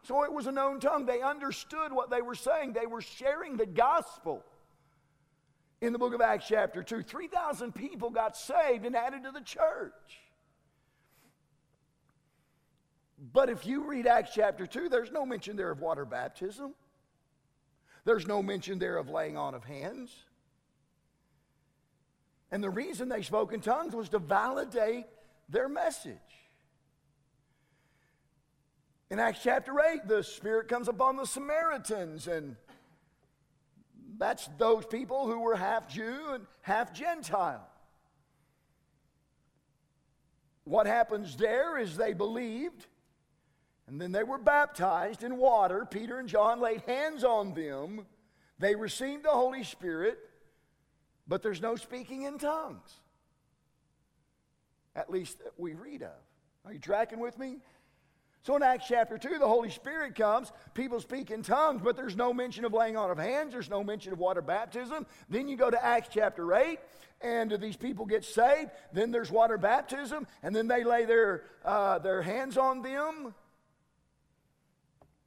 So 0.04 0.22
it 0.24 0.32
was 0.32 0.46
a 0.46 0.52
known 0.52 0.80
tongue. 0.80 1.04
They 1.04 1.20
understood 1.20 1.92
what 1.92 2.10
they 2.10 2.22
were 2.22 2.34
saying, 2.34 2.72
they 2.72 2.86
were 2.86 3.02
sharing 3.02 3.56
the 3.56 3.66
gospel. 3.66 4.44
In 5.82 5.92
the 5.92 5.98
book 5.98 6.14
of 6.14 6.20
Acts, 6.20 6.46
chapter 6.46 6.80
2, 6.80 7.02
3,000 7.02 7.74
people 7.74 8.08
got 8.08 8.36
saved 8.36 8.86
and 8.86 8.94
added 8.94 9.24
to 9.24 9.32
the 9.32 9.40
church. 9.40 10.20
But 13.32 13.50
if 13.50 13.66
you 13.66 13.84
read 13.88 14.06
Acts 14.06 14.30
chapter 14.32 14.64
2, 14.64 14.88
there's 14.88 15.10
no 15.10 15.26
mention 15.26 15.56
there 15.56 15.72
of 15.72 15.80
water 15.80 16.04
baptism. 16.04 16.74
There's 18.04 18.28
no 18.28 18.44
mention 18.44 18.78
there 18.78 18.96
of 18.96 19.10
laying 19.10 19.36
on 19.36 19.56
of 19.56 19.64
hands. 19.64 20.12
And 22.52 22.62
the 22.62 22.70
reason 22.70 23.08
they 23.08 23.22
spoke 23.22 23.52
in 23.52 23.60
tongues 23.60 23.92
was 23.92 24.08
to 24.10 24.20
validate 24.20 25.06
their 25.48 25.68
message. 25.68 26.16
In 29.10 29.18
Acts 29.18 29.40
chapter 29.42 29.74
8, 29.80 30.06
the 30.06 30.22
Spirit 30.22 30.68
comes 30.68 30.86
upon 30.86 31.16
the 31.16 31.26
Samaritans, 31.26 32.28
and 32.28 32.54
that's 34.22 34.48
those 34.56 34.86
people 34.86 35.26
who 35.26 35.40
were 35.40 35.56
half 35.56 35.88
Jew 35.88 36.34
and 36.34 36.46
half 36.60 36.94
Gentile. 36.94 37.66
What 40.62 40.86
happens 40.86 41.36
there 41.36 41.76
is 41.76 41.96
they 41.96 42.12
believed, 42.12 42.86
and 43.88 44.00
then 44.00 44.12
they 44.12 44.22
were 44.22 44.38
baptized 44.38 45.24
in 45.24 45.38
water. 45.38 45.84
Peter 45.84 46.20
and 46.20 46.28
John 46.28 46.60
laid 46.60 46.82
hands 46.82 47.24
on 47.24 47.52
them. 47.52 48.06
They 48.60 48.76
received 48.76 49.24
the 49.24 49.30
Holy 49.30 49.64
Spirit, 49.64 50.20
but 51.26 51.42
there's 51.42 51.60
no 51.60 51.74
speaking 51.74 52.22
in 52.22 52.38
tongues. 52.38 53.00
At 54.94 55.10
least 55.10 55.38
we 55.58 55.74
read 55.74 56.02
of. 56.02 56.10
Are 56.64 56.72
you 56.72 56.78
tracking 56.78 57.18
with 57.18 57.36
me? 57.40 57.56
So 58.42 58.56
in 58.56 58.62
Acts 58.62 58.86
chapter 58.88 59.18
2, 59.18 59.38
the 59.38 59.46
Holy 59.46 59.70
Spirit 59.70 60.16
comes, 60.16 60.50
people 60.74 61.00
speak 61.00 61.30
in 61.30 61.42
tongues, 61.42 61.80
but 61.82 61.96
there's 61.96 62.16
no 62.16 62.34
mention 62.34 62.64
of 62.64 62.72
laying 62.72 62.96
on 62.96 63.10
of 63.10 63.18
hands, 63.18 63.52
there's 63.52 63.70
no 63.70 63.84
mention 63.84 64.12
of 64.12 64.18
water 64.18 64.42
baptism. 64.42 65.06
Then 65.28 65.48
you 65.48 65.56
go 65.56 65.70
to 65.70 65.84
Acts 65.84 66.08
chapter 66.12 66.52
8, 66.52 66.80
and 67.20 67.52
these 67.60 67.76
people 67.76 68.04
get 68.04 68.24
saved. 68.24 68.70
Then 68.92 69.12
there's 69.12 69.30
water 69.30 69.58
baptism, 69.58 70.26
and 70.42 70.54
then 70.54 70.66
they 70.66 70.82
lay 70.82 71.04
their, 71.04 71.44
uh, 71.64 72.00
their 72.00 72.20
hands 72.22 72.56
on 72.56 72.82
them 72.82 73.32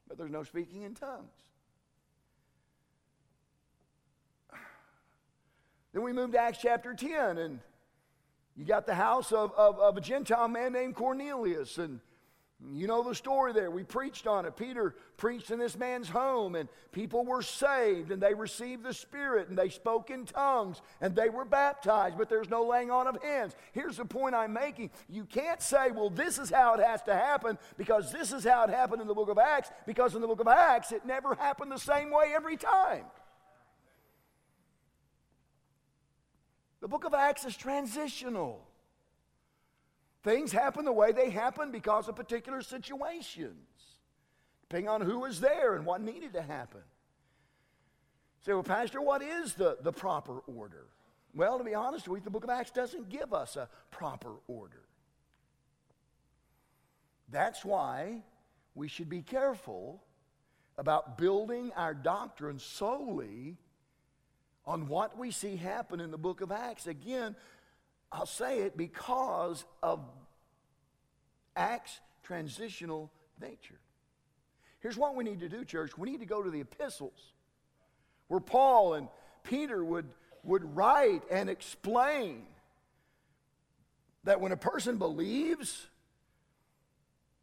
but 0.08 0.18
there's 0.18 0.32
no 0.32 0.44
speaking 0.44 0.84
in 0.84 0.94
tongues. 0.94 1.34
Then 5.94 6.04
we 6.04 6.14
move 6.14 6.32
to 6.32 6.40
Acts 6.40 6.60
chapter 6.62 6.94
10, 6.94 7.38
and 7.38 7.60
you 8.56 8.66
got 8.66 8.86
the 8.86 8.96
house 8.96 9.32
of, 9.32 9.52
of, 9.58 9.80
of 9.80 9.98
a 9.98 10.02
Gentile 10.02 10.48
man 10.48 10.74
named 10.74 10.96
Cornelius, 10.96 11.78
and 11.78 12.00
you 12.72 12.88
know 12.88 13.04
the 13.04 13.16
story 13.16 13.54
there. 13.54 13.70
We 13.70 13.84
preached 13.84 14.28
on 14.28 14.46
it. 14.46 14.56
Peter 14.56 14.96
preached 15.18 15.52
in 15.52 15.60
this 15.60 15.78
man's 15.78 16.10
home, 16.10 16.56
and 16.56 16.70
people 16.92 17.26
were 17.26 17.42
saved, 17.42 18.12
and 18.12 18.22
they 18.22 18.34
received 18.34 18.84
the 18.84 18.94
Spirit, 18.94 19.50
and 19.50 19.58
they 19.58 19.70
spoke 19.70 20.10
in 20.10 20.26
tongues, 20.26 20.82
and 21.02 21.16
they 21.16 21.30
were 21.30 21.46
baptized, 21.46 22.18
but 22.18 22.30
there's 22.30 22.50
no 22.50 22.66
laying 22.66 22.92
on 22.92 23.08
of 23.08 23.22
hands. 23.22 23.56
Here's 23.72 23.98
the 23.98 24.06
point 24.06 24.36
I'm 24.36 24.54
making. 24.54 24.92
You 25.10 25.26
can't 25.26 25.62
say, 25.62 25.92
well, 25.92 26.10
this 26.10 26.38
is 26.40 26.50
how 26.50 26.76
it 26.76 26.86
has 26.86 27.02
to 27.04 27.14
happen, 27.14 27.58
because 27.78 28.12
this 28.12 28.32
is 28.32 28.44
how 28.44 28.64
it 28.64 28.70
happened 28.70 29.02
in 29.02 29.08
the 29.08 29.14
book 29.14 29.30
of 29.30 29.38
Acts, 29.38 29.70
because 29.86 30.16
in 30.16 30.22
the 30.22 30.28
book 30.28 30.42
of 30.42 30.48
Acts, 30.48 30.92
it 30.92 31.06
never 31.06 31.36
happened 31.36 31.72
the 31.72 31.78
same 31.78 32.12
way 32.12 32.34
every 32.36 32.58
time. 32.58 33.06
The 36.82 36.88
book 36.88 37.04
of 37.04 37.14
Acts 37.14 37.46
is 37.46 37.56
transitional. 37.56 38.62
Things 40.26 40.52
happen 40.52 40.86
the 40.86 40.92
way 40.92 41.12
they 41.12 41.30
happen 41.30 41.70
because 41.70 42.08
of 42.08 42.16
particular 42.16 42.64
situations, 42.64 43.68
depending 44.64 44.90
on 44.90 45.02
who 45.02 45.20
was 45.20 45.40
there 45.40 45.76
and 45.76 45.86
what 45.86 46.02
needed 46.02 46.34
to 46.34 46.42
happen. 46.42 46.82
Say, 48.44 48.54
well, 48.54 48.64
Pastor, 48.64 49.00
what 49.02 49.22
is 49.22 49.54
the, 49.54 49.78
the 49.82 49.92
proper 49.92 50.40
order? 50.48 50.88
Well, 51.36 51.60
to 51.60 51.64
be 51.64 51.76
honest 51.76 52.08
with 52.08 52.22
you, 52.22 52.24
the 52.24 52.32
book 52.32 52.44
of 52.44 52.50
Acts 52.50 52.72
doesn't 52.72 53.10
give 53.10 53.36
us 53.36 53.56
a 53.56 53.70
proper 53.92 54.32
order. 54.48 54.82
That's 57.30 57.64
why 57.64 58.24
we 58.74 58.88
should 58.88 59.10
be 59.10 59.22
careful 59.22 60.02
about 60.76 61.20
building 61.20 61.72
our 61.76 61.94
doctrine 61.94 62.58
solely 62.58 63.58
on 64.66 64.88
what 64.88 65.20
we 65.20 65.30
see 65.30 65.56
happen 65.56 66.00
in 66.00 66.10
the 66.10 66.18
book 66.18 66.42
of 66.42 66.52
Acts. 66.52 66.88
Again, 66.88 67.36
I'll 68.12 68.26
say 68.26 68.60
it 68.60 68.78
because 68.78 69.66
of 69.84 70.00
Acts' 71.56 72.00
transitional 72.24 73.12
nature. 73.42 73.80
Here's 74.80 74.98
what 74.98 75.16
we 75.16 75.24
need 75.24 75.40
to 75.40 75.50
do, 75.50 75.66
church. 75.66 75.98
We 75.98 76.10
need 76.10 76.20
to 76.20 76.26
go 76.26 76.44
to 76.44 76.50
the 76.50 76.62
epistles 76.62 77.34
where 78.28 78.40
Paul 78.40 78.96
and 78.96 79.08
Peter 79.44 79.84
would, 79.84 80.08
would 80.44 80.76
write 80.76 81.24
and 81.32 81.50
explain 81.50 82.44
that 84.24 84.42
when 84.42 84.52
a 84.52 84.58
person 84.58 84.98
believes, 84.98 85.88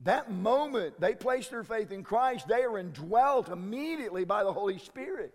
that 0.00 0.32
moment 0.32 1.00
they 1.00 1.14
place 1.14 1.48
their 1.48 1.62
faith 1.62 1.92
in 1.92 2.02
Christ, 2.02 2.48
they 2.48 2.62
are 2.62 2.78
indwelt 2.78 3.48
immediately 3.48 4.24
by 4.24 4.44
the 4.44 4.52
Holy 4.52 4.78
Spirit. 4.78 5.32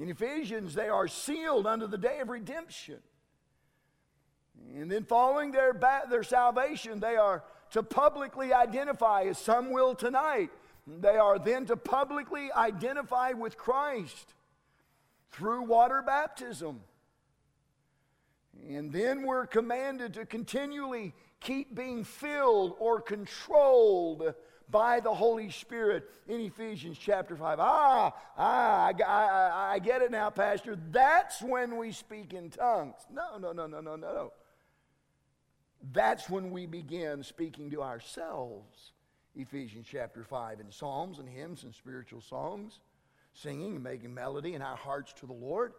In 0.00 0.08
Ephesians, 0.08 0.74
they 0.74 0.88
are 0.88 1.08
sealed 1.08 1.66
unto 1.66 1.86
the 1.86 1.98
day 1.98 2.20
of 2.20 2.28
redemption. 2.28 2.98
And 4.76 4.90
then, 4.90 5.04
following 5.04 5.50
their, 5.50 5.72
ba- 5.72 6.02
their 6.08 6.22
salvation, 6.22 7.00
they 7.00 7.16
are 7.16 7.42
to 7.72 7.82
publicly 7.82 8.52
identify, 8.52 9.22
as 9.22 9.38
some 9.38 9.72
will 9.72 9.94
tonight, 9.94 10.50
they 10.86 11.16
are 11.16 11.38
then 11.38 11.66
to 11.66 11.76
publicly 11.76 12.50
identify 12.52 13.32
with 13.32 13.56
Christ 13.56 14.34
through 15.32 15.62
water 15.62 16.02
baptism. 16.04 16.80
And 18.68 18.92
then 18.92 19.22
we're 19.22 19.46
commanded 19.46 20.14
to 20.14 20.26
continually 20.26 21.14
keep 21.40 21.74
being 21.74 22.04
filled 22.04 22.74
or 22.78 23.00
controlled 23.00 24.34
by 24.70 25.00
the 25.00 25.12
Holy 25.12 25.50
Spirit 25.50 26.08
in 26.28 26.40
Ephesians 26.40 26.96
chapter 26.98 27.36
5. 27.36 27.58
Ah, 27.60 28.12
ah, 28.36 28.86
I, 28.86 29.02
I, 29.02 29.72
I 29.74 29.78
get 29.78 30.02
it 30.02 30.10
now, 30.10 30.30
Pastor. 30.30 30.78
That's 30.90 31.42
when 31.42 31.76
we 31.76 31.92
speak 31.92 32.34
in 32.34 32.50
tongues. 32.50 32.94
No, 33.12 33.38
no, 33.38 33.52
no, 33.52 33.66
no, 33.66 33.80
no, 33.80 33.96
no. 33.96 34.32
That's 35.92 36.28
when 36.28 36.50
we 36.50 36.66
begin 36.66 37.22
speaking 37.22 37.70
to 37.70 37.82
ourselves. 37.82 38.92
Ephesians 39.34 39.86
chapter 39.90 40.24
5 40.24 40.60
in 40.60 40.70
psalms 40.70 41.18
and 41.18 41.28
hymns 41.28 41.64
and 41.64 41.74
spiritual 41.74 42.20
songs, 42.20 42.80
singing 43.32 43.76
and 43.76 43.84
making 43.84 44.12
melody 44.12 44.54
in 44.54 44.62
our 44.62 44.76
hearts 44.76 45.12
to 45.14 45.26
the 45.26 45.32
Lord, 45.32 45.72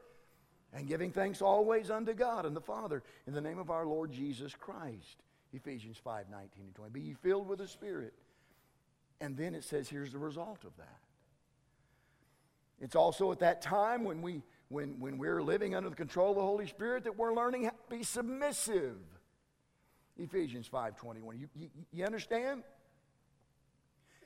and 0.74 0.88
giving 0.88 1.12
thanks 1.12 1.42
always 1.42 1.92
unto 1.92 2.14
God 2.14 2.46
and 2.46 2.56
the 2.56 2.62
Father 2.62 3.04
in 3.28 3.34
the 3.34 3.42
name 3.42 3.60
of 3.60 3.70
our 3.70 3.86
Lord 3.86 4.12
Jesus 4.12 4.56
Christ. 4.56 5.18
Ephesians 5.54 5.98
5 5.98 6.30
19 6.30 6.64
and 6.66 6.76
20. 6.76 6.92
Be 6.92 7.02
ye 7.02 7.14
filled 7.14 7.48
with 7.48 7.60
the 7.60 7.68
Spirit. 7.68 8.14
And 9.20 9.38
then 9.38 9.54
it 9.54 9.64
says, 9.64 9.88
here's 9.88 10.14
the 10.14 10.18
result 10.18 10.64
of 10.66 10.76
that. 10.78 11.00
It's 12.80 12.96
also 12.96 13.32
at 13.32 13.40
that 13.40 13.62
time 13.62 14.04
when, 14.04 14.24
we, 14.24 14.42
when, 14.70 15.00
when 15.00 15.20
we're 15.20 15.44
living 15.44 15.76
under 15.76 15.90
the 15.90 15.96
control 15.96 16.32
of 16.32 16.38
the 16.38 16.42
Holy 16.42 16.66
Spirit 16.66 17.04
that 17.04 17.16
we're 17.16 17.36
learning 17.36 17.66
how 17.66 17.70
to 17.70 17.96
be 17.96 18.02
submissive. 18.02 18.98
Ephesians 20.18 20.70
5.21. 20.72 21.40
You, 21.40 21.50
you, 21.56 21.70
you 21.92 22.06
understand? 22.06 22.64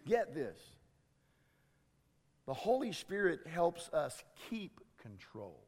Get 0.08 0.34
this. 0.34 0.58
The 2.46 2.54
Holy 2.54 2.92
Spirit 2.92 3.42
helps 3.48 3.90
us 3.90 4.24
keep 4.50 4.80
control, 5.02 5.60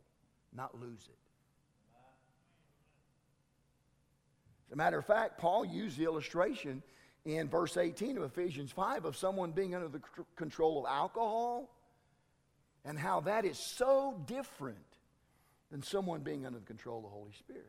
not 0.53 0.79
lose 0.79 1.07
it. 1.07 1.17
As 4.67 4.73
a 4.73 4.75
matter 4.75 4.97
of 4.97 5.05
fact, 5.05 5.37
Paul 5.37 5.65
used 5.65 5.97
the 5.97 6.03
illustration 6.03 6.83
in 7.25 7.47
verse 7.49 7.77
18 7.77 8.17
of 8.17 8.23
Ephesians 8.23 8.71
5 8.71 9.05
of 9.05 9.15
someone 9.15 9.51
being 9.51 9.73
under 9.73 9.87
the 9.87 10.01
control 10.35 10.79
of 10.79 10.85
alcohol 10.85 11.69
and 12.85 12.97
how 12.97 13.21
that 13.21 13.45
is 13.45 13.57
so 13.57 14.21
different 14.25 14.77
than 15.71 15.81
someone 15.81 16.21
being 16.21 16.45
under 16.45 16.59
the 16.59 16.65
control 16.65 16.97
of 16.97 17.03
the 17.03 17.09
Holy 17.09 17.31
Spirit. 17.33 17.65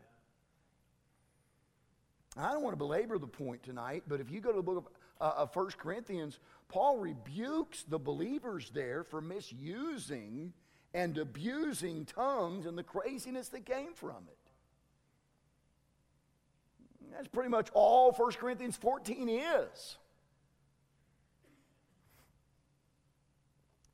I 2.39 2.53
don't 2.53 2.63
want 2.63 2.73
to 2.73 2.79
belabor 2.79 3.19
the 3.19 3.27
point 3.27 3.63
tonight, 3.63 4.05
but 4.07 4.21
if 4.21 4.31
you 4.31 4.41
go 4.41 4.51
to 4.51 4.57
the 4.57 4.63
book 4.63 4.77
of, 4.77 4.87
uh, 5.21 5.43
of 5.43 5.55
1 5.55 5.71
Corinthians, 5.79 6.39
Paul 6.69 6.99
rebukes 6.99 7.83
the 7.83 7.99
believers 7.99 8.71
there 8.73 9.05
for 9.05 9.21
misusing 9.21 10.53
and 10.95 11.19
abusing 11.19 12.05
tongues 12.05 12.67
and 12.67 12.79
the 12.79 12.83
craziness 12.83 13.49
that 13.49 13.65
came 13.65 13.95
from 13.95 14.29
it. 14.29 14.39
That's 17.13 17.29
pretty 17.29 17.49
much 17.49 17.69
all 17.73 18.13
1 18.13 18.33
Corinthians 18.33 18.77
14 18.77 19.29
is. 19.29 19.97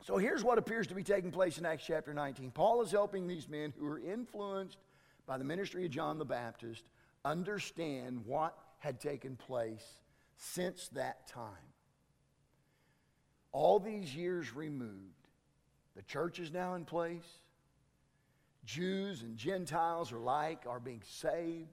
So 0.06 0.18
here's 0.18 0.44
what 0.44 0.58
appears 0.58 0.86
to 0.88 0.94
be 0.94 1.02
taking 1.02 1.30
place 1.30 1.56
in 1.56 1.64
Acts 1.64 1.84
chapter 1.86 2.12
19. 2.12 2.50
Paul 2.50 2.82
is 2.82 2.90
helping 2.90 3.26
these 3.26 3.48
men 3.48 3.72
who 3.78 3.86
are 3.86 3.98
influenced 3.98 4.76
by 5.26 5.38
the 5.38 5.44
ministry 5.44 5.86
of 5.86 5.90
John 5.90 6.18
the 6.18 6.26
Baptist 6.26 6.84
understand 7.24 8.24
what 8.26 8.56
had 8.78 9.00
taken 9.00 9.36
place 9.36 9.84
since 10.36 10.88
that 10.88 11.26
time. 11.26 11.72
All 13.52 13.78
these 13.78 14.14
years 14.14 14.54
removed, 14.54 15.28
the 15.96 16.02
church 16.02 16.38
is 16.38 16.52
now 16.52 16.74
in 16.74 16.84
place. 16.84 17.40
Jews 18.64 19.22
and 19.22 19.36
Gentiles 19.36 20.10
alike 20.12 20.64
are 20.66 20.80
being 20.80 21.02
saved 21.06 21.68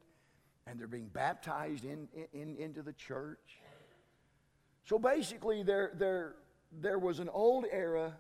and 0.68 0.80
they're 0.80 0.88
being 0.88 1.08
baptized 1.08 1.86
in, 1.86 2.08
in, 2.34 2.56
into 2.58 2.82
the 2.82 2.94
church. 2.94 3.60
So 4.86 5.00
basically, 5.00 5.64
there, 5.64 5.92
there, 5.96 6.36
there 6.82 7.00
was 7.00 7.20
an 7.20 7.30
old 7.30 7.66
era. 7.72 8.14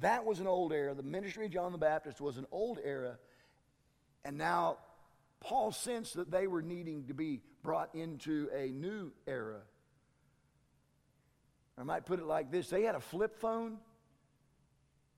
That 0.00 0.24
was 0.24 0.40
an 0.40 0.46
old 0.46 0.72
era. 0.72 0.94
The 0.94 1.02
ministry 1.02 1.46
of 1.46 1.52
John 1.52 1.72
the 1.72 1.78
Baptist 1.78 2.20
was 2.20 2.36
an 2.36 2.46
old 2.50 2.78
era. 2.82 3.18
And 4.24 4.38
now 4.38 4.78
Paul 5.40 5.72
sensed 5.72 6.14
that 6.14 6.30
they 6.30 6.46
were 6.46 6.62
needing 6.62 7.06
to 7.06 7.14
be 7.14 7.40
brought 7.62 7.94
into 7.94 8.48
a 8.54 8.68
new 8.68 9.12
era. 9.26 9.60
I 11.78 11.82
might 11.82 12.04
put 12.04 12.18
it 12.18 12.26
like 12.26 12.50
this 12.50 12.68
they 12.68 12.82
had 12.82 12.94
a 12.94 13.00
flip 13.00 13.38
phone. 13.38 13.78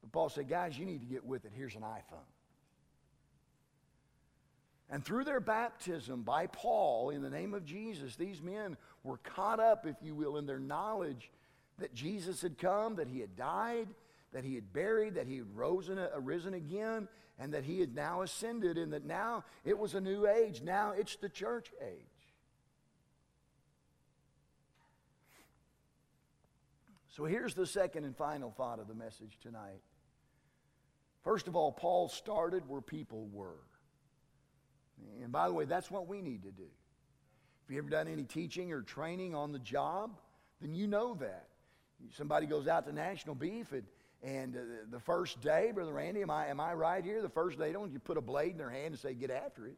But 0.01 0.13
Paul 0.13 0.29
said, 0.29 0.49
guys, 0.49 0.79
you 0.79 0.85
need 0.87 1.01
to 1.01 1.07
get 1.07 1.25
with 1.25 1.45
it. 1.45 1.53
Here's 1.55 1.75
an 1.75 1.83
iPhone. 1.83 2.27
And 4.91 5.05
through 5.05 5.25
their 5.25 5.41
baptism 5.41 6.23
by 6.23 6.49
Paul 6.49 7.11
in 7.11 7.23
the 7.23 7.31
name 7.31 7.55
of 7.55 7.65
Jesus, 7.65 8.15
these 8.15 8.43
men 8.43 8.77
were 9.03 9.17
caught 9.19 9.59
up, 9.59 9.87
if 9.87 9.97
you 10.03 10.15
will, 10.15 10.37
in 10.37 10.47
their 10.47 10.59
knowledge 10.59 11.31
that 11.79 11.95
Jesus 11.95 12.43
had 12.43 12.59
come, 12.59 12.97
that 12.97 13.09
he 13.09 13.21
had 13.21 13.35
died, 13.35 13.89
that 14.33 14.45
he 14.45 14.55
had 14.55 14.73
buried, 14.73 15.15
that 15.15 15.27
he 15.27 15.39
had 15.39 15.57
risen, 15.57 15.99
uh, 15.99 16.11
arisen 16.15 16.55
again, 16.55 17.09
and 17.39 17.55
that 17.55 17.65
he 17.65 17.81
had 17.81 17.95
now 17.95 18.23
ascended, 18.23 18.79
and 18.79 18.93
that 18.93 19.05
now 19.05 19.45
it 19.65 19.79
was 19.79 19.95
a 19.95 20.01
new 20.01 20.27
age. 20.27 20.63
Now 20.63 20.93
it's 20.97 21.17
the 21.17 21.29
church 21.29 21.73
age. 21.81 22.07
So 27.09 27.25
here's 27.25 27.55
the 27.55 27.67
second 27.67 28.05
and 28.05 28.17
final 28.17 28.51
thought 28.51 28.79
of 28.79 28.89
the 28.89 28.95
message 28.95 29.39
tonight. 29.43 29.83
First 31.23 31.47
of 31.47 31.55
all, 31.55 31.71
Paul 31.71 32.09
started 32.09 32.69
where 32.69 32.81
people 32.81 33.29
were. 33.33 33.61
And 35.23 35.31
by 35.31 35.49
the 35.49 35.55
way, 35.55 35.65
that's 35.65 35.91
what 35.91 36.09
we 36.09 36.23
need 36.23 36.43
to 36.45 36.51
do. 36.51 36.69
If 37.65 37.71
you 37.71 37.79
ever 37.79 37.91
done 37.91 38.09
any 38.09 38.25
teaching 38.25 38.73
or 38.73 38.83
training 38.83 39.35
on 39.35 39.53
the 39.53 39.59
job, 39.59 40.19
then 40.61 40.75
you 40.75 40.87
know 40.87 41.15
that. 41.21 41.49
Somebody 42.17 42.47
goes 42.47 42.67
out 42.67 42.87
to 42.87 42.93
National 42.93 43.35
Beef 43.35 43.73
and, 43.73 43.85
and 44.23 44.57
uh, 44.57 44.61
the 44.91 45.01
first 45.01 45.41
day, 45.41 45.73
Brother 45.75 45.93
Randy, 45.93 46.23
am 46.23 46.31
I, 46.31 46.47
am 46.47 46.61
I 46.61 46.75
right 46.75 47.05
here? 47.05 47.23
The 47.23 47.29
first 47.29 47.59
day, 47.59 47.73
don't 47.73 47.93
you 47.93 47.99
put 47.99 48.17
a 48.17 48.21
blade 48.21 48.53
in 48.53 48.59
their 48.59 48.71
hand 48.71 48.89
and 48.89 48.99
say, 48.99 49.15
get 49.15 49.31
after 49.31 49.67
it? 49.67 49.77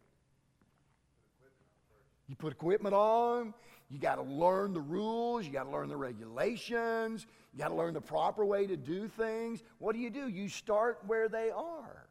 You 2.29 2.37
put 2.37 2.53
equipment 2.53 2.95
on. 2.95 3.55
You 3.91 3.99
got 3.99 4.17
to 4.17 4.23
learn 4.23 4.73
the 4.73 4.81
rules. 4.81 5.47
You 5.47 5.53
got 5.53 5.65
to 5.65 5.71
learn 5.71 5.89
the 5.89 5.97
regulations. 5.97 7.27
You 7.53 7.59
got 7.59 7.69
to 7.69 7.75
learn 7.75 7.95
the 7.95 8.01
proper 8.01 8.45
way 8.45 8.67
to 8.67 8.77
do 8.77 9.09
things. 9.09 9.63
What 9.79 9.95
do 9.95 10.01
you 10.01 10.11
do? 10.11 10.29
You 10.29 10.49
start 10.49 10.99
where 11.07 11.29
they 11.29 11.51
are. 11.51 12.07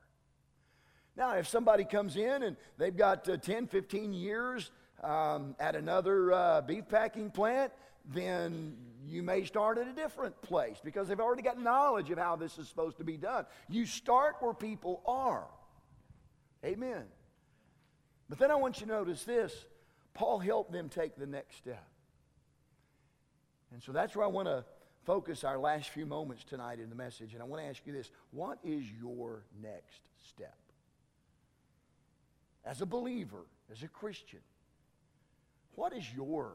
Now, 1.16 1.34
if 1.34 1.48
somebody 1.48 1.84
comes 1.84 2.16
in 2.16 2.44
and 2.44 2.58
they've 2.78 2.96
got 2.96 3.28
uh, 3.30 3.38
10, 3.38 3.68
15 3.68 4.14
years 4.14 4.72
um, 5.04 5.56
at 5.60 5.76
another 5.76 6.32
uh, 6.32 6.62
beef 6.62 6.88
packing 6.88 7.30
plant, 7.30 7.72
then 8.06 8.76
you 9.08 9.24
may 9.24 9.44
start 9.44 9.78
at 9.78 9.88
a 9.88 9.94
different 9.94 10.42
place 10.42 10.78
because 10.84 11.08
they've 11.08 11.20
already 11.20 11.42
got 11.42 11.60
knowledge 11.60 12.10
of 12.10 12.18
how 12.18 12.36
this 12.36 12.58
is 12.58 12.68
supposed 12.68 12.98
to 12.98 13.04
be 13.04 13.18
done. 13.18 13.46
You 13.70 13.86
start 13.86 14.36
where 14.40 14.54
people 14.54 15.02
are. 15.06 15.48
Amen. 16.66 17.04
But 18.30 18.40
then 18.40 18.52
I 18.52 18.56
want 18.56 18.80
you 18.80 18.88
to 18.88 18.92
notice 18.92 19.24
this 19.24 19.54
Paul 20.14 20.40
helped 20.40 20.72
them 20.72 20.90
take 20.90 21.16
the 21.16 21.26
next 21.26 21.58
step. 21.58 21.88
And 23.72 23.82
so 23.82 23.92
that's 23.92 24.16
where 24.16 24.26
I 24.26 24.30
want 24.30 24.48
to 24.48 24.64
focus 25.06 25.44
our 25.44 25.58
last 25.58 25.90
few 25.90 26.06
moments 26.06 26.44
tonight 26.44 26.80
in 26.80 26.90
the 26.90 26.96
message. 26.96 27.34
And 27.34 27.42
I 27.42 27.46
want 27.46 27.62
to 27.62 27.68
ask 27.68 27.82
you 27.86 27.94
this 27.94 28.12
what 28.32 28.60
is 28.64 28.84
your 29.02 29.44
next 29.62 30.02
step? 30.30 30.56
as 32.66 32.82
a 32.82 32.86
believer, 32.86 33.46
as 33.72 33.84
a 33.84 33.88
Christian, 33.88 34.40
what 35.76 35.94
is 35.94 36.06
your 36.16 36.54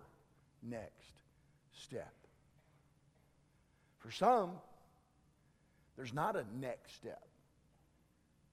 next 0.63 1.13
step? 1.73 2.13
For 3.99 4.11
some, 4.11 4.53
there's 5.97 6.15
not 6.15 6.37
a 6.37 6.45
next 6.59 6.95
step 6.95 7.27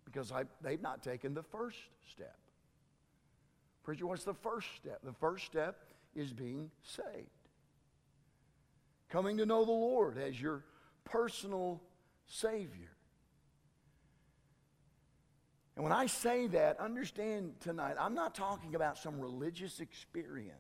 because 0.06 0.32
I, 0.32 0.44
they've 0.62 0.82
not 0.82 1.04
taken 1.04 1.34
the 1.34 1.44
first 1.44 1.78
step. 2.12 2.38
Preacher, 3.84 4.08
what's 4.08 4.24
the 4.24 4.34
first 4.34 4.68
step? 4.76 5.00
The 5.04 5.14
first 5.14 5.46
step 5.46 5.78
is 6.16 6.34
being 6.34 6.72
saved. 6.84 7.30
Coming 9.10 9.38
to 9.38 9.46
know 9.46 9.64
the 9.64 9.72
Lord 9.72 10.18
as 10.18 10.40
your 10.42 10.64
personal 11.04 11.82
Savior. 12.26 12.92
And 15.76 15.84
when 15.84 15.94
I 15.94 16.08
say 16.08 16.48
that, 16.48 16.80
understand 16.80 17.56
tonight, 17.60 17.96
I'm 18.00 18.16
not 18.16 18.34
talking 18.34 18.76
about 18.76 18.98
some 18.98 19.20
religious 19.20 19.82
experience. 19.82 20.56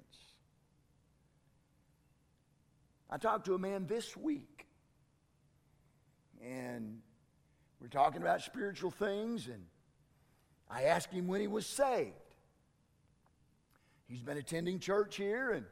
I 3.10 3.18
talked 3.18 3.46
to 3.46 3.54
a 3.54 3.60
man 3.60 3.88
this 3.88 4.18
week, 4.18 4.68
and 6.46 7.00
we're 7.82 7.88
talking 7.88 8.22
about 8.22 8.41
spiritual 8.41 8.91
things, 8.91 9.48
and 9.48 9.64
I 10.70 10.84
asked 10.84 11.12
him 11.12 11.28
when 11.28 11.41
he 11.41 11.48
was 11.48 11.66
saved. 11.66 12.14
He's 14.08 14.22
been 14.22 14.38
attending 14.38 14.80
church 14.80 15.16
here, 15.16 15.52
and, 15.52 15.66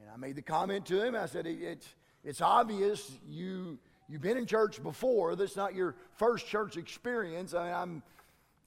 and 0.00 0.10
I 0.12 0.16
made 0.16 0.36
the 0.36 0.42
comment 0.42 0.86
to 0.86 1.02
him. 1.02 1.16
I 1.16 1.26
said, 1.26 1.46
It's, 1.46 1.86
it's 2.22 2.40
obvious 2.40 3.10
you, 3.26 3.78
you've 4.08 4.22
been 4.22 4.36
in 4.36 4.46
church 4.46 4.82
before. 4.82 5.34
That's 5.34 5.56
not 5.56 5.74
your 5.74 5.96
first 6.12 6.46
church 6.46 6.76
experience. 6.76 7.52
I, 7.52 7.72
I'm 7.72 8.02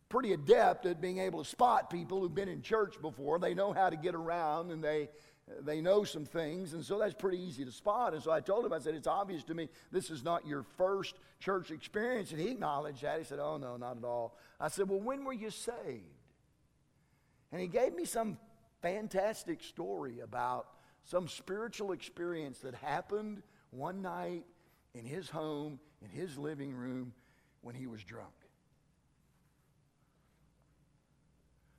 pretty 0.10 0.34
adept 0.34 0.86
at 0.86 1.02
being 1.02 1.20
able 1.20 1.44
to 1.44 1.50
spot 1.50 1.90
people 1.90 2.20
who've 2.20 2.36
been 2.36 2.50
in 2.50 2.62
church 2.62 2.96
before. 3.02 3.40
They 3.40 3.54
know 3.54 3.74
how 3.74 3.90
to 3.90 3.98
get 3.98 4.16
around 4.16 4.72
and 4.72 4.84
they, 4.84 5.10
they 5.62 5.80
know 5.80 6.04
some 6.04 6.26
things, 6.26 6.74
and 6.74 6.84
so 6.84 7.00
that's 7.00 7.14
pretty 7.14 7.40
easy 7.40 7.64
to 7.64 7.72
spot. 7.72 8.14
And 8.14 8.22
so 8.22 8.32
I 8.32 8.42
told 8.42 8.66
him, 8.66 8.74
I 8.74 8.80
said, 8.80 8.96
It's 8.96 9.08
obvious 9.08 9.44
to 9.46 9.54
me 9.54 9.70
this 9.92 10.10
is 10.10 10.24
not 10.24 10.46
your 10.46 10.64
first 10.78 11.16
church 11.40 11.72
experience. 11.72 12.32
And 12.32 12.40
he 12.40 12.50
acknowledged 12.50 13.02
that. 13.04 13.20
He 13.20 13.24
said, 13.24 13.40
Oh, 13.40 13.58
no, 13.58 13.78
not 13.78 13.98
at 13.98 14.04
all. 14.04 14.38
I 14.60 14.68
said, 14.68 14.90
Well, 14.90 15.00
when 15.00 15.24
were 15.24 15.34
you 15.34 15.50
saved? 15.50 16.04
And 17.52 17.62
he 17.62 17.68
gave 17.68 17.96
me 17.96 18.04
some 18.04 18.38
fantastic 18.82 19.64
story 19.64 20.20
about 20.20 20.68
some 21.06 21.30
spiritual 21.30 21.94
experience 21.94 22.60
that 22.60 22.76
happened 22.76 23.42
one 23.72 24.02
night 24.02 24.44
in 24.94 25.06
his 25.06 25.30
home, 25.30 25.80
in 26.02 26.10
his 26.10 26.38
living 26.38 26.74
room, 26.74 27.14
when 27.62 27.74
he 27.74 27.88
was 27.88 28.04
drunk. 28.04 28.34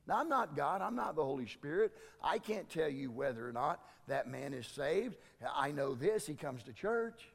Now, 0.09 0.21
I'm 0.21 0.29
not 0.31 0.57
God, 0.57 0.81
I'm 0.81 0.97
not 0.97 1.17
the 1.17 1.25
Holy 1.25 1.47
Spirit. 1.47 1.93
I 2.23 2.39
can't 2.39 2.69
tell 2.71 2.89
you 2.89 3.11
whether 3.11 3.47
or 3.47 3.53
not 3.53 3.81
that 4.07 4.27
man 4.27 4.55
is 4.55 4.67
saved. 4.67 5.17
I 5.55 5.71
know 5.71 5.95
this 5.95 6.27
he 6.27 6.35
comes 6.35 6.63
to 6.63 6.73
church, 6.73 7.29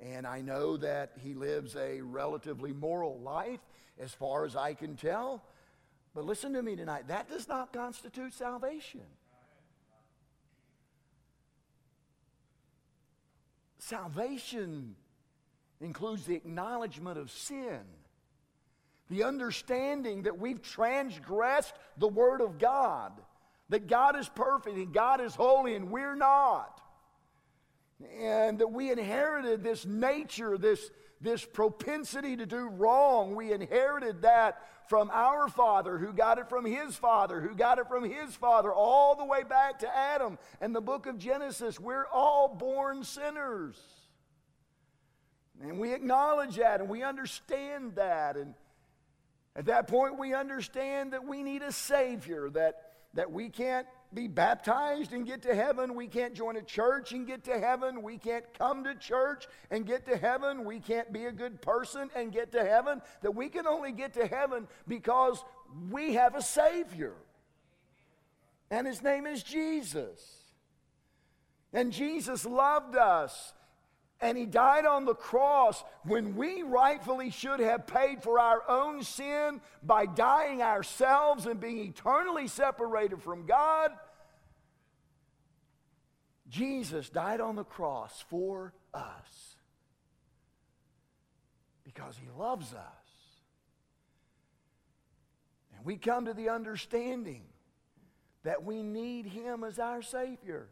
and 0.00 0.26
I 0.26 0.40
know 0.40 0.78
that 0.78 1.12
he 1.22 1.34
lives 1.34 1.76
a 1.76 2.00
relatively 2.00 2.72
moral 2.72 3.20
life 3.20 3.60
as 4.00 4.12
far 4.12 4.46
as 4.46 4.56
I 4.56 4.72
can 4.72 4.96
tell. 4.96 5.44
But 6.14 6.24
listen 6.24 6.54
to 6.54 6.62
me 6.62 6.74
tonight 6.74 7.08
that 7.08 7.28
does 7.28 7.46
not 7.46 7.70
constitute 7.70 8.32
salvation. 8.32 9.02
Salvation 13.78 14.96
includes 15.80 16.24
the 16.24 16.34
acknowledgement 16.34 17.18
of 17.18 17.30
sin 17.30 17.80
the 19.10 19.24
understanding 19.24 20.22
that 20.22 20.38
we've 20.38 20.62
transgressed 20.62 21.74
the 21.96 22.08
Word 22.08 22.40
of 22.40 22.58
God, 22.58 23.12
that 23.70 23.86
God 23.86 24.18
is 24.18 24.28
perfect 24.28 24.76
and 24.76 24.92
God 24.92 25.20
is 25.20 25.34
holy 25.34 25.74
and 25.74 25.90
we're 25.90 26.16
not. 26.16 26.80
And 28.20 28.58
that 28.60 28.70
we 28.70 28.92
inherited 28.92 29.64
this 29.64 29.84
nature, 29.84 30.56
this, 30.56 30.90
this 31.20 31.44
propensity 31.44 32.36
to 32.36 32.46
do 32.46 32.68
wrong. 32.68 33.34
We 33.34 33.52
inherited 33.52 34.22
that 34.22 34.62
from 34.88 35.10
our 35.12 35.48
father, 35.48 35.98
who 35.98 36.12
got 36.12 36.38
it 36.38 36.48
from 36.48 36.64
his 36.64 36.94
father, 36.94 37.40
who 37.40 37.54
got 37.54 37.78
it 37.78 37.88
from 37.88 38.08
his 38.08 38.34
father, 38.34 38.72
all 38.72 39.16
the 39.16 39.24
way 39.24 39.42
back 39.42 39.80
to 39.80 39.96
Adam 39.96 40.38
and 40.60 40.74
the 40.74 40.80
book 40.80 41.06
of 41.06 41.18
Genesis. 41.18 41.80
We're 41.80 42.06
all 42.06 42.48
born 42.48 43.04
sinners. 43.04 43.76
And 45.60 45.78
we 45.78 45.92
acknowledge 45.92 46.56
that 46.56 46.80
and 46.80 46.88
we 46.88 47.02
understand 47.02 47.96
that. 47.96 48.36
And 48.36 48.54
at 49.58 49.66
that 49.66 49.88
point, 49.88 50.16
we 50.16 50.34
understand 50.34 51.12
that 51.14 51.26
we 51.26 51.42
need 51.42 51.62
a 51.62 51.72
Savior, 51.72 52.48
that, 52.50 52.92
that 53.14 53.32
we 53.32 53.48
can't 53.48 53.88
be 54.14 54.28
baptized 54.28 55.12
and 55.12 55.26
get 55.26 55.42
to 55.42 55.54
heaven. 55.54 55.96
We 55.96 56.06
can't 56.06 56.32
join 56.32 56.54
a 56.56 56.62
church 56.62 57.10
and 57.10 57.26
get 57.26 57.42
to 57.46 57.58
heaven. 57.58 58.02
We 58.02 58.18
can't 58.18 58.44
come 58.56 58.84
to 58.84 58.94
church 58.94 59.48
and 59.72 59.84
get 59.84 60.06
to 60.06 60.16
heaven. 60.16 60.64
We 60.64 60.78
can't 60.78 61.12
be 61.12 61.24
a 61.24 61.32
good 61.32 61.60
person 61.60 62.08
and 62.14 62.30
get 62.30 62.52
to 62.52 62.64
heaven. 62.64 63.02
That 63.22 63.32
we 63.32 63.48
can 63.48 63.66
only 63.66 63.90
get 63.90 64.14
to 64.14 64.28
heaven 64.28 64.68
because 64.86 65.42
we 65.90 66.14
have 66.14 66.36
a 66.36 66.42
Savior. 66.42 67.14
And 68.70 68.86
His 68.86 69.02
name 69.02 69.26
is 69.26 69.42
Jesus. 69.42 70.20
And 71.72 71.92
Jesus 71.92 72.44
loved 72.44 72.94
us 72.94 73.54
and 74.20 74.36
he 74.36 74.46
died 74.46 74.84
on 74.84 75.04
the 75.04 75.14
cross 75.14 75.84
when 76.04 76.34
we 76.36 76.62
rightfully 76.62 77.30
should 77.30 77.60
have 77.60 77.86
paid 77.86 78.22
for 78.22 78.40
our 78.40 78.62
own 78.68 79.02
sin 79.02 79.60
by 79.82 80.06
dying 80.06 80.60
ourselves 80.60 81.46
and 81.46 81.60
being 81.60 81.78
eternally 81.78 82.48
separated 82.48 83.22
from 83.22 83.46
God. 83.46 83.92
Jesus 86.48 87.10
died 87.10 87.40
on 87.40 87.54
the 87.54 87.64
cross 87.64 88.24
for 88.28 88.72
us 88.92 89.56
because 91.84 92.16
he 92.16 92.28
loves 92.36 92.74
us. 92.74 92.82
And 95.76 95.86
we 95.86 95.96
come 95.96 96.24
to 96.24 96.34
the 96.34 96.48
understanding 96.48 97.42
that 98.42 98.64
we 98.64 98.82
need 98.82 99.26
him 99.26 99.62
as 99.62 99.78
our 99.78 100.02
Savior 100.02 100.68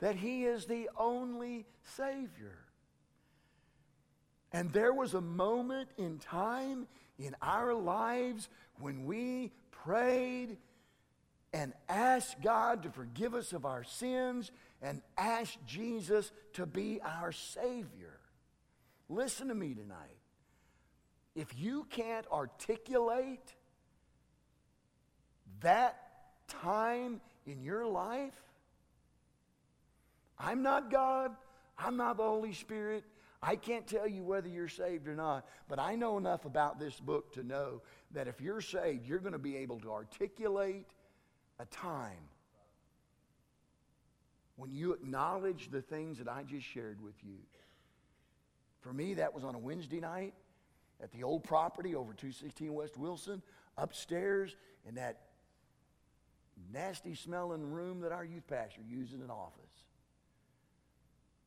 that 0.00 0.16
He 0.16 0.44
is 0.44 0.66
the 0.66 0.88
only 0.96 1.66
Savior. 1.96 2.58
And 4.52 4.72
there 4.72 4.92
was 4.92 5.14
a 5.14 5.20
moment 5.20 5.88
in 5.98 6.18
time 6.18 6.86
in 7.18 7.34
our 7.42 7.74
lives 7.74 8.48
when 8.78 9.04
we 9.06 9.52
prayed 9.70 10.58
and 11.52 11.72
asked 11.88 12.42
God 12.42 12.82
to 12.82 12.90
forgive 12.90 13.34
us 13.34 13.52
of 13.52 13.64
our 13.64 13.84
sins 13.84 14.50
and 14.82 15.00
asked 15.16 15.58
Jesus 15.66 16.30
to 16.54 16.66
be 16.66 17.00
our 17.02 17.32
Savior. 17.32 18.18
Listen 19.08 19.48
to 19.48 19.54
me 19.54 19.74
tonight. 19.74 20.18
If 21.34 21.58
you 21.58 21.86
can't 21.90 22.26
articulate 22.32 23.54
that 25.60 25.98
time 26.48 27.20
in 27.46 27.62
your 27.62 27.86
life, 27.86 28.34
I'm 30.38 30.62
not 30.62 30.90
God. 30.90 31.32
I'm 31.78 31.96
not 31.96 32.16
the 32.16 32.24
Holy 32.24 32.52
Spirit. 32.52 33.04
I 33.42 33.56
can't 33.56 33.86
tell 33.86 34.08
you 34.08 34.24
whether 34.24 34.48
you're 34.48 34.68
saved 34.68 35.06
or 35.08 35.14
not, 35.14 35.46
but 35.68 35.78
I 35.78 35.94
know 35.94 36.16
enough 36.16 36.46
about 36.46 36.80
this 36.80 36.98
book 36.98 37.34
to 37.34 37.42
know 37.42 37.82
that 38.12 38.28
if 38.28 38.40
you're 38.40 38.60
saved, 38.60 39.06
you're 39.06 39.18
going 39.18 39.32
to 39.32 39.38
be 39.38 39.56
able 39.58 39.78
to 39.80 39.92
articulate 39.92 40.86
a 41.58 41.66
time 41.66 42.28
when 44.56 44.70
you 44.70 44.92
acknowledge 44.92 45.70
the 45.70 45.82
things 45.82 46.18
that 46.18 46.28
I 46.28 46.42
just 46.42 46.66
shared 46.66 47.00
with 47.02 47.14
you. 47.22 47.36
For 48.80 48.92
me, 48.92 49.14
that 49.14 49.34
was 49.34 49.44
on 49.44 49.54
a 49.54 49.58
Wednesday 49.58 50.00
night 50.00 50.34
at 51.02 51.12
the 51.12 51.22
old 51.22 51.44
property 51.44 51.94
over 51.94 52.14
216 52.14 52.72
West 52.72 52.96
Wilson, 52.96 53.42
upstairs 53.76 54.56
in 54.88 54.94
that 54.94 55.20
nasty 56.72 57.14
smelling 57.14 57.70
room 57.70 58.00
that 58.00 58.12
our 58.12 58.24
youth 58.24 58.46
pastor 58.48 58.80
used 58.88 59.14
as 59.14 59.20
an 59.20 59.30
office. 59.30 59.65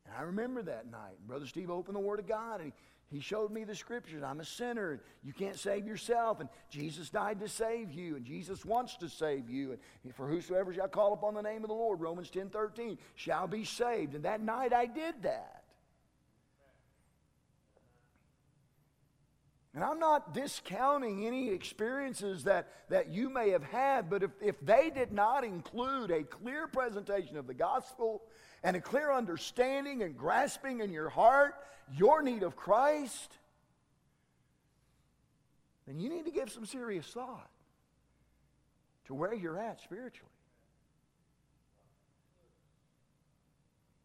And 0.09 0.17
I 0.17 0.23
remember 0.23 0.63
that 0.63 0.89
night. 0.89 1.17
Brother 1.27 1.45
Steve 1.45 1.69
opened 1.69 1.95
the 1.95 2.01
Word 2.01 2.19
of 2.19 2.27
God 2.27 2.61
and 2.61 2.71
he, 3.09 3.15
he 3.17 3.21
showed 3.21 3.51
me 3.51 3.63
the 3.63 3.75
scriptures. 3.75 4.23
I'm 4.23 4.39
a 4.39 4.45
sinner. 4.45 4.91
and 4.91 4.99
You 5.23 5.33
can't 5.33 5.57
save 5.57 5.85
yourself. 5.85 6.39
And 6.39 6.49
Jesus 6.69 7.09
died 7.09 7.39
to 7.41 7.47
save 7.47 7.91
you. 7.91 8.15
And 8.15 8.25
Jesus 8.25 8.65
wants 8.65 8.97
to 8.97 9.09
save 9.09 9.49
you. 9.49 9.77
And 10.03 10.15
for 10.15 10.27
whosoever 10.27 10.73
shall 10.73 10.87
call 10.87 11.13
upon 11.13 11.35
the 11.35 11.41
name 11.41 11.63
of 11.63 11.67
the 11.67 11.75
Lord, 11.75 12.01
Romans 12.01 12.29
10 12.29 12.49
13, 12.49 12.97
shall 13.15 13.47
be 13.47 13.65
saved. 13.65 14.15
And 14.15 14.25
that 14.25 14.41
night 14.41 14.73
I 14.73 14.87
did 14.87 15.21
that. 15.23 15.63
And 19.75 19.83
I'm 19.83 19.99
not 19.99 20.33
discounting 20.33 21.27
any 21.27 21.51
experiences 21.51 22.45
that, 22.45 22.67
that 22.89 23.09
you 23.09 23.29
may 23.29 23.51
have 23.51 23.63
had, 23.63 24.09
but 24.09 24.23
if, 24.23 24.31
if 24.41 24.59
they 24.61 24.89
did 24.89 25.11
not 25.11 25.43
include 25.43 26.09
a 26.09 26.23
clear 26.23 26.67
presentation 26.67 27.37
of 27.37 27.45
the 27.45 27.53
gospel 27.53 28.23
and 28.63 28.75
a 28.75 28.81
clear 28.81 29.11
understanding 29.11 30.03
and 30.03 30.17
grasping 30.17 30.81
in 30.81 30.91
your 30.91 31.09
heart 31.09 31.55
your 31.97 32.21
need 32.21 32.43
of 32.43 32.55
Christ, 32.55 33.37
then 35.87 35.99
you 35.99 36.09
need 36.09 36.25
to 36.25 36.31
give 36.31 36.51
some 36.51 36.65
serious 36.65 37.07
thought 37.07 37.49
to 39.05 39.13
where 39.13 39.33
you're 39.33 39.59
at 39.59 39.81
spiritually. 39.81 40.29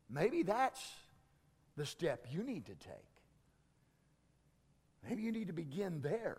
Maybe 0.09 0.43
that's 0.43 0.81
the 1.77 1.85
step 1.85 2.27
you 2.31 2.43
need 2.43 2.67
to 2.67 2.75
take. 2.75 2.95
Maybe 5.07 5.23
you 5.23 5.33
need 5.33 5.49
to 5.49 5.53
begin 5.53 6.01
there 6.01 6.39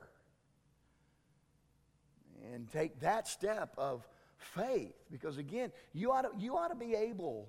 and 2.53 2.71
take 2.71 3.01
that 3.01 3.27
step 3.27 3.73
of 3.77 4.07
faith 4.37 4.95
because 5.11 5.37
again 5.37 5.71
you 5.93 6.11
ought 6.11 6.23
to, 6.23 6.29
you 6.37 6.57
ought 6.57 6.69
to 6.69 6.75
be 6.75 6.95
able 6.95 7.47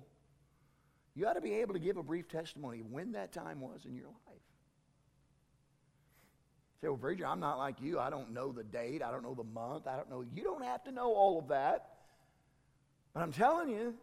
you 1.17 1.27
ought 1.27 1.33
to 1.33 1.41
be 1.41 1.55
able 1.55 1.73
to 1.73 1.79
give 1.79 1.97
a 1.97 2.03
brief 2.03 2.27
testimony 2.27 2.81
of 2.81 2.91
when 2.91 3.13
that 3.13 3.33
time 3.33 3.59
was 3.59 3.85
in 3.85 3.95
your 3.95 4.05
life. 4.05 4.41
Say, 6.79 6.89
well, 6.89 6.97
preacher, 6.97 7.25
I'm 7.25 7.39
not 7.39 7.57
like 7.57 7.81
you. 7.81 7.97
I 7.97 8.11
don't 8.11 8.33
know 8.33 8.51
the 8.51 8.63
date. 8.63 9.01
I 9.01 9.09
don't 9.09 9.23
know 9.23 9.33
the 9.33 9.43
month. 9.43 9.87
I 9.87 9.95
don't 9.95 10.11
know. 10.11 10.23
You 10.35 10.43
don't 10.43 10.63
have 10.63 10.83
to 10.83 10.91
know 10.91 11.11
all 11.13 11.39
of 11.39 11.47
that. 11.47 11.89
But 13.15 13.23
I'm 13.23 13.31
telling 13.31 13.69
you, 13.69 13.95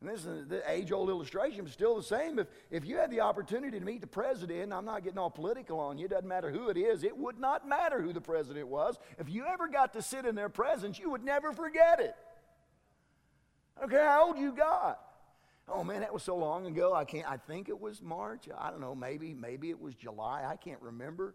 and 0.00 0.08
this 0.08 0.24
is 0.24 0.48
the 0.48 0.62
age 0.70 0.92
old 0.92 1.10
illustration, 1.10 1.64
but 1.64 1.72
still 1.74 1.94
the 1.94 2.02
same. 2.02 2.38
If, 2.38 2.46
if 2.70 2.86
you 2.86 2.96
had 2.96 3.10
the 3.10 3.20
opportunity 3.20 3.78
to 3.78 3.84
meet 3.84 4.00
the 4.00 4.06
president, 4.06 4.72
I'm 4.72 4.86
not 4.86 5.04
getting 5.04 5.18
all 5.18 5.30
political 5.30 5.78
on 5.78 5.98
you, 5.98 6.06
it 6.06 6.10
doesn't 6.10 6.28
matter 6.28 6.50
who 6.50 6.70
it 6.70 6.78
is, 6.78 7.04
it 7.04 7.16
would 7.16 7.38
not 7.38 7.68
matter 7.68 8.00
who 8.00 8.14
the 8.14 8.20
president 8.20 8.68
was. 8.68 8.98
If 9.18 9.28
you 9.28 9.44
ever 9.44 9.68
got 9.68 9.92
to 9.92 10.00
sit 10.00 10.24
in 10.24 10.34
their 10.34 10.48
presence, 10.48 10.98
you 10.98 11.10
would 11.10 11.24
never 11.24 11.52
forget 11.52 12.00
it. 12.00 12.14
Okay, 13.84 13.96
how 13.96 14.28
old 14.28 14.38
you 14.38 14.52
got. 14.52 15.00
Oh 15.68 15.82
man, 15.82 16.00
that 16.00 16.12
was 16.12 16.22
so 16.22 16.36
long 16.36 16.66
ago. 16.66 16.94
I 16.94 17.04
can't. 17.04 17.28
I 17.28 17.36
think 17.36 17.68
it 17.68 17.80
was 17.80 18.00
March. 18.00 18.48
I 18.56 18.70
don't 18.70 18.80
know. 18.80 18.94
Maybe 18.94 19.34
maybe 19.34 19.70
it 19.70 19.80
was 19.80 19.94
July. 19.94 20.44
I 20.48 20.56
can't 20.56 20.80
remember. 20.80 21.34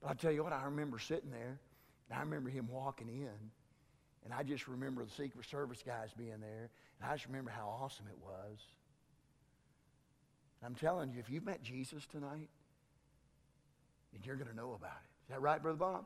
But 0.00 0.10
I 0.10 0.14
tell 0.14 0.32
you 0.32 0.44
what, 0.44 0.52
I 0.52 0.64
remember 0.64 0.98
sitting 0.98 1.30
there, 1.30 1.58
and 2.08 2.18
I 2.18 2.20
remember 2.20 2.50
him 2.50 2.68
walking 2.68 3.08
in, 3.08 3.30
and 4.24 4.34
I 4.34 4.42
just 4.42 4.68
remember 4.68 5.04
the 5.04 5.10
Secret 5.10 5.48
Service 5.48 5.82
guys 5.84 6.10
being 6.16 6.40
there, 6.40 6.70
and 7.00 7.10
I 7.10 7.14
just 7.14 7.26
remember 7.26 7.50
how 7.50 7.68
awesome 7.68 8.06
it 8.08 8.18
was. 8.20 8.58
I'm 10.64 10.74
telling 10.76 11.10
you, 11.10 11.18
if 11.18 11.28
you've 11.28 11.44
met 11.44 11.62
Jesus 11.62 12.06
tonight, 12.06 12.48
then 14.12 14.22
you're 14.24 14.36
going 14.36 14.50
to 14.50 14.56
know 14.56 14.74
about 14.74 14.92
it. 14.92 15.24
Is 15.24 15.30
that 15.30 15.42
right, 15.42 15.60
Brother 15.60 15.78
Bob? 15.78 16.04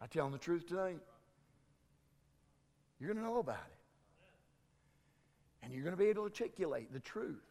I 0.00 0.06
tell 0.06 0.26
him 0.26 0.32
the 0.32 0.38
truth 0.38 0.68
tonight. 0.68 0.98
You're 3.00 3.12
going 3.12 3.24
to 3.24 3.28
know 3.28 3.38
about 3.38 3.56
it. 3.56 3.77
And 5.62 5.72
you're 5.72 5.82
going 5.82 5.96
to 5.96 6.02
be 6.02 6.08
able 6.08 6.22
to 6.22 6.32
articulate 6.32 6.92
the 6.92 7.00
truth 7.00 7.44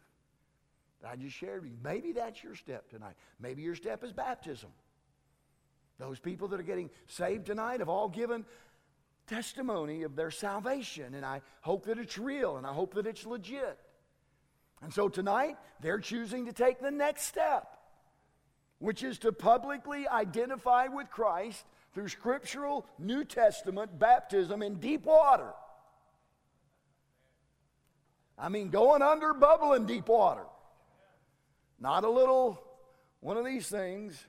that 1.02 1.10
I 1.10 1.16
just 1.16 1.36
shared 1.36 1.62
with 1.62 1.70
you. 1.70 1.78
Maybe 1.82 2.12
that's 2.12 2.42
your 2.42 2.54
step 2.54 2.88
tonight. 2.90 3.14
Maybe 3.40 3.62
your 3.62 3.74
step 3.74 4.02
is 4.02 4.12
baptism. 4.12 4.70
Those 5.98 6.18
people 6.18 6.48
that 6.48 6.60
are 6.60 6.64
getting 6.64 6.90
saved 7.06 7.46
tonight 7.46 7.80
have 7.80 7.88
all 7.88 8.08
given 8.08 8.44
testimony 9.26 10.02
of 10.02 10.16
their 10.16 10.30
salvation. 10.30 11.14
And 11.14 11.24
I 11.24 11.42
hope 11.60 11.86
that 11.86 11.98
it's 11.98 12.18
real 12.18 12.56
and 12.56 12.66
I 12.66 12.72
hope 12.72 12.94
that 12.94 13.06
it's 13.06 13.26
legit. 13.26 13.78
And 14.82 14.92
so 14.92 15.08
tonight, 15.08 15.56
they're 15.80 15.98
choosing 15.98 16.46
to 16.46 16.52
take 16.52 16.80
the 16.80 16.90
next 16.90 17.24
step, 17.24 17.66
which 18.78 19.02
is 19.02 19.18
to 19.18 19.32
publicly 19.32 20.06
identify 20.06 20.86
with 20.86 21.10
Christ 21.10 21.64
through 21.94 22.08
scriptural 22.08 22.86
New 22.98 23.24
Testament 23.24 23.98
baptism 23.98 24.62
in 24.62 24.76
deep 24.76 25.04
water. 25.04 25.52
I 28.38 28.48
mean, 28.48 28.70
going 28.70 29.02
under 29.02 29.34
bubbling 29.34 29.86
deep 29.86 30.08
water. 30.08 30.44
Not 31.80 32.04
a 32.04 32.10
little 32.10 32.62
one 33.20 33.36
of 33.36 33.44
these 33.44 33.68
things. 33.68 34.24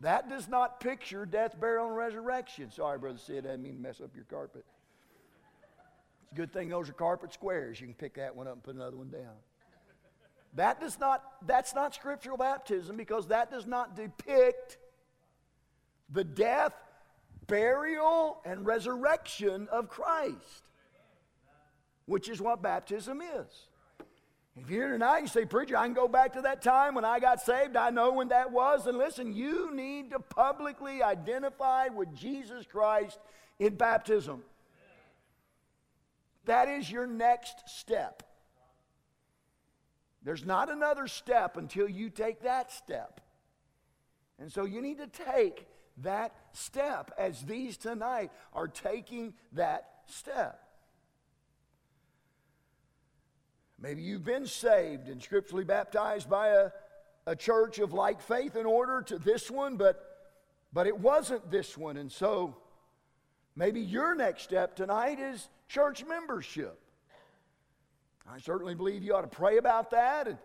That 0.00 0.28
does 0.28 0.48
not 0.48 0.80
picture 0.80 1.24
death, 1.24 1.58
burial, 1.60 1.86
and 1.86 1.96
resurrection. 1.96 2.70
Sorry, 2.70 2.98
Brother 2.98 3.18
Sid, 3.18 3.46
I 3.46 3.50
didn't 3.50 3.62
mean 3.62 3.76
to 3.76 3.80
mess 3.80 4.00
up 4.00 4.10
your 4.14 4.24
carpet. 4.24 4.64
It's 6.24 6.32
a 6.32 6.34
good 6.34 6.52
thing 6.52 6.68
those 6.68 6.88
are 6.88 6.92
carpet 6.92 7.32
squares. 7.32 7.80
You 7.80 7.86
can 7.86 7.94
pick 7.94 8.14
that 8.14 8.34
one 8.34 8.48
up 8.48 8.54
and 8.54 8.62
put 8.64 8.74
another 8.74 8.96
one 8.96 9.10
down. 9.10 9.34
That 10.54 10.80
does 10.80 10.98
not, 10.98 11.22
that's 11.46 11.74
not 11.74 11.94
scriptural 11.94 12.36
baptism 12.36 12.96
because 12.96 13.28
that 13.28 13.50
does 13.50 13.66
not 13.66 13.96
depict 13.96 14.76
the 16.10 16.24
death, 16.24 16.74
burial, 17.46 18.40
and 18.44 18.66
resurrection 18.66 19.68
of 19.70 19.88
Christ, 19.88 20.64
which 22.12 22.28
is 22.28 22.42
what 22.42 22.60
baptism 22.60 23.22
is. 23.22 23.68
If 24.54 24.68
you're 24.68 24.82
here 24.82 24.92
tonight, 24.92 25.20
you 25.20 25.28
say, 25.28 25.46
Preacher, 25.46 25.78
I 25.78 25.86
can 25.86 25.94
go 25.94 26.06
back 26.06 26.34
to 26.34 26.42
that 26.42 26.60
time 26.60 26.94
when 26.94 27.06
I 27.06 27.18
got 27.20 27.40
saved. 27.40 27.74
I 27.74 27.88
know 27.88 28.12
when 28.12 28.28
that 28.28 28.52
was. 28.52 28.86
And 28.86 28.98
listen, 28.98 29.32
you 29.32 29.74
need 29.74 30.10
to 30.10 30.18
publicly 30.18 31.02
identify 31.02 31.88
with 31.88 32.14
Jesus 32.14 32.66
Christ 32.66 33.18
in 33.58 33.76
baptism. 33.76 34.42
That 36.44 36.68
is 36.68 36.90
your 36.90 37.06
next 37.06 37.66
step. 37.66 38.22
There's 40.22 40.44
not 40.44 40.70
another 40.70 41.06
step 41.06 41.56
until 41.56 41.88
you 41.88 42.10
take 42.10 42.42
that 42.42 42.70
step. 42.70 43.22
And 44.38 44.52
so 44.52 44.66
you 44.66 44.82
need 44.82 44.98
to 44.98 45.06
take 45.06 45.66
that 46.02 46.34
step 46.52 47.10
as 47.16 47.40
these 47.40 47.78
tonight 47.78 48.30
are 48.52 48.68
taking 48.68 49.32
that 49.52 49.88
step. 50.08 50.58
Maybe 53.82 54.00
you've 54.00 54.24
been 54.24 54.46
saved 54.46 55.08
and 55.08 55.20
scripturally 55.20 55.64
baptized 55.64 56.30
by 56.30 56.48
a, 56.48 56.70
a 57.26 57.34
church 57.34 57.80
of 57.80 57.92
like 57.92 58.22
faith 58.22 58.54
in 58.54 58.64
order 58.64 59.02
to 59.02 59.18
this 59.18 59.50
one, 59.50 59.76
but, 59.76 60.30
but 60.72 60.86
it 60.86 60.96
wasn't 60.96 61.50
this 61.50 61.76
one. 61.76 61.96
And 61.96 62.10
so 62.10 62.56
maybe 63.56 63.80
your 63.80 64.14
next 64.14 64.44
step 64.44 64.76
tonight 64.76 65.18
is 65.18 65.48
church 65.66 66.04
membership. 66.06 66.78
I 68.32 68.38
certainly 68.38 68.76
believe 68.76 69.02
you 69.02 69.16
ought 69.16 69.22
to 69.22 69.36
pray 69.36 69.56
about 69.56 69.90
that. 69.90 70.28
And 70.28 70.38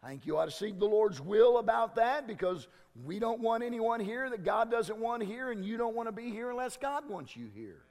I 0.00 0.10
think 0.10 0.24
you 0.24 0.38
ought 0.38 0.44
to 0.44 0.52
seek 0.52 0.78
the 0.78 0.86
Lord's 0.86 1.20
will 1.20 1.58
about 1.58 1.96
that 1.96 2.28
because 2.28 2.68
we 3.04 3.18
don't 3.18 3.40
want 3.40 3.64
anyone 3.64 3.98
here 3.98 4.30
that 4.30 4.44
God 4.44 4.70
doesn't 4.70 4.98
want 4.98 5.24
here, 5.24 5.50
and 5.50 5.64
you 5.64 5.76
don't 5.76 5.96
want 5.96 6.06
to 6.06 6.12
be 6.12 6.30
here 6.30 6.50
unless 6.50 6.76
God 6.76 7.08
wants 7.08 7.34
you 7.34 7.48
here. 7.52 7.82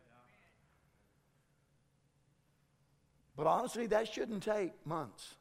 But 3.36 3.48
honestly, 3.48 3.88
that 3.88 4.12
shouldn't 4.12 4.44
take 4.44 4.74
months. 4.86 5.36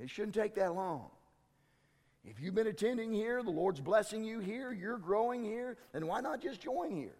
It 0.00 0.10
shouldn't 0.10 0.34
take 0.34 0.54
that 0.56 0.74
long. 0.74 1.10
If 2.24 2.40
you've 2.40 2.54
been 2.54 2.66
attending 2.66 3.12
here, 3.12 3.42
the 3.42 3.50
Lord's 3.50 3.80
blessing 3.80 4.22
you 4.24 4.38
here, 4.38 4.72
you're 4.72 4.98
growing 4.98 5.42
here, 5.42 5.76
then 5.92 6.06
why 6.06 6.20
not 6.20 6.40
just 6.40 6.60
join 6.60 6.94
here? 6.94 7.16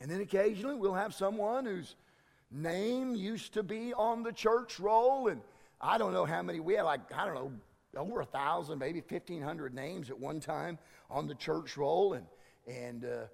And 0.00 0.10
then 0.10 0.20
occasionally 0.20 0.74
we'll 0.74 0.94
have 0.94 1.14
someone 1.14 1.64
whose 1.64 1.96
name 2.50 3.14
used 3.14 3.54
to 3.54 3.62
be 3.62 3.92
on 3.94 4.22
the 4.22 4.32
church 4.32 4.78
roll, 4.78 5.28
and 5.28 5.40
I 5.80 5.98
don't 5.98 6.12
know 6.12 6.24
how 6.24 6.42
many, 6.42 6.60
we 6.60 6.74
had 6.74 6.82
like, 6.82 7.00
I 7.16 7.24
don't 7.24 7.34
know, 7.34 7.52
over 7.96 8.20
a 8.20 8.24
thousand, 8.24 8.78
maybe 8.78 9.00
1,500 9.00 9.74
names 9.74 10.10
at 10.10 10.18
one 10.18 10.40
time 10.40 10.78
on 11.10 11.26
the 11.26 11.34
church 11.34 11.76
roll, 11.76 12.14
and, 12.14 12.26
and, 12.66 13.04
uh, 13.04 13.26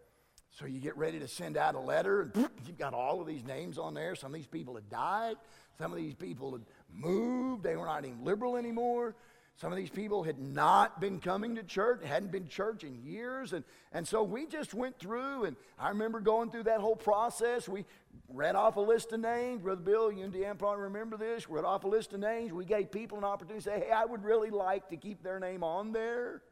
so 0.50 0.66
you 0.66 0.80
get 0.80 0.96
ready 0.96 1.18
to 1.18 1.28
send 1.28 1.56
out 1.56 1.74
a 1.74 1.80
letter, 1.80 2.22
and 2.22 2.48
you've 2.66 2.78
got 2.78 2.94
all 2.94 3.20
of 3.20 3.26
these 3.26 3.44
names 3.44 3.78
on 3.78 3.94
there. 3.94 4.14
Some 4.14 4.32
of 4.32 4.34
these 4.34 4.46
people 4.46 4.74
had 4.74 4.88
died. 4.88 5.36
Some 5.78 5.92
of 5.92 5.98
these 5.98 6.14
people 6.14 6.52
had 6.52 6.62
moved. 6.92 7.62
They 7.62 7.76
were 7.76 7.86
not 7.86 8.04
even 8.04 8.24
liberal 8.24 8.56
anymore. 8.56 9.14
Some 9.56 9.72
of 9.72 9.76
these 9.76 9.90
people 9.90 10.22
had 10.22 10.38
not 10.38 11.00
been 11.00 11.18
coming 11.18 11.56
to 11.56 11.64
church, 11.64 12.04
hadn't 12.04 12.30
been 12.30 12.46
church 12.46 12.84
in 12.84 12.94
years. 13.02 13.52
And, 13.52 13.64
and 13.92 14.06
so 14.06 14.22
we 14.22 14.46
just 14.46 14.72
went 14.72 15.00
through, 15.00 15.46
and 15.46 15.56
I 15.80 15.88
remember 15.88 16.20
going 16.20 16.52
through 16.52 16.64
that 16.64 16.80
whole 16.80 16.94
process. 16.94 17.68
We 17.68 17.84
read 18.28 18.54
off 18.54 18.76
a 18.76 18.80
list 18.80 19.12
of 19.12 19.18
names. 19.18 19.62
Brother 19.62 19.80
Bill, 19.80 20.12
you 20.12 20.22
and 20.22 20.58
probably 20.60 20.82
remember 20.82 21.16
this. 21.16 21.48
We 21.48 21.56
read 21.56 21.64
off 21.64 21.82
a 21.82 21.88
list 21.88 22.12
of 22.12 22.20
names. 22.20 22.52
We 22.52 22.66
gave 22.66 22.92
people 22.92 23.18
an 23.18 23.24
opportunity 23.24 23.64
to 23.64 23.70
say, 23.70 23.84
hey, 23.86 23.90
I 23.90 24.04
would 24.04 24.22
really 24.22 24.50
like 24.50 24.88
to 24.90 24.96
keep 24.96 25.24
their 25.24 25.40
name 25.40 25.64
on 25.64 25.92
there. 25.92 26.42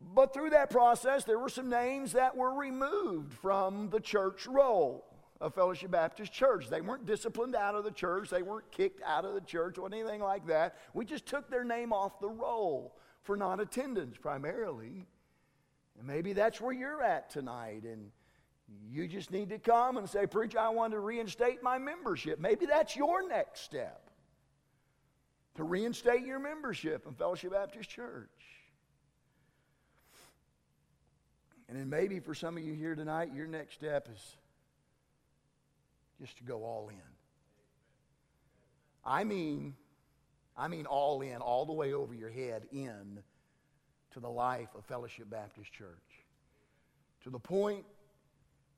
But 0.00 0.34
through 0.34 0.50
that 0.50 0.70
process, 0.70 1.24
there 1.24 1.38
were 1.38 1.48
some 1.48 1.68
names 1.68 2.12
that 2.12 2.36
were 2.36 2.54
removed 2.54 3.32
from 3.32 3.90
the 3.90 4.00
church 4.00 4.46
roll 4.46 5.04
of 5.40 5.54
Fellowship 5.54 5.90
Baptist 5.90 6.32
Church. 6.32 6.68
They 6.68 6.80
weren't 6.80 7.06
disciplined 7.06 7.54
out 7.54 7.74
of 7.74 7.84
the 7.84 7.90
church, 7.90 8.30
they 8.30 8.42
weren't 8.42 8.70
kicked 8.70 9.02
out 9.04 9.24
of 9.24 9.34
the 9.34 9.40
church 9.40 9.78
or 9.78 9.86
anything 9.86 10.20
like 10.20 10.46
that. 10.46 10.76
We 10.94 11.04
just 11.04 11.26
took 11.26 11.50
their 11.50 11.64
name 11.64 11.92
off 11.92 12.20
the 12.20 12.28
roll 12.28 12.96
for 13.22 13.36
non 13.36 13.60
attendance 13.60 14.16
primarily. 14.18 15.06
And 15.98 16.06
maybe 16.06 16.32
that's 16.32 16.60
where 16.60 16.72
you're 16.72 17.02
at 17.02 17.30
tonight. 17.30 17.84
And 17.84 18.10
you 18.90 19.08
just 19.08 19.30
need 19.30 19.48
to 19.50 19.58
come 19.58 19.96
and 19.96 20.08
say, 20.08 20.26
Preacher, 20.26 20.58
I 20.58 20.68
want 20.70 20.92
to 20.92 21.00
reinstate 21.00 21.62
my 21.62 21.78
membership. 21.78 22.38
Maybe 22.38 22.66
that's 22.66 22.96
your 22.96 23.26
next 23.26 23.60
step 23.60 24.10
to 25.56 25.64
reinstate 25.64 26.24
your 26.24 26.38
membership 26.38 27.06
in 27.06 27.14
Fellowship 27.14 27.52
Baptist 27.52 27.88
Church. 27.88 28.28
And 31.68 31.78
then 31.78 31.88
maybe 31.90 32.20
for 32.20 32.34
some 32.34 32.56
of 32.56 32.62
you 32.62 32.74
here 32.74 32.94
tonight, 32.94 33.30
your 33.34 33.46
next 33.46 33.74
step 33.74 34.08
is 34.12 34.36
just 36.20 36.38
to 36.38 36.44
go 36.44 36.64
all 36.64 36.88
in. 36.88 36.96
I 39.04 39.24
mean, 39.24 39.74
I 40.56 40.68
mean 40.68 40.86
all 40.86 41.20
in, 41.22 41.36
all 41.36 41.66
the 41.66 41.72
way 41.72 41.92
over 41.92 42.14
your 42.14 42.30
head 42.30 42.66
in 42.72 43.18
to 44.12 44.20
the 44.20 44.30
life 44.30 44.68
of 44.76 44.84
Fellowship 44.84 45.28
Baptist 45.28 45.72
Church. 45.72 46.24
To 47.24 47.30
the 47.30 47.38
point 47.38 47.84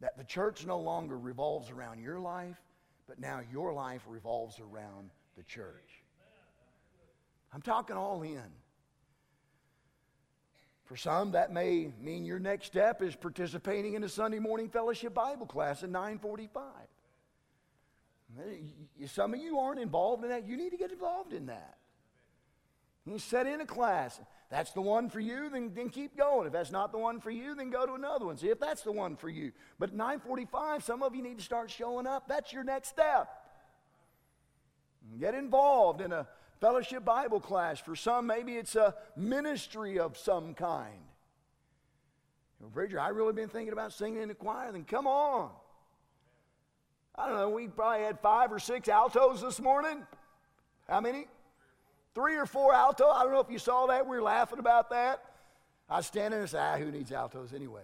that 0.01 0.17
the 0.17 0.25
church 0.25 0.67
no 0.67 0.79
longer 0.79 1.19
revolves 1.19 1.71
around 1.71 2.01
your 2.01 2.19
life, 2.19 2.57
but 3.07 3.21
now 3.21 3.41
your 3.53 3.73
life 3.73 4.03
revolves 4.09 4.59
around 4.61 5.11
the 5.37 5.43
church. 5.45 6.03
I'm 7.53 7.63
talking 7.63 7.97
all 7.97 8.23
in. 8.23 8.43
For 10.89 10.97
some, 10.97 11.33
that 11.33 11.53
may 11.53 11.93
mean 12.01 12.25
your 12.25 12.39
next 12.39 12.65
step 12.65 13.03
is 13.03 13.15
participating 13.15 13.93
in 13.93 14.05
a 14.05 14.09
Sunday 14.09 14.39
morning 14.39 14.71
fellowship 14.71 15.13
Bible 15.13 15.45
class 15.45 15.83
at 15.83 15.91
945. 15.91 16.65
Some 19.07 19.35
of 19.35 19.41
you 19.41 19.59
aren't 19.59 19.81
involved 19.81 20.25
in 20.25 20.31
that. 20.31 20.49
You 20.49 20.57
need 20.57 20.71
to 20.71 20.79
get 20.79 20.91
involved 20.91 21.35
in 21.35 21.45
that. 21.47 21.77
You 23.05 23.19
set 23.19 23.47
in 23.47 23.61
a 23.61 23.67
class. 23.67 24.19
That's 24.51 24.73
the 24.73 24.81
one 24.81 25.11
for 25.11 25.21
you, 25.21 25.51
then, 25.51 25.73
then 25.75 25.91
keep 25.91 26.17
going. 26.17 26.47
If 26.47 26.55
that's 26.55 26.71
not 26.71 26.91
the 26.91 26.99
one 26.99 27.21
for 27.21 27.31
you, 27.31 27.55
then 27.55 27.69
go 27.69 27.85
to 27.85 27.93
another 27.93 28.25
one. 28.25 28.39
See 28.39 28.49
if 28.49 28.59
that's 28.59 28.81
the 28.81 28.93
one 28.93 29.15
for 29.15 29.29
you. 29.29 29.53
But 29.79 29.93
945, 29.93 30.83
some 30.83 31.03
of 31.03 31.15
you 31.15 31.23
need 31.23 31.37
to 31.37 31.45
start 31.45 31.71
showing 31.71 32.07
up. 32.07 32.29
That's 32.29 32.51
your 32.51 32.65
next 32.65 32.89
step. 32.89 33.29
Get 35.21 35.35
involved 35.35 36.01
in 36.01 36.13
a 36.13 36.27
fellowship 36.61 37.05
Bible 37.05 37.41
class. 37.41 37.79
For 37.79 37.97
some, 37.97 38.27
maybe 38.27 38.55
it's 38.55 38.77
a 38.77 38.95
ministry 39.17 39.99
of 39.99 40.17
some 40.17 40.55
kind. 40.55 41.01
Well, 42.61 42.71
preacher, 42.71 42.99
I 42.99 43.09
really 43.09 43.33
been 43.33 43.49
thinking 43.49 43.73
about 43.73 43.93
singing 43.93 44.23
in 44.23 44.29
the 44.29 44.35
choir. 44.35 44.73
Then 44.73 44.85
come 44.85 45.07
on. 45.07 45.51
I 47.15 47.27
don't 47.27 47.37
know, 47.37 47.49
we 47.51 47.67
probably 47.67 48.05
had 48.05 48.21
five 48.21 48.53
or 48.53 48.59
six 48.59 48.89
altos 48.89 49.41
this 49.41 49.61
morning. 49.61 50.05
How 50.89 51.01
many? 51.01 51.27
Three 52.15 52.37
or 52.37 52.47
four 52.47 52.73
altos. 52.73 53.13
I 53.13 53.25
don't 53.25 53.33
know 53.33 53.41
if 53.41 53.51
you 53.51 53.59
saw 53.59 53.87
that. 53.87 54.07
We 54.07 54.17
were 54.17 54.23
laughing 54.23 54.59
about 54.59 54.91
that. 54.91 55.23
I 55.91 55.97
was 55.99 56.07
standing 56.07 56.41
and 56.41 56.49
said, 56.49 56.61
ah, 56.61 56.77
who 56.77 56.91
needs 56.91 57.13
altos 57.13 57.53
anyway? 57.53 57.83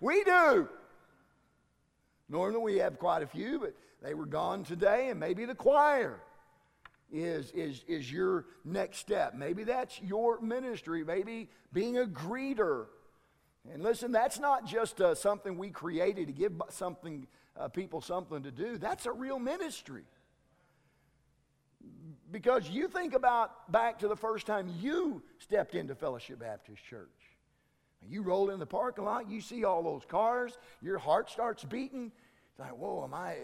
We 0.00 0.24
do. 0.24 0.68
Normally 2.28 2.74
we 2.74 2.78
have 2.78 2.98
quite 2.98 3.22
a 3.22 3.26
few, 3.26 3.60
but 3.60 3.74
they 4.02 4.14
were 4.14 4.26
gone 4.26 4.64
today, 4.64 5.08
and 5.08 5.18
maybe 5.20 5.44
the 5.44 5.54
choir 5.54 6.20
is, 7.14 7.52
is, 7.52 7.84
is 7.86 8.10
your 8.10 8.44
next 8.64 8.98
step. 8.98 9.34
Maybe 9.34 9.64
that's 9.64 10.00
your 10.02 10.40
ministry, 10.40 11.04
maybe 11.04 11.48
being 11.72 11.98
a 11.98 12.04
greeter. 12.04 12.86
And 13.72 13.82
listen, 13.82 14.12
that's 14.12 14.38
not 14.38 14.66
just 14.66 15.00
uh, 15.00 15.14
something 15.14 15.56
we 15.56 15.70
created 15.70 16.26
to 16.26 16.32
give 16.32 16.52
something, 16.70 17.26
uh, 17.56 17.68
people 17.68 18.00
something 18.00 18.42
to 18.42 18.50
do. 18.50 18.76
That's 18.78 19.06
a 19.06 19.12
real 19.12 19.38
ministry. 19.38 20.02
Because 22.32 22.68
you 22.68 22.88
think 22.88 23.14
about 23.14 23.70
back 23.70 24.00
to 24.00 24.08
the 24.08 24.16
first 24.16 24.46
time 24.46 24.68
you 24.80 25.22
stepped 25.38 25.76
into 25.76 25.94
Fellowship 25.94 26.40
Baptist 26.40 26.84
Church. 26.84 27.08
You 28.06 28.22
roll 28.22 28.50
in 28.50 28.58
the 28.58 28.66
parking 28.66 29.04
lot, 29.04 29.30
you 29.30 29.40
see 29.40 29.64
all 29.64 29.82
those 29.82 30.02
cars, 30.06 30.58
your 30.82 30.98
heart 30.98 31.30
starts 31.30 31.64
beating. 31.64 32.12
It's 32.54 32.60
like, 32.60 32.78
whoa, 32.78 33.02
am 33.02 33.12
I, 33.12 33.34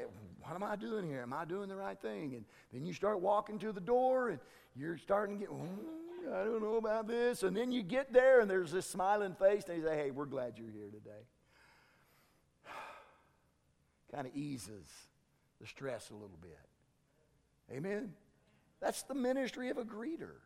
what 0.41 0.55
am 0.55 0.63
I 0.63 0.77
doing 0.77 1.05
here? 1.05 1.23
Am 1.23 1.33
I 1.33 1.45
doing 1.45 1.69
the 1.69 1.75
right 1.75 2.01
thing? 2.01 2.35
And 2.37 2.45
then 2.73 2.87
you 2.87 2.93
start 2.93 3.21
walking 3.21 3.59
to 3.59 3.73
the 3.73 3.81
door 3.81 4.29
and 4.29 4.39
you're 4.77 4.97
starting 4.99 5.41
to 5.41 5.47
get, 5.47 5.53
oh, 5.53 6.33
I 6.33 6.45
don't 6.45 6.63
know 6.63 6.77
about 6.77 7.09
this. 7.09 7.43
And 7.43 7.57
then 7.57 7.73
you 7.73 7.83
get 7.83 8.13
there 8.13 8.41
and 8.41 8.49
there's 8.49 8.71
this 8.71 8.87
smiling 8.87 9.35
face 9.35 9.65
and 9.67 9.79
you 9.79 9.85
say, 9.85 9.97
hey, 9.97 10.11
we're 10.13 10.27
glad 10.27 10.59
you're 10.59 10.71
here 10.71 10.91
today. 10.93 11.25
kind 14.15 14.29
of 14.29 14.37
eases 14.37 14.87
the 15.61 15.67
stress 15.67 16.11
a 16.11 16.15
little 16.15 16.39
bit. 16.41 17.77
Amen? 17.77 18.13
That's 18.81 19.03
the 19.03 19.15
ministry 19.15 19.71
of 19.71 19.79
a 19.79 19.85
greeter. 19.85 20.37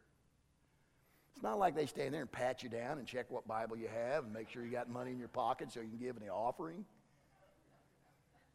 It's 1.34 1.42
not 1.42 1.58
like 1.58 1.76
they 1.76 1.84
stand 1.84 2.14
there 2.14 2.22
and 2.22 2.32
pat 2.32 2.62
you 2.62 2.70
down 2.70 2.96
and 2.96 3.06
check 3.06 3.30
what 3.30 3.46
Bible 3.46 3.76
you 3.76 3.88
have 3.88 4.24
and 4.24 4.32
make 4.32 4.48
sure 4.48 4.64
you 4.64 4.70
got 4.70 4.88
money 4.88 5.10
in 5.10 5.18
your 5.18 5.28
pocket 5.28 5.70
so 5.70 5.80
you 5.80 5.88
can 5.88 5.98
give 5.98 6.16
any 6.16 6.30
offering. 6.30 6.86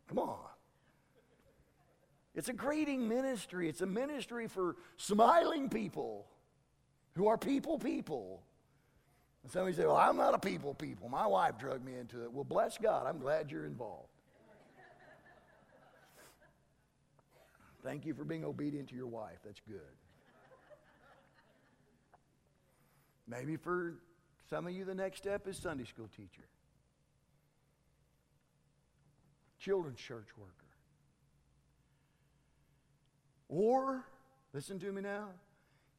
Come 0.10 0.20
on. 0.20 0.38
It's 2.36 2.49
a 2.49 2.53
greeting 2.53 3.07
ministry. 3.07 3.70
It's 3.70 3.82
a 3.82 3.86
ministry 3.86 4.47
for 4.47 4.76
smiling 4.97 5.70
people 5.70 6.26
who 7.16 7.28
are 7.28 7.38
people 7.38 7.80
people. 7.80 8.41
And 9.43 9.51
somebody 9.51 9.76
say, 9.76 9.86
Well, 9.86 9.95
I'm 9.95 10.18
not 10.18 10.34
a 10.34 10.39
people 10.39 10.74
people. 10.74 11.10
My 11.10 11.28
wife 11.28 11.57
drug 11.57 11.84
me 11.84 11.93
into 11.95 12.24
it. 12.24 12.34
Well, 12.34 12.43
bless 12.43 12.78
God. 12.78 13.07
I'm 13.07 13.20
glad 13.20 13.51
you're 13.51 13.66
involved. 13.66 14.10
Thank 17.84 18.05
you 18.05 18.14
for 18.14 18.26
being 18.26 18.43
obedient 18.43 18.89
to 18.89 18.95
your 18.95 19.07
wife. 19.07 19.38
That's 19.45 19.62
good. 19.68 19.80
Maybe 23.28 23.55
for 23.57 23.95
some 24.49 24.66
of 24.66 24.74
you, 24.74 24.84
the 24.86 24.95
next 24.95 25.20
step 25.20 25.47
is 25.47 25.57
Sunday 25.57 25.86
school 25.86 26.10
teacher, 26.16 26.47
children's 29.60 29.99
church 29.99 30.28
worker. 30.38 30.53
Or, 33.49 34.05
listen 34.53 34.80
to 34.80 34.91
me 34.91 35.01
now, 35.01 35.30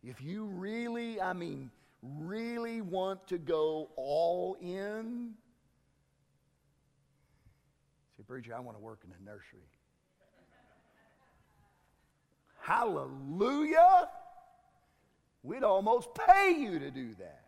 if 0.03 0.23
you 0.23 0.45
really, 0.45 1.21
I 1.21 1.33
mean, 1.33 1.71
really 2.03 2.81
want 2.81 3.27
to 3.29 3.39
go 3.39 3.91
all 3.97 4.57
in, 4.61 5.35
say, 8.17 8.23
Preacher, 8.27 8.55
I 8.55 8.61
want 8.61 8.79
to 8.79 8.83
work 8.83 9.01
in 9.05 9.11
the 9.11 9.31
nursery. 9.31 9.61
Hallelujah! 12.63 14.09
We'd 15.43 15.65
almost 15.65 16.11
pay 16.15 16.55
you 16.57 16.79
to 16.79 16.91
do 16.91 17.15
that. 17.19 17.45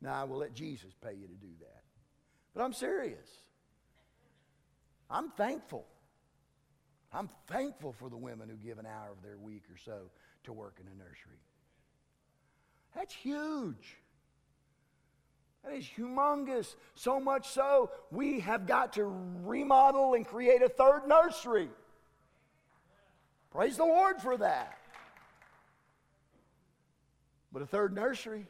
Now, 0.00 0.14
I 0.14 0.24
will 0.24 0.38
let 0.38 0.52
Jesus 0.52 0.92
pay 1.00 1.14
you 1.14 1.26
to 1.26 1.34
do 1.34 1.48
that. 1.60 1.82
But 2.54 2.62
I'm 2.62 2.72
serious. 2.72 3.28
I'm 5.10 5.30
thankful. 5.30 5.86
I'm 7.12 7.28
thankful 7.46 7.92
for 7.92 8.10
the 8.10 8.16
women 8.16 8.48
who 8.48 8.56
give 8.56 8.78
an 8.78 8.86
hour 8.86 9.10
of 9.10 9.22
their 9.22 9.38
week 9.38 9.62
or 9.70 9.78
so 9.78 10.10
to 10.44 10.52
work 10.52 10.78
in 10.80 10.86
a 10.86 10.94
nursery. 10.94 11.40
That's 12.94 13.14
huge. 13.14 13.96
That 15.64 15.72
is 15.72 15.88
humongous. 15.96 16.74
So 16.94 17.18
much 17.18 17.48
so, 17.48 17.90
we 18.10 18.40
have 18.40 18.66
got 18.66 18.92
to 18.94 19.04
remodel 19.44 20.14
and 20.14 20.26
create 20.26 20.62
a 20.62 20.68
third 20.68 21.02
nursery. 21.06 21.68
Praise 23.50 23.76
the 23.76 23.84
Lord 23.84 24.20
for 24.20 24.36
that. 24.36 24.78
But 27.52 27.62
a 27.62 27.66
third 27.66 27.94
nursery, 27.94 28.46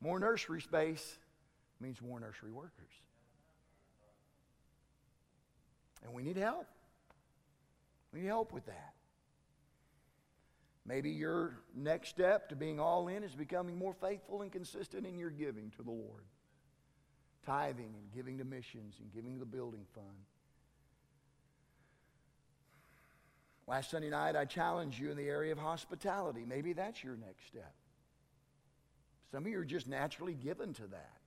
more 0.00 0.20
nursery 0.20 0.60
space 0.60 1.18
means 1.80 2.00
more 2.00 2.20
nursery 2.20 2.52
workers. 2.52 2.92
And 6.06 6.14
we 6.14 6.22
need 6.22 6.36
help. 6.36 6.66
We 8.12 8.20
need 8.20 8.28
help 8.28 8.52
with 8.52 8.64
that. 8.66 8.94
Maybe 10.86 11.10
your 11.10 11.58
next 11.74 12.10
step 12.10 12.48
to 12.50 12.56
being 12.56 12.78
all 12.78 13.08
in 13.08 13.24
is 13.24 13.34
becoming 13.34 13.76
more 13.76 13.92
faithful 13.92 14.42
and 14.42 14.52
consistent 14.52 15.04
in 15.04 15.18
your 15.18 15.30
giving 15.30 15.72
to 15.76 15.82
the 15.82 15.90
Lord. 15.90 16.24
Tithing 17.44 17.92
and 17.98 18.12
giving 18.14 18.38
to 18.38 18.44
missions 18.44 18.94
and 19.00 19.12
giving 19.12 19.34
to 19.34 19.40
the 19.40 19.46
building 19.46 19.84
fund. 19.94 20.06
Last 23.66 23.90
Sunday 23.90 24.10
night, 24.10 24.36
I 24.36 24.44
challenged 24.44 24.96
you 25.00 25.10
in 25.10 25.16
the 25.16 25.28
area 25.28 25.50
of 25.50 25.58
hospitality. 25.58 26.44
Maybe 26.46 26.72
that's 26.72 27.02
your 27.02 27.16
next 27.16 27.48
step. 27.48 27.74
Some 29.32 29.44
of 29.44 29.50
you 29.50 29.58
are 29.58 29.64
just 29.64 29.88
naturally 29.88 30.34
given 30.34 30.72
to 30.74 30.86
that. 30.86 31.18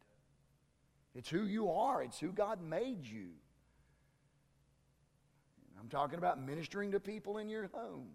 It's 1.16 1.30
who 1.30 1.44
you 1.44 1.70
are, 1.70 2.02
it's 2.02 2.20
who 2.20 2.32
God 2.32 2.62
made 2.62 3.06
you. 3.06 3.32
I'm 5.80 5.90
talking 5.90 6.18
about 6.18 6.44
ministering 6.44 6.92
to 6.92 7.00
people 7.00 7.38
in 7.38 7.50
your 7.50 7.70
home. 7.74 8.10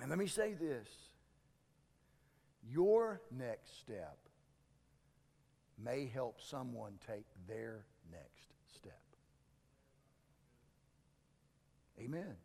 And 0.00 0.10
let 0.10 0.18
me 0.18 0.26
say 0.26 0.54
this 0.54 0.88
your 2.70 3.20
next 3.30 3.80
step 3.80 4.18
may 5.82 6.06
help 6.06 6.40
someone 6.40 6.94
take 7.06 7.24
their 7.46 7.84
next 8.10 8.52
step. 8.76 9.00
Amen. 11.98 12.36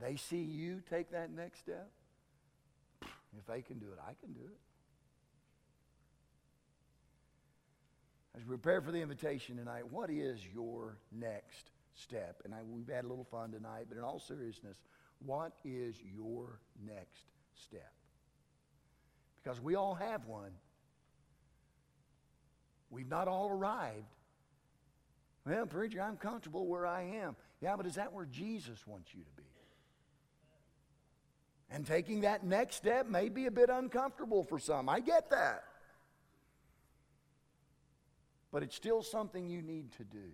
They 0.00 0.16
see 0.16 0.42
you 0.42 0.82
take 0.88 1.10
that 1.12 1.30
next 1.30 1.60
step. 1.60 1.90
If 3.02 3.46
they 3.46 3.62
can 3.62 3.78
do 3.78 3.86
it, 3.86 3.98
I 4.00 4.12
can 4.20 4.32
do 4.32 4.40
it. 4.44 4.58
As 8.36 8.44
we 8.44 8.56
prepare 8.56 8.82
for 8.82 8.92
the 8.92 9.00
invitation 9.00 9.56
tonight, 9.56 9.90
what 9.90 10.10
is 10.10 10.40
your 10.52 10.98
next 11.10 11.70
step? 11.94 12.42
And 12.44 12.54
I, 12.54 12.58
we've 12.68 12.88
had 12.88 13.04
a 13.04 13.08
little 13.08 13.24
fun 13.24 13.50
tonight, 13.50 13.86
but 13.88 13.96
in 13.96 14.04
all 14.04 14.18
seriousness, 14.18 14.76
what 15.24 15.52
is 15.64 15.96
your 16.14 16.60
next 16.84 17.24
step? 17.54 17.92
Because 19.42 19.60
we 19.60 19.74
all 19.74 19.94
have 19.94 20.26
one. 20.26 20.50
We've 22.90 23.08
not 23.08 23.26
all 23.26 23.48
arrived. 23.50 24.04
Well, 25.46 25.64
preacher, 25.64 26.02
I'm 26.02 26.16
comfortable 26.16 26.66
where 26.66 26.86
I 26.86 27.04
am. 27.22 27.36
Yeah, 27.62 27.76
but 27.76 27.86
is 27.86 27.94
that 27.94 28.12
where 28.12 28.26
Jesus 28.26 28.86
wants 28.86 29.14
you 29.14 29.20
to 29.20 29.42
be? 29.42 29.48
And 31.70 31.86
taking 31.86 32.20
that 32.20 32.44
next 32.44 32.76
step 32.76 33.08
may 33.08 33.28
be 33.28 33.46
a 33.46 33.50
bit 33.50 33.70
uncomfortable 33.70 34.44
for 34.44 34.58
some. 34.58 34.88
I 34.88 35.00
get 35.00 35.30
that. 35.30 35.64
But 38.56 38.62
it's 38.62 38.74
still 38.74 39.02
something 39.02 39.50
you 39.50 39.60
need 39.60 39.92
to 39.98 40.04
do. 40.04 40.32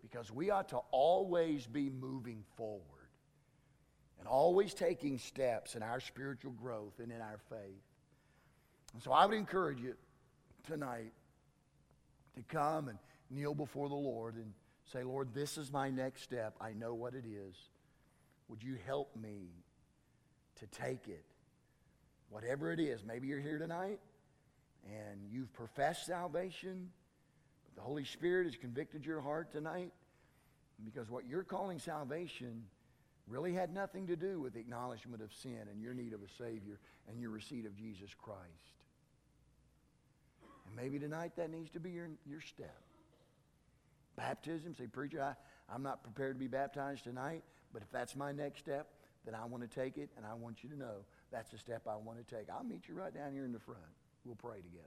Because 0.00 0.30
we 0.30 0.50
ought 0.50 0.68
to 0.68 0.78
always 0.92 1.66
be 1.66 1.90
moving 1.90 2.44
forward 2.54 3.10
and 4.20 4.28
always 4.28 4.72
taking 4.72 5.18
steps 5.18 5.74
in 5.74 5.82
our 5.82 5.98
spiritual 5.98 6.52
growth 6.52 7.00
and 7.00 7.10
in 7.10 7.20
our 7.20 7.40
faith. 7.50 7.82
And 8.94 9.02
so 9.02 9.10
I 9.10 9.26
would 9.26 9.36
encourage 9.36 9.80
you 9.80 9.96
tonight 10.68 11.12
to 12.36 12.42
come 12.42 12.90
and 12.90 12.98
kneel 13.28 13.52
before 13.52 13.88
the 13.88 13.96
Lord 13.96 14.36
and 14.36 14.52
say, 14.92 15.02
Lord, 15.02 15.34
this 15.34 15.58
is 15.58 15.72
my 15.72 15.90
next 15.90 16.22
step. 16.22 16.54
I 16.60 16.74
know 16.74 16.94
what 16.94 17.14
it 17.14 17.24
is. 17.26 17.56
Would 18.46 18.62
you 18.62 18.76
help 18.86 19.16
me 19.16 19.48
to 20.60 20.66
take 20.68 21.08
it? 21.08 21.24
Whatever 22.30 22.70
it 22.70 22.78
is, 22.78 23.02
maybe 23.04 23.26
you're 23.26 23.40
here 23.40 23.58
tonight 23.58 23.98
and 24.86 25.20
you've 25.30 25.52
professed 25.52 26.06
salvation, 26.06 26.90
but 27.64 27.74
the 27.76 27.86
Holy 27.86 28.04
Spirit 28.04 28.46
has 28.46 28.56
convicted 28.56 29.04
your 29.04 29.20
heart 29.20 29.52
tonight 29.52 29.92
because 30.84 31.10
what 31.10 31.26
you're 31.26 31.42
calling 31.42 31.78
salvation 31.78 32.64
really 33.26 33.52
had 33.52 33.72
nothing 33.72 34.06
to 34.06 34.16
do 34.16 34.40
with 34.40 34.54
the 34.54 34.60
acknowledgement 34.60 35.22
of 35.22 35.32
sin 35.32 35.60
and 35.70 35.80
your 35.80 35.94
need 35.94 36.12
of 36.12 36.20
a 36.20 36.42
Savior 36.42 36.78
and 37.08 37.20
your 37.20 37.30
receipt 37.30 37.66
of 37.66 37.76
Jesus 37.76 38.10
Christ. 38.16 38.40
And 40.66 40.76
maybe 40.76 40.98
tonight 40.98 41.32
that 41.36 41.50
needs 41.50 41.70
to 41.70 41.80
be 41.80 41.90
your, 41.90 42.08
your 42.24 42.40
step. 42.40 42.80
Baptism, 44.16 44.74
say, 44.74 44.86
Preacher, 44.86 45.22
I, 45.22 45.34
I'm 45.72 45.82
not 45.82 46.02
prepared 46.02 46.36
to 46.36 46.38
be 46.38 46.48
baptized 46.48 47.04
tonight. 47.04 47.42
But 47.72 47.82
if 47.82 47.90
that's 47.90 48.16
my 48.16 48.32
next 48.32 48.60
step, 48.60 48.88
then 49.24 49.34
I 49.34 49.44
want 49.44 49.68
to 49.68 49.68
take 49.68 49.98
it, 49.98 50.08
and 50.16 50.24
I 50.24 50.34
want 50.34 50.62
you 50.62 50.70
to 50.70 50.78
know 50.78 51.04
that's 51.30 51.52
a 51.52 51.58
step 51.58 51.82
I 51.86 51.96
want 51.96 52.26
to 52.26 52.34
take. 52.34 52.48
I'll 52.48 52.64
meet 52.64 52.88
you 52.88 52.94
right 52.94 53.12
down 53.12 53.32
here 53.32 53.44
in 53.44 53.52
the 53.52 53.58
front. 53.58 53.80
We'll 54.26 54.34
pray 54.34 54.60
together. 54.60 54.84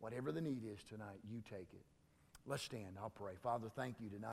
Whatever 0.00 0.32
the 0.32 0.40
need 0.42 0.62
is 0.70 0.78
tonight, 0.88 1.20
you 1.28 1.40
take 1.48 1.68
it. 1.72 1.84
Let's 2.46 2.62
stand. 2.62 2.96
I'll 3.00 3.10
pray. 3.10 3.32
Father, 3.42 3.68
thank 3.74 3.96
you 4.00 4.10
tonight. 4.10 4.28